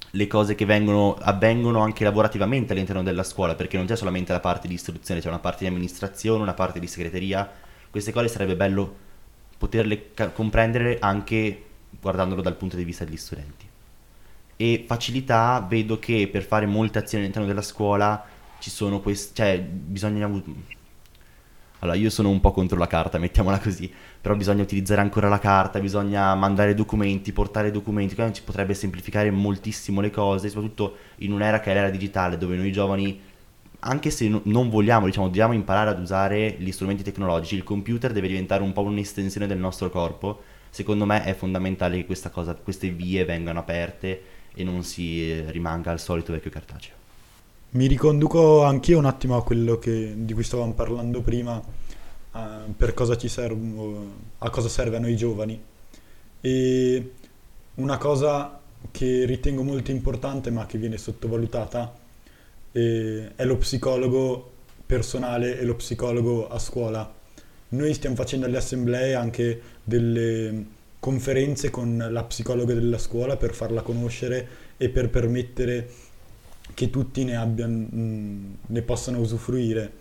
le 0.10 0.28
cose 0.28 0.56
che 0.56 0.64
vengono, 0.64 1.16
avvengono 1.20 1.82
anche 1.82 2.06
lavorativamente 2.06 2.72
all'interno 2.72 3.04
della 3.04 3.24
scuola, 3.24 3.56
perché 3.56 3.76
non 3.76 3.86
c'è 3.86 3.98
solamente 3.98 4.32
la 4.32 4.40
parte 4.40 4.70
di 4.70 4.76
istruzione, 4.76 5.20
c'è 5.20 5.28
una 5.28 5.40
parte 5.40 5.66
di 5.66 5.70
amministrazione, 5.70 6.42
una 6.42 6.54
parte 6.54 6.80
di 6.80 6.88
segreteria. 6.88 7.66
Queste 7.90 8.12
cose 8.12 8.28
sarebbe 8.28 8.56
bello 8.56 9.06
poterle 9.58 10.14
ca- 10.14 10.30
comprendere 10.30 11.00
anche 11.00 11.64
guardandolo 12.00 12.42
dal 12.42 12.56
punto 12.56 12.76
di 12.76 12.84
vista 12.84 13.04
degli 13.04 13.18
studenti. 13.18 13.66
E 14.56 14.84
facilità, 14.88 15.66
vedo 15.68 16.00
che 16.00 16.28
per 16.32 16.44
fare 16.44 16.66
molte 16.66 17.00
azioni 17.00 17.24
all'interno 17.24 17.48
della 17.48 17.62
scuola 17.62 18.26
ci 18.60 18.70
sono 18.70 19.00
questi, 19.02 19.36
cioè 19.36 19.60
bisogna 19.62 20.28
allora, 21.80 21.96
io 21.96 22.10
sono 22.10 22.30
un 22.30 22.40
po' 22.40 22.52
contro 22.52 22.78
la 22.78 22.88
carta, 22.88 23.20
mettiamola 23.20 23.60
così, 23.60 23.92
però 24.20 24.36
bisogna 24.36 24.64
utilizzare 24.64 25.02
ancora 25.02 25.30
la 25.30 25.38
carta, 25.38 25.80
bisogna 25.80 26.34
mandare 26.34 26.74
documenti, 26.74 27.32
portare 27.32 27.70
documenti, 27.70 28.16
quindi 28.16 28.34
ci 28.34 28.42
potrebbe 28.42 28.74
semplificare 28.74 29.30
moltissimo 29.30 30.02
le 30.02 30.10
cose, 30.10 30.50
soprattutto 30.50 30.98
in 31.18 31.32
un'era 31.34 31.60
che 31.60 31.70
è 31.70 31.74
l'era 31.76 31.92
digitale, 31.92 32.38
dove 32.38 32.56
noi 32.56 32.72
giovani, 32.72 33.22
anche 33.80 34.10
se 34.10 34.28
no- 34.28 34.42
non 34.46 34.70
vogliamo, 34.70 35.06
diciamo, 35.06 35.28
dobbiamo 35.28 35.54
imparare 35.54 35.92
ad 35.92 36.00
usare 36.00 36.56
gli 36.58 36.72
strumenti 36.72 37.04
tecnologici, 37.04 37.56
il 37.56 37.64
computer 37.64 38.12
deve 38.12 38.28
diventare 38.28 38.64
un 38.64 38.74
po' 38.74 38.82
un'estensione 38.82 39.48
del 39.48 39.58
nostro 39.58 39.90
corpo. 39.90 40.42
Secondo 40.70 41.06
me 41.06 41.24
è 41.24 41.34
fondamentale 41.34 42.06
che 42.06 42.30
cosa, 42.32 42.56
queste 42.56 42.90
vie 42.90 43.26
vengano 43.26 43.60
aperte 43.60 44.22
e 44.54 44.64
non 44.64 44.84
si 44.84 45.30
eh, 45.32 45.52
rimanga 45.52 45.92
al 45.92 46.00
solito 46.00 46.34
vecchio 46.34 46.50
cartaceo. 46.52 46.96
Mi 47.70 47.88
riconduco 47.88 48.64
anch'io 48.64 48.98
un 48.98 49.06
attimo 49.06 49.36
a 49.38 49.44
quello 49.44 49.78
che- 49.78 50.14
di 50.16 50.34
cui 50.34 50.44
stavamo 50.44 50.74
parlando 50.74 51.22
prima, 51.22 51.62
eh, 52.36 52.40
per 52.76 52.94
cosa 52.94 53.18
ci 53.18 53.28
serve, 53.28 53.96
a 54.40 54.50
cosa 54.50 54.70
serve 54.70 54.98
a 54.98 55.00
noi 55.00 55.16
giovani. 55.16 55.62
E 56.42 57.12
una 57.76 57.98
cosa 57.98 58.60
che 58.92 59.26
ritengo 59.26 59.64
molto 59.64 59.92
importante 59.92 60.50
ma 60.52 60.66
che 60.66 60.78
viene 60.78 60.98
sottovalutata 60.98 62.06
eh, 62.78 63.32
è 63.36 63.44
lo 63.44 63.58
psicologo 63.58 64.52
personale 64.86 65.60
e 65.60 65.66
lo 65.66 65.76
psicologo 65.76 66.48
a 66.48 66.60
scuola. 66.60 67.12
Noi 67.70 67.94
stiamo 67.96 68.16
facendo 68.16 68.46
alle 68.46 68.58
assemblee 68.58 69.16
anche 69.16 69.62
delle 69.84 70.66
conferenze 71.00 71.72
con 71.72 72.08
la 72.10 72.24
psicologa 72.24 72.74
della 72.74 73.00
scuola 73.00 73.36
per 73.36 73.54
farla 73.54 73.82
conoscere 73.82 74.48
e 74.78 74.90
per 74.90 75.10
permettere 75.10 75.90
che 76.74 76.90
tutti 76.90 77.24
ne 77.24 77.36
abbiano, 77.36 77.88
ne 77.92 78.82
possano 78.84 79.20
usufruire. 79.20 79.94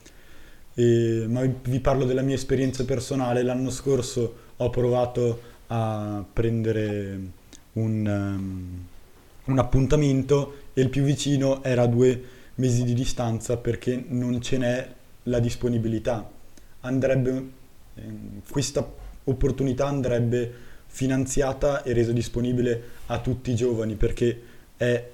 E- 0.75 1.25
ma 1.29 1.49
vi 1.63 1.81
parlo 1.81 2.05
della 2.05 2.23
mia 2.23 2.35
esperienza 2.35 2.85
personale. 2.85 3.43
L'anno 3.43 3.71
scorso 3.71 4.45
ho 4.59 4.69
provato 4.69 5.41
a 5.69 6.23
prendere 6.31 7.21
un, 7.73 8.07
um, 8.07 8.87
un 9.45 9.59
appuntamento 9.59 10.65
e 10.75 10.83
il 10.83 10.91
più 10.91 11.03
vicino 11.03 11.65
era 11.65 11.87
due 11.87 12.35
mesi 12.57 12.85
di 12.85 12.95
distanza 12.95 13.57
perché 13.57 14.05
non 14.09 14.41
ce 14.41 14.59
n'è 14.59 14.95
la 15.25 15.39
disponibilità. 15.41 16.29
Andrebbe, 16.81 17.51
ehm, 17.95 18.43
questa 18.49 18.87
opportunità 19.25 19.87
andrebbe 19.87 20.65
finanziata 20.87 21.83
e 21.83 21.93
resa 21.93 22.13
disponibile 22.13 22.83
a 23.07 23.21
tutti 23.21 23.51
i 23.51 23.55
giovani 23.55 23.95
perché 23.97 24.43
è 24.77 25.11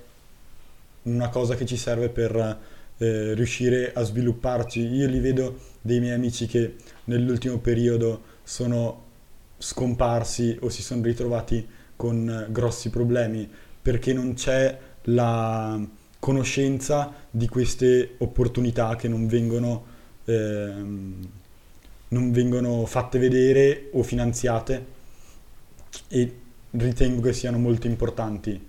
una 1.02 1.28
cosa 1.30 1.54
che 1.54 1.66
ci 1.66 1.76
serve 1.76 2.08
per 2.08 2.60
eh, 2.98 3.34
riuscire 3.34 3.92
a 3.92 4.02
svilupparci. 4.02 4.80
Io 4.80 5.08
li 5.08 5.18
vedo 5.18 5.58
dei 5.80 5.98
miei 5.98 6.14
amici 6.14 6.46
che 6.46 6.76
nell'ultimo 7.04 7.58
periodo 7.58 8.22
sono 8.44 9.10
scomparsi 9.58 10.56
o 10.60 10.68
si 10.68 10.82
sono 10.82 11.02
ritrovati 11.02 11.66
con 11.96 12.28
eh, 12.28 12.52
grossi 12.52 12.90
problemi 12.90 13.48
perché 13.80 14.12
non 14.12 14.34
c'è 14.34 14.78
la 15.04 15.80
conoscenza 16.22 17.12
di 17.28 17.48
queste 17.48 18.14
opportunità 18.18 18.94
che 18.94 19.08
non 19.08 19.26
vengono, 19.26 19.84
ehm, 20.24 21.28
non 22.10 22.30
vengono 22.30 22.86
fatte 22.86 23.18
vedere 23.18 23.88
o 23.90 24.04
finanziate 24.04 24.86
e 26.06 26.34
ritengo 26.70 27.22
che 27.22 27.32
siano 27.32 27.58
molto 27.58 27.88
importanti. 27.88 28.68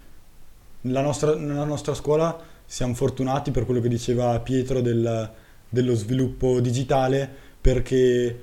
La 0.82 1.02
nostra, 1.02 1.36
nella 1.36 1.63
nostra 1.63 1.94
scuola 1.94 2.36
siamo 2.66 2.96
fortunati 2.96 3.52
per 3.52 3.66
quello 3.66 3.82
che 3.82 3.88
diceva 3.88 4.39
Pietro 4.39 4.82
del- 4.82 5.32
dello 5.70 5.94
sviluppo 5.94 6.60
digitale 6.60 7.30
perché 7.62 8.39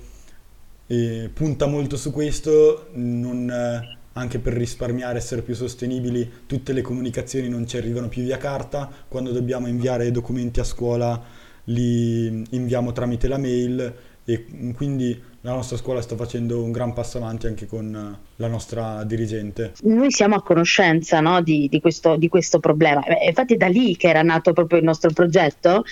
eh, 0.87 1.31
punta 1.35 1.67
molto 1.67 1.97
su 1.97 2.13
questo, 2.13 2.91
non, 2.93 3.99
anche 4.15 4.39
per 4.39 4.55
risparmiare, 4.55 5.19
essere 5.19 5.43
più 5.43 5.55
sostenibili, 5.55 6.29
tutte 6.47 6.73
le 6.73 6.83
comunicazioni 6.83 7.49
non 7.49 7.67
ci 7.67 7.77
arrivano 7.77 8.09
più 8.09 8.23
via 8.23 8.39
carta, 8.39 8.91
quando 9.09 9.31
dobbiamo 9.31 9.69
inviare 9.69 10.11
documenti 10.11 10.61
a 10.61 10.65
scuola 10.65 11.23
li 11.65 12.45
inviamo 12.51 12.93
tramite 12.93 13.29
la 13.29 13.39
mail 13.39 13.95
e 14.25 14.47
quindi 14.75 15.21
la 15.43 15.53
nostra 15.53 15.77
scuola 15.77 16.03
sta 16.03 16.17
facendo 16.17 16.63
un 16.63 16.71
gran 16.71 16.93
passo 16.93 17.19
avanti 17.19 17.47
anche 17.47 17.67
con 17.67 18.19
la 18.37 18.47
nostra 18.47 19.03
dirigente. 19.05 19.73
Noi 19.83 20.11
siamo 20.11 20.35
a 20.35 20.43
conoscenza 20.43 21.21
no, 21.21 21.41
di, 21.43 21.69
di 21.69 21.81
questo, 21.81 22.17
di 22.17 22.29
questo 22.29 22.61
problema. 22.61 23.03
Eh, 23.05 23.29
Infatti 23.29 23.55
è 23.55 23.57
da 23.57 23.69
lì 23.69 23.97
che 23.97 24.09
era 24.09 24.23
nato 24.23 24.53
proprio 24.53 24.79
il 24.79 24.85
nostro 24.85 25.11
progetto, 25.13 25.85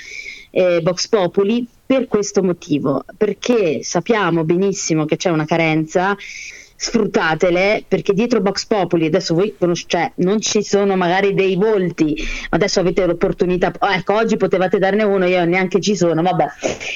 eh, 0.51 0.81
Vox 0.83 1.09
Populi, 1.09 1.67
per 1.87 2.07
questo 2.07 2.43
motivo, 2.43 3.05
perché 3.17 3.83
sappiamo 3.83 4.45
benissimo 4.45 5.07
che 5.07 5.17
c'è 5.17 5.31
una 5.31 5.47
carenza. 5.47 6.17
Sfruttatele 6.81 7.83
perché 7.89 8.13
dietro 8.13 8.41
Vox 8.41 8.65
Populi 8.67 9.07
adesso 9.07 9.35
voi 9.35 9.53
conoscete, 9.59 9.97
cioè, 9.97 10.13
non 10.17 10.41
ci 10.41 10.63
sono 10.63 10.95
magari 10.95 11.35
dei 11.35 11.57
volti, 11.57 12.15
adesso 12.51 12.79
avete 12.79 13.05
l'opportunità. 13.05 13.73
oh, 13.81 13.91
ecco, 13.91 14.15
oggi 14.15 14.37
potevate 14.37 14.79
darne 14.79 15.03
uno, 15.03 15.25
io 15.27 15.45
neanche 15.45 15.81
ci 15.81 15.97
sono. 15.97 16.23
Vabbè, 16.23 16.47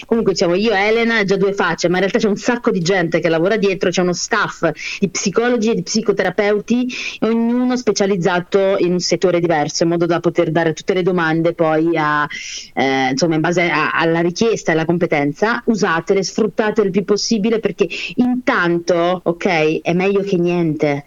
comunque 0.06 0.34
diciamo 0.34 0.54
io 0.54 0.72
e 0.72 0.86
Elena 0.86 1.24
già 1.24 1.36
due 1.36 1.52
facce, 1.52 1.88
ma 1.88 1.94
in 1.94 2.02
realtà 2.02 2.20
c'è 2.20 2.28
un 2.28 2.36
sacco 2.36 2.70
di 2.70 2.78
gente 2.78 3.18
che 3.18 3.28
lavora 3.28 3.56
dietro, 3.56 3.90
c'è 3.90 4.02
uno 4.02 4.12
staff 4.12 4.70
di 5.00 5.08
psicologi 5.08 5.70
e 5.70 5.74
di 5.74 5.82
psicoterapeuti, 5.82 6.86
ognuno 7.22 7.76
specializzato 7.76 8.76
in 8.78 8.92
un 8.92 9.00
settore 9.00 9.40
diverso, 9.40 9.82
in 9.82 9.88
modo 9.88 10.06
da 10.06 10.20
poter 10.20 10.52
dare 10.52 10.74
tutte 10.74 10.94
le 10.94 11.02
domande 11.02 11.54
poi 11.54 11.96
a, 11.96 12.24
eh, 12.74 13.08
insomma, 13.10 13.34
in 13.34 13.40
base 13.40 13.62
a- 13.68 13.90
alla 13.90 14.20
richiesta 14.20 14.70
e 14.70 14.74
alla 14.74 14.84
competenza. 14.84 15.60
Usatele, 15.66 16.22
sfruttatele 16.22 16.86
il 16.86 16.92
più 16.92 17.02
possibile 17.04 17.58
perché 17.58 17.88
intanto, 18.14 19.20
ok, 19.24 19.71
è 19.82 19.92
meglio 19.92 20.22
che 20.22 20.36
niente. 20.36 21.06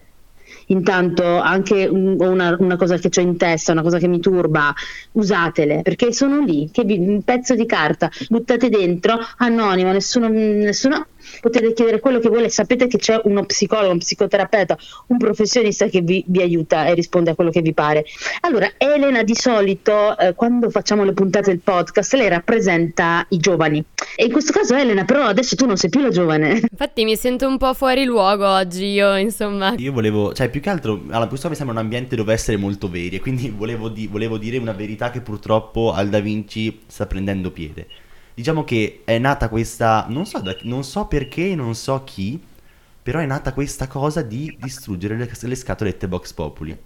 Intanto 0.67 1.23
anche 1.39 1.85
una, 1.85 2.55
una 2.59 2.75
cosa 2.75 2.97
che 2.97 3.09
ho 3.15 3.21
in 3.21 3.37
testa, 3.37 3.71
una 3.71 3.81
cosa 3.83 3.97
che 3.99 4.07
mi 4.07 4.19
turba, 4.19 4.73
usatele 5.13 5.81
perché 5.83 6.11
sono 6.11 6.39
lì, 6.39 6.69
che 6.71 6.83
vi- 6.83 6.97
un 6.97 7.21
pezzo 7.23 7.55
di 7.55 7.65
carta, 7.65 8.09
buttate 8.29 8.69
dentro, 8.69 9.17
anonimo, 9.37 9.91
nessuno, 9.91 10.27
nessuno 10.27 11.07
potete 11.41 11.73
chiedere 11.73 11.99
quello 11.99 12.19
che 12.19 12.29
vuole, 12.29 12.49
sapete 12.49 12.87
che 12.87 12.97
c'è 12.97 13.19
uno 13.23 13.45
psicologo, 13.45 13.91
un 13.91 13.99
psicoterapeuta, 13.99 14.77
un 15.07 15.17
professionista 15.17 15.87
che 15.87 16.01
vi, 16.01 16.23
vi 16.27 16.41
aiuta 16.41 16.85
e 16.85 16.93
risponde 16.93 17.31
a 17.31 17.35
quello 17.35 17.51
che 17.51 17.61
vi 17.61 17.73
pare. 17.73 18.05
Allora, 18.41 18.71
Elena 18.77 19.23
di 19.23 19.35
solito 19.35 20.17
eh, 20.17 20.33
quando 20.33 20.69
facciamo 20.69 21.03
le 21.03 21.13
puntate 21.13 21.51
del 21.51 21.59
podcast 21.59 22.13
lei 22.13 22.29
rappresenta 22.29 23.25
i 23.29 23.37
giovani 23.37 23.83
e 24.15 24.25
in 24.25 24.31
questo 24.31 24.51
caso 24.51 24.75
Elena 24.75 25.05
però 25.05 25.23
adesso 25.23 25.55
tu 25.55 25.65
non 25.65 25.77
sei 25.77 25.89
più 25.89 26.01
la 26.01 26.09
giovane. 26.09 26.61
Infatti 26.69 27.03
mi 27.03 27.15
sento 27.15 27.47
un 27.47 27.57
po' 27.57 27.73
fuori 27.73 28.05
luogo 28.05 28.47
oggi 28.47 28.85
io, 28.85 29.15
insomma. 29.15 29.73
Io 29.77 29.91
volevo, 29.91 30.33
cioè 30.33 30.49
più 30.49 30.61
che 30.61 30.69
altro, 30.69 31.01
allora, 31.09 31.27
questo 31.27 31.49
mi 31.49 31.55
sembra 31.55 31.75
un 31.75 31.81
ambiente 31.81 32.15
dove 32.15 32.33
essere 32.33 32.57
molto 32.57 32.89
veri 32.89 33.15
e 33.17 33.19
quindi 33.19 33.49
volevo, 33.55 33.89
di- 33.89 34.07
volevo 34.07 34.37
dire 34.37 34.57
una 34.57 34.73
verità 34.73 35.11
che 35.11 35.21
purtroppo 35.21 35.93
al 35.93 36.09
Da 36.09 36.19
Vinci 36.19 36.81
sta 36.87 37.05
prendendo 37.05 37.51
piede. 37.51 37.87
Diciamo 38.35 38.63
che 38.65 39.01
è 39.05 39.17
nata 39.17 39.49
questa, 39.49 40.05
non 40.09 40.25
so, 40.25 40.39
da- 40.41 40.57
non 40.63 40.83
so 40.83 41.07
perché, 41.07 41.55
non 41.55 41.73
so 41.75 42.03
chi, 42.03 42.41
però 43.01 43.19
è 43.19 43.25
nata 43.25 43.53
questa 43.53 43.87
cosa 43.87 44.21
di 44.21 44.57
distruggere 44.59 45.17
le, 45.17 45.29
le 45.39 45.55
scatolette 45.55 46.07
Box 46.07 46.33
Populi. 46.33 46.77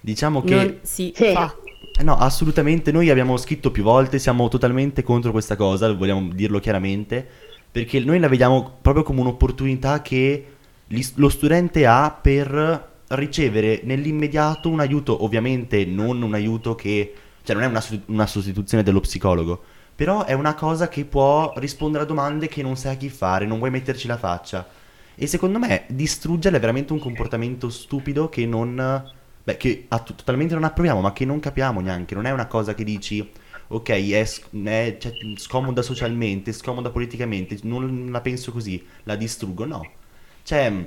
Diciamo 0.00 0.42
che... 0.42 0.54
Non 0.54 0.78
Sì. 0.82 1.12
fa. 1.16 1.56
Eh 1.98 2.02
no, 2.02 2.16
assolutamente. 2.16 2.92
Noi 2.92 3.10
abbiamo 3.10 3.36
scritto 3.36 3.70
più 3.70 3.82
volte, 3.82 4.18
siamo 4.18 4.48
totalmente 4.48 5.02
contro 5.02 5.32
questa 5.32 5.56
cosa, 5.56 5.92
vogliamo 5.92 6.32
dirlo 6.32 6.58
chiaramente, 6.60 7.26
perché 7.70 8.00
noi 8.00 8.18
la 8.18 8.28
vediamo 8.28 8.78
proprio 8.80 9.02
come 9.04 9.20
un'opportunità 9.20 10.02
che 10.02 10.46
gli- 10.86 11.04
lo 11.16 11.28
studente 11.28 11.86
ha 11.86 12.10
per 12.10 12.88
ricevere 13.08 13.80
nell'immediato 13.84 14.68
un 14.68 14.80
aiuto, 14.80 15.24
ovviamente 15.24 15.84
non 15.84 16.22
un 16.22 16.34
aiuto 16.34 16.74
che, 16.74 17.14
cioè 17.42 17.54
non 17.56 17.64
è 17.64 17.68
una, 17.68 17.82
una 18.06 18.26
sostituzione 18.26 18.82
dello 18.82 19.00
psicologo, 19.00 19.64
però 20.00 20.24
è 20.24 20.32
una 20.32 20.54
cosa 20.54 20.88
che 20.88 21.04
può 21.04 21.52
rispondere 21.56 22.04
a 22.04 22.06
domande 22.06 22.48
che 22.48 22.62
non 22.62 22.74
sai 22.74 22.94
a 22.94 22.96
chi 22.96 23.10
fare, 23.10 23.44
non 23.44 23.58
vuoi 23.58 23.68
metterci 23.70 24.06
la 24.06 24.16
faccia. 24.16 24.66
E 25.14 25.26
secondo 25.26 25.58
me 25.58 25.84
distruggerla 25.88 26.56
è 26.56 26.60
veramente 26.60 26.94
un 26.94 26.98
comportamento 26.98 27.68
stupido 27.68 28.30
che 28.30 28.46
non... 28.46 29.12
Beh, 29.44 29.58
che 29.58 29.84
a- 29.88 30.00
totalmente 30.00 30.54
non 30.54 30.64
approviamo, 30.64 31.02
ma 31.02 31.12
che 31.12 31.26
non 31.26 31.38
capiamo 31.38 31.82
neanche. 31.82 32.14
Non 32.14 32.24
è 32.24 32.30
una 32.30 32.46
cosa 32.46 32.72
che 32.74 32.82
dici, 32.82 33.30
ok, 33.66 33.90
è, 33.90 34.24
sc- 34.24 34.48
è, 34.64 34.96
cioè, 34.98 35.12
scomoda 35.36 35.82
socialmente, 35.82 36.54
scomoda 36.54 36.88
politicamente, 36.88 37.58
non 37.64 38.08
la 38.10 38.22
penso 38.22 38.52
così, 38.52 38.82
la 39.02 39.16
distruggo. 39.16 39.66
No. 39.66 39.82
Cioè, 40.42 40.86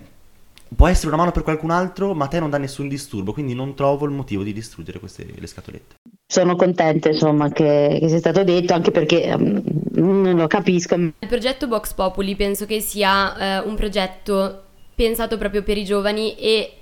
può 0.75 0.87
essere 0.87 1.09
una 1.09 1.17
mano 1.17 1.31
per 1.31 1.43
qualcun 1.43 1.69
altro, 1.69 2.15
ma 2.15 2.25
a 2.25 2.29
te 2.29 2.39
non 2.39 2.49
dà 2.49 2.57
nessun 2.57 2.87
disturbo, 2.87 3.31
quindi 3.31 3.53
non 3.53 3.75
trovo 3.75 4.05
il 4.05 4.11
motivo 4.11 4.41
di 4.41 4.53
distruggere 4.53 4.97
queste, 4.97 5.31
le 5.37 5.45
scatolette. 5.45 6.12
Sono 6.33 6.55
contenta 6.55 7.09
insomma 7.09 7.51
che, 7.51 7.97
che 7.99 8.07
sia 8.09 8.17
stato 8.17 8.43
detto 8.43 8.73
anche 8.73 8.89
perché 8.89 9.37
mm, 9.37 9.57
non 9.91 10.35
lo 10.35 10.47
capisco. 10.47 10.95
Il 10.95 11.27
progetto 11.27 11.67
Vox 11.67 11.93
Populi 11.93 12.35
penso 12.35 12.65
che 12.65 12.79
sia 12.79 13.59
eh, 13.59 13.67
un 13.67 13.75
progetto 13.75 14.63
pensato 14.95 15.37
proprio 15.37 15.61
per 15.61 15.77
i 15.77 15.83
giovani 15.83 16.35
e, 16.35 16.73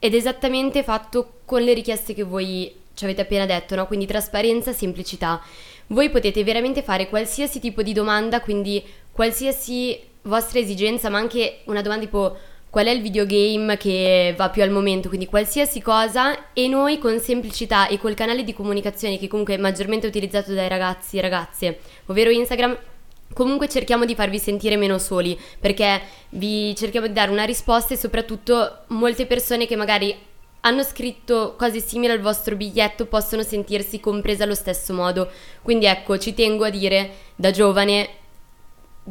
ed 0.00 0.14
esattamente 0.14 0.82
fatto 0.82 1.34
con 1.44 1.62
le 1.62 1.74
richieste 1.74 2.12
che 2.12 2.24
voi 2.24 2.74
ci 2.94 3.04
avete 3.04 3.20
appena 3.20 3.46
detto, 3.46 3.76
no? 3.76 3.86
Quindi 3.86 4.04
trasparenza, 4.04 4.72
semplicità. 4.72 5.40
Voi 5.86 6.10
potete 6.10 6.42
veramente 6.42 6.82
fare 6.82 7.08
qualsiasi 7.08 7.60
tipo 7.60 7.82
di 7.82 7.92
domanda, 7.92 8.40
quindi 8.40 8.82
qualsiasi 9.12 9.96
vostra 10.22 10.58
esigenza, 10.58 11.08
ma 11.08 11.18
anche 11.18 11.58
una 11.66 11.82
domanda 11.82 12.04
tipo 12.04 12.36
qual 12.70 12.86
è 12.86 12.90
il 12.90 13.00
videogame 13.00 13.76
che 13.76 14.34
va 14.36 14.50
più 14.50 14.62
al 14.62 14.70
momento, 14.70 15.08
quindi 15.08 15.26
qualsiasi 15.26 15.80
cosa 15.80 16.52
e 16.52 16.68
noi 16.68 16.98
con 16.98 17.18
semplicità 17.18 17.88
e 17.88 17.98
col 17.98 18.14
canale 18.14 18.44
di 18.44 18.52
comunicazione 18.52 19.18
che 19.18 19.28
comunque 19.28 19.54
è 19.54 19.58
maggiormente 19.58 20.06
utilizzato 20.06 20.52
dai 20.52 20.68
ragazzi 20.68 21.16
e 21.16 21.20
ragazze, 21.20 21.78
ovvero 22.06 22.30
Instagram, 22.30 22.76
comunque 23.32 23.68
cerchiamo 23.68 24.04
di 24.04 24.14
farvi 24.14 24.38
sentire 24.38 24.76
meno 24.76 24.98
soli 24.98 25.38
perché 25.60 26.00
vi 26.30 26.74
cerchiamo 26.74 27.06
di 27.06 27.12
dare 27.12 27.30
una 27.30 27.44
risposta 27.44 27.94
e 27.94 27.96
soprattutto 27.96 28.84
molte 28.88 29.26
persone 29.26 29.66
che 29.66 29.76
magari 29.76 30.16
hanno 30.60 30.82
scritto 30.82 31.54
cose 31.56 31.80
simili 31.80 32.12
al 32.12 32.20
vostro 32.20 32.56
biglietto 32.56 33.06
possono 33.06 33.42
sentirsi 33.42 34.00
comprese 34.00 34.42
allo 34.42 34.54
stesso 34.54 34.92
modo. 34.92 35.30
Quindi 35.62 35.86
ecco, 35.86 36.18
ci 36.18 36.34
tengo 36.34 36.64
a 36.64 36.70
dire 36.70 37.10
da 37.36 37.50
giovane 37.50 38.08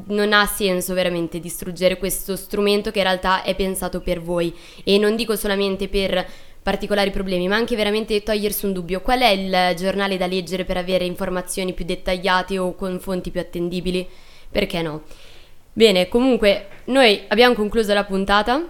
non 0.07 0.33
ha 0.33 0.45
senso 0.45 0.93
veramente 0.93 1.39
distruggere 1.39 1.97
questo 1.97 2.35
strumento 2.35 2.91
che 2.91 2.99
in 2.99 3.05
realtà 3.05 3.41
è 3.43 3.55
pensato 3.55 4.01
per 4.01 4.21
voi 4.21 4.53
e 4.83 4.97
non 4.97 5.15
dico 5.15 5.35
solamente 5.35 5.87
per 5.87 6.25
particolari 6.61 7.11
problemi, 7.11 7.47
ma 7.47 7.55
anche 7.55 7.75
veramente 7.75 8.21
togliersi 8.23 8.65
un 8.65 8.73
dubbio. 8.73 9.01
Qual 9.01 9.19
è 9.19 9.29
il 9.29 9.75
giornale 9.77 10.17
da 10.17 10.27
leggere 10.27 10.65
per 10.65 10.75
avere 10.75 11.05
informazioni 11.05 11.73
più 11.73 11.85
dettagliate 11.85 12.57
o 12.57 12.75
con 12.75 12.99
fonti 12.99 13.31
più 13.31 13.39
attendibili? 13.39 14.05
Perché 14.51 14.81
no? 14.81 15.03
Bene, 15.71 16.09
comunque 16.09 16.67
noi 16.85 17.21
abbiamo 17.27 17.53
concluso 17.53 17.93
la 17.93 18.03
puntata. 18.03 18.67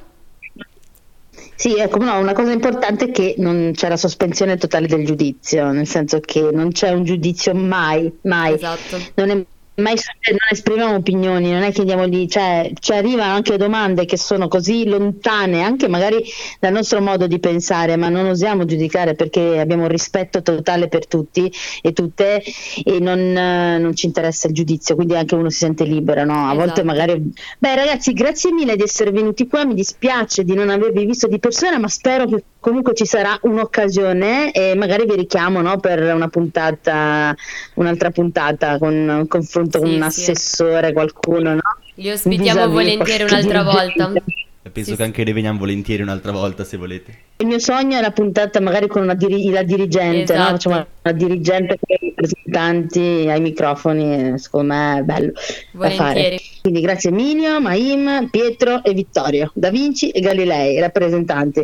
Sì, 1.55 1.75
ecco, 1.75 1.97
no, 1.97 2.19
una 2.19 2.33
cosa 2.33 2.51
importante 2.51 3.05
è 3.05 3.11
che 3.11 3.33
non 3.39 3.71
c'è 3.73 3.89
la 3.89 3.97
sospensione 3.97 4.57
totale 4.57 4.85
del 4.85 5.03
giudizio, 5.03 5.71
nel 5.71 5.87
senso 5.87 6.19
che 6.19 6.49
non 6.51 6.71
c'è 6.71 6.91
un 6.91 7.03
giudizio 7.03 7.55
mai, 7.55 8.11
mai. 8.21 8.53
Esatto. 8.53 8.99
Non 9.15 9.29
è 9.31 9.45
mai 9.77 9.95
non 10.29 10.39
esprimiamo 10.49 10.95
opinioni, 10.95 11.51
non 11.51 11.61
è 11.61 11.71
che 11.71 11.81
andiamo 11.81 12.05
lì, 12.05 12.27
cioè 12.27 12.71
ci 12.79 12.93
arrivano 12.93 13.33
anche 13.33 13.57
domande 13.57 14.05
che 14.05 14.17
sono 14.17 14.47
così 14.47 14.87
lontane 14.87 15.61
anche 15.61 15.87
magari 15.87 16.23
dal 16.59 16.73
nostro 16.73 16.99
modo 16.99 17.27
di 17.27 17.39
pensare, 17.39 17.95
ma 17.95 18.09
non 18.09 18.25
osiamo 18.25 18.65
giudicare 18.65 19.13
perché 19.13 19.59
abbiamo 19.59 19.83
un 19.83 19.89
rispetto 19.89 20.41
totale 20.41 20.87
per 20.87 21.05
tutti 21.07 21.51
e 21.81 21.93
tutte 21.93 22.41
e 22.83 22.99
non, 22.99 23.19
eh, 23.19 23.77
non 23.77 23.95
ci 23.95 24.07
interessa 24.07 24.47
il 24.47 24.53
giudizio, 24.53 24.95
quindi 24.95 25.15
anche 25.15 25.35
uno 25.35 25.49
si 25.49 25.59
sente 25.59 25.83
libero, 25.83 26.23
no? 26.25 26.49
A 26.49 26.53
volte 26.53 26.81
Esatto. 26.81 26.85
magari 26.85 27.31
Beh 27.59 27.75
ragazzi, 27.75 28.13
grazie 28.13 28.51
mille 28.51 28.75
di 28.75 28.83
essere 28.83 29.11
venuti 29.11 29.47
qua, 29.47 29.63
mi 29.65 29.73
dispiace 29.75 30.43
di 30.43 30.53
non 30.55 30.69
avervi 30.69 31.05
visto 31.05 31.27
di 31.27 31.39
persona, 31.39 31.77
ma 31.77 31.87
spero 31.87 32.25
che 32.25 32.43
comunque 32.59 32.93
ci 32.95 33.05
sarà 33.05 33.37
un'occasione 33.43 34.51
e 34.51 34.75
magari 34.75 35.05
vi 35.05 35.15
richiamo 35.15 35.61
no, 35.61 35.79
per 35.79 36.01
una 36.13 36.27
puntata, 36.27 37.35
un'altra 37.75 38.09
puntata 38.11 38.77
con 38.79 39.25
confronto 39.27 39.66
con 39.71 39.87
Sì, 39.87 39.93
un 39.95 40.09
sì. 40.11 40.21
assessore, 40.31 40.93
qualcuno, 40.93 41.53
no? 41.55 41.61
Li 41.95 42.11
ospitiamo 42.11 42.69
volentieri 42.69 43.23
un'altra 43.23 43.63
volta. 43.63 44.11
E 44.67 44.69
penso 44.69 44.91
Sì, 44.91 44.95
che 44.97 45.03
anche 45.03 45.23
ne 45.23 45.31
veniamo 45.31 45.59
volentieri 45.59 46.01
un'altra 46.01 46.31
volta 46.33 46.63
se 46.65 46.75
volete. 46.75 47.11
Il 47.37 47.47
mio 47.47 47.57
sogno 47.59 47.97
è 47.97 48.01
la 48.01 48.11
puntata 48.11 48.59
magari 48.59 48.87
con 48.87 49.01
una 49.03 49.13
diri- 49.13 49.49
la 49.49 49.63
dirigente, 49.63 50.33
no? 50.33 50.39
Esatto. 50.41 50.51
Facciamo 50.51 50.85
la 51.03 51.11
dirigente 51.13 51.77
con 51.79 51.95
i 51.99 52.13
rappresentanti 52.15 52.99
ai 53.29 53.39
microfoni, 53.39 54.31
eh, 54.33 54.37
secondo 54.37 54.73
me 54.73 54.99
è 54.99 55.01
bello 55.03 55.31
da 55.71 55.89
fare. 55.91 55.95
Volentieri. 56.13 56.39
Quindi 56.61 56.81
grazie 56.81 57.11
Minio, 57.11 57.61
Maim, 57.61 58.27
Pietro 58.29 58.83
e 58.83 58.93
Vittorio, 58.93 59.51
Da 59.53 59.69
Vinci 59.69 60.09
e 60.09 60.19
Galilei, 60.19 60.79
rappresentanti. 60.79 61.63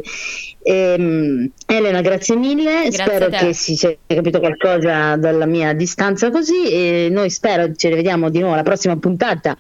Ehm, 0.62 1.52
Elena, 1.66 2.02
grazie 2.02 2.36
mille, 2.38 2.84
Grazie 2.90 2.92
spero 3.06 3.26
a 3.26 3.30
te. 3.30 3.38
che 3.48 3.54
si 3.54 3.76
sia 3.76 3.94
capito 4.08 4.40
qualcosa 4.40 5.18
dalla 5.18 5.46
mia 5.46 5.74
distanza 5.74 6.30
così 6.32 6.72
e 6.72 7.08
noi 7.12 7.30
spero 7.30 7.74
ci 7.76 7.90
rivediamo 7.90 8.30
di 8.30 8.40
nuovo 8.40 8.54
alla 8.54 8.64
prossima 8.64 8.96
puntata 8.98 9.58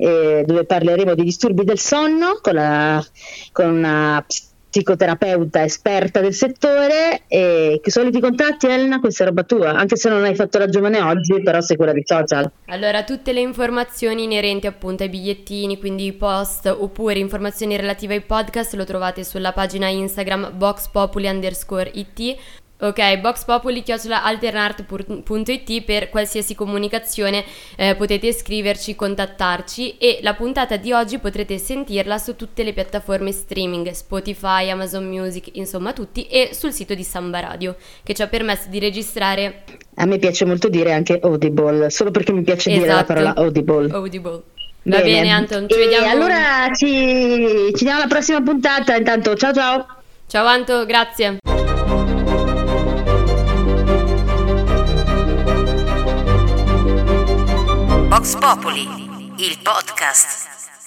eh, 0.00 0.44
dove 0.46 0.64
parleremo 0.64 1.14
di 1.14 1.24
disturbi 1.24 1.64
del 1.64 1.78
sonno 1.78 2.38
con, 2.40 2.54
la- 2.54 3.04
con 3.52 3.68
una 3.68 4.24
psicoterapeuta 4.70 5.64
esperta 5.64 6.20
del 6.20 6.32
settore 6.32 7.22
e 7.26 7.80
che 7.82 7.90
soliti 7.90 8.20
contatti 8.20 8.66
Elena, 8.66 9.00
questa 9.00 9.24
è 9.24 9.26
roba 9.26 9.42
tua, 9.42 9.70
anche 9.70 9.96
se 9.96 10.08
non 10.08 10.22
hai 10.22 10.36
fatto 10.36 10.58
la 10.58 10.68
giovane 10.68 11.00
oggi, 11.00 11.42
però 11.42 11.60
sei 11.60 11.76
quella 11.76 11.92
di 11.92 12.02
social. 12.04 12.48
Allora, 12.66 13.02
tutte 13.02 13.32
le 13.32 13.40
informazioni 13.40 14.22
inerenti 14.22 14.68
appunto 14.68 15.02
ai 15.02 15.08
bigliettini, 15.08 15.76
quindi 15.78 16.06
i 16.06 16.12
post 16.12 16.66
oppure 16.66 17.18
informazioni 17.18 17.76
relative 17.76 18.14
ai 18.14 18.20
podcast 18.20 18.74
lo 18.74 18.84
trovate 18.84 19.24
sulla 19.24 19.52
pagina 19.52 19.88
Instagram 19.88 20.52
boxpopuli 20.56 21.26
underscore 21.26 21.90
it. 21.94 22.36
Ok, 22.82 23.18
boxpopuli 23.18 23.82
alternart.it 24.22 25.82
per 25.82 26.08
qualsiasi 26.08 26.54
comunicazione 26.54 27.44
eh, 27.76 27.94
potete 27.94 28.32
scriverci, 28.32 28.94
contattarci 28.94 29.98
e 29.98 30.20
la 30.22 30.32
puntata 30.34 30.76
di 30.76 30.90
oggi 30.92 31.18
potrete 31.18 31.58
sentirla 31.58 32.16
su 32.18 32.36
tutte 32.36 32.62
le 32.62 32.72
piattaforme 32.72 33.32
streaming, 33.32 33.90
Spotify, 33.90 34.70
Amazon 34.70 35.06
Music, 35.06 35.48
insomma 35.56 35.92
tutti 35.92 36.26
e 36.26 36.50
sul 36.52 36.72
sito 36.72 36.94
di 36.94 37.02
Samba 37.02 37.40
Radio 37.40 37.76
che 38.02 38.14
ci 38.14 38.22
ha 38.22 38.28
permesso 38.28 38.68
di 38.70 38.78
registrare 38.78 39.64
A 39.96 40.06
me 40.06 40.18
piace 40.18 40.46
molto 40.46 40.68
dire 40.70 40.92
anche 40.92 41.18
audible, 41.22 41.90
solo 41.90 42.10
perché 42.10 42.32
mi 42.32 42.42
piace 42.42 42.70
dire 42.70 42.86
la 42.86 42.92
Esatto. 42.94 43.06
parola 43.12 43.34
audible. 43.36 43.92
Audible. 43.92 44.42
Va 44.84 45.00
bene, 45.02 45.28
Anton, 45.28 45.68
ci 45.68 45.74
e 45.76 45.78
vediamo. 45.78 46.06
allora 46.08 46.68
ci, 46.74 46.86
ci 46.86 47.84
vediamo 47.84 47.98
alla 47.98 48.06
prossima 48.08 48.40
puntata. 48.42 48.96
Intanto, 48.96 49.34
ciao 49.36 49.52
ciao. 49.52 49.86
Ciao 50.26 50.46
Anto, 50.46 50.86
grazie. 50.86 51.59
Vox 58.30 58.36
Populi, 58.36 58.88
il 59.38 59.58
podcast. 59.58 60.79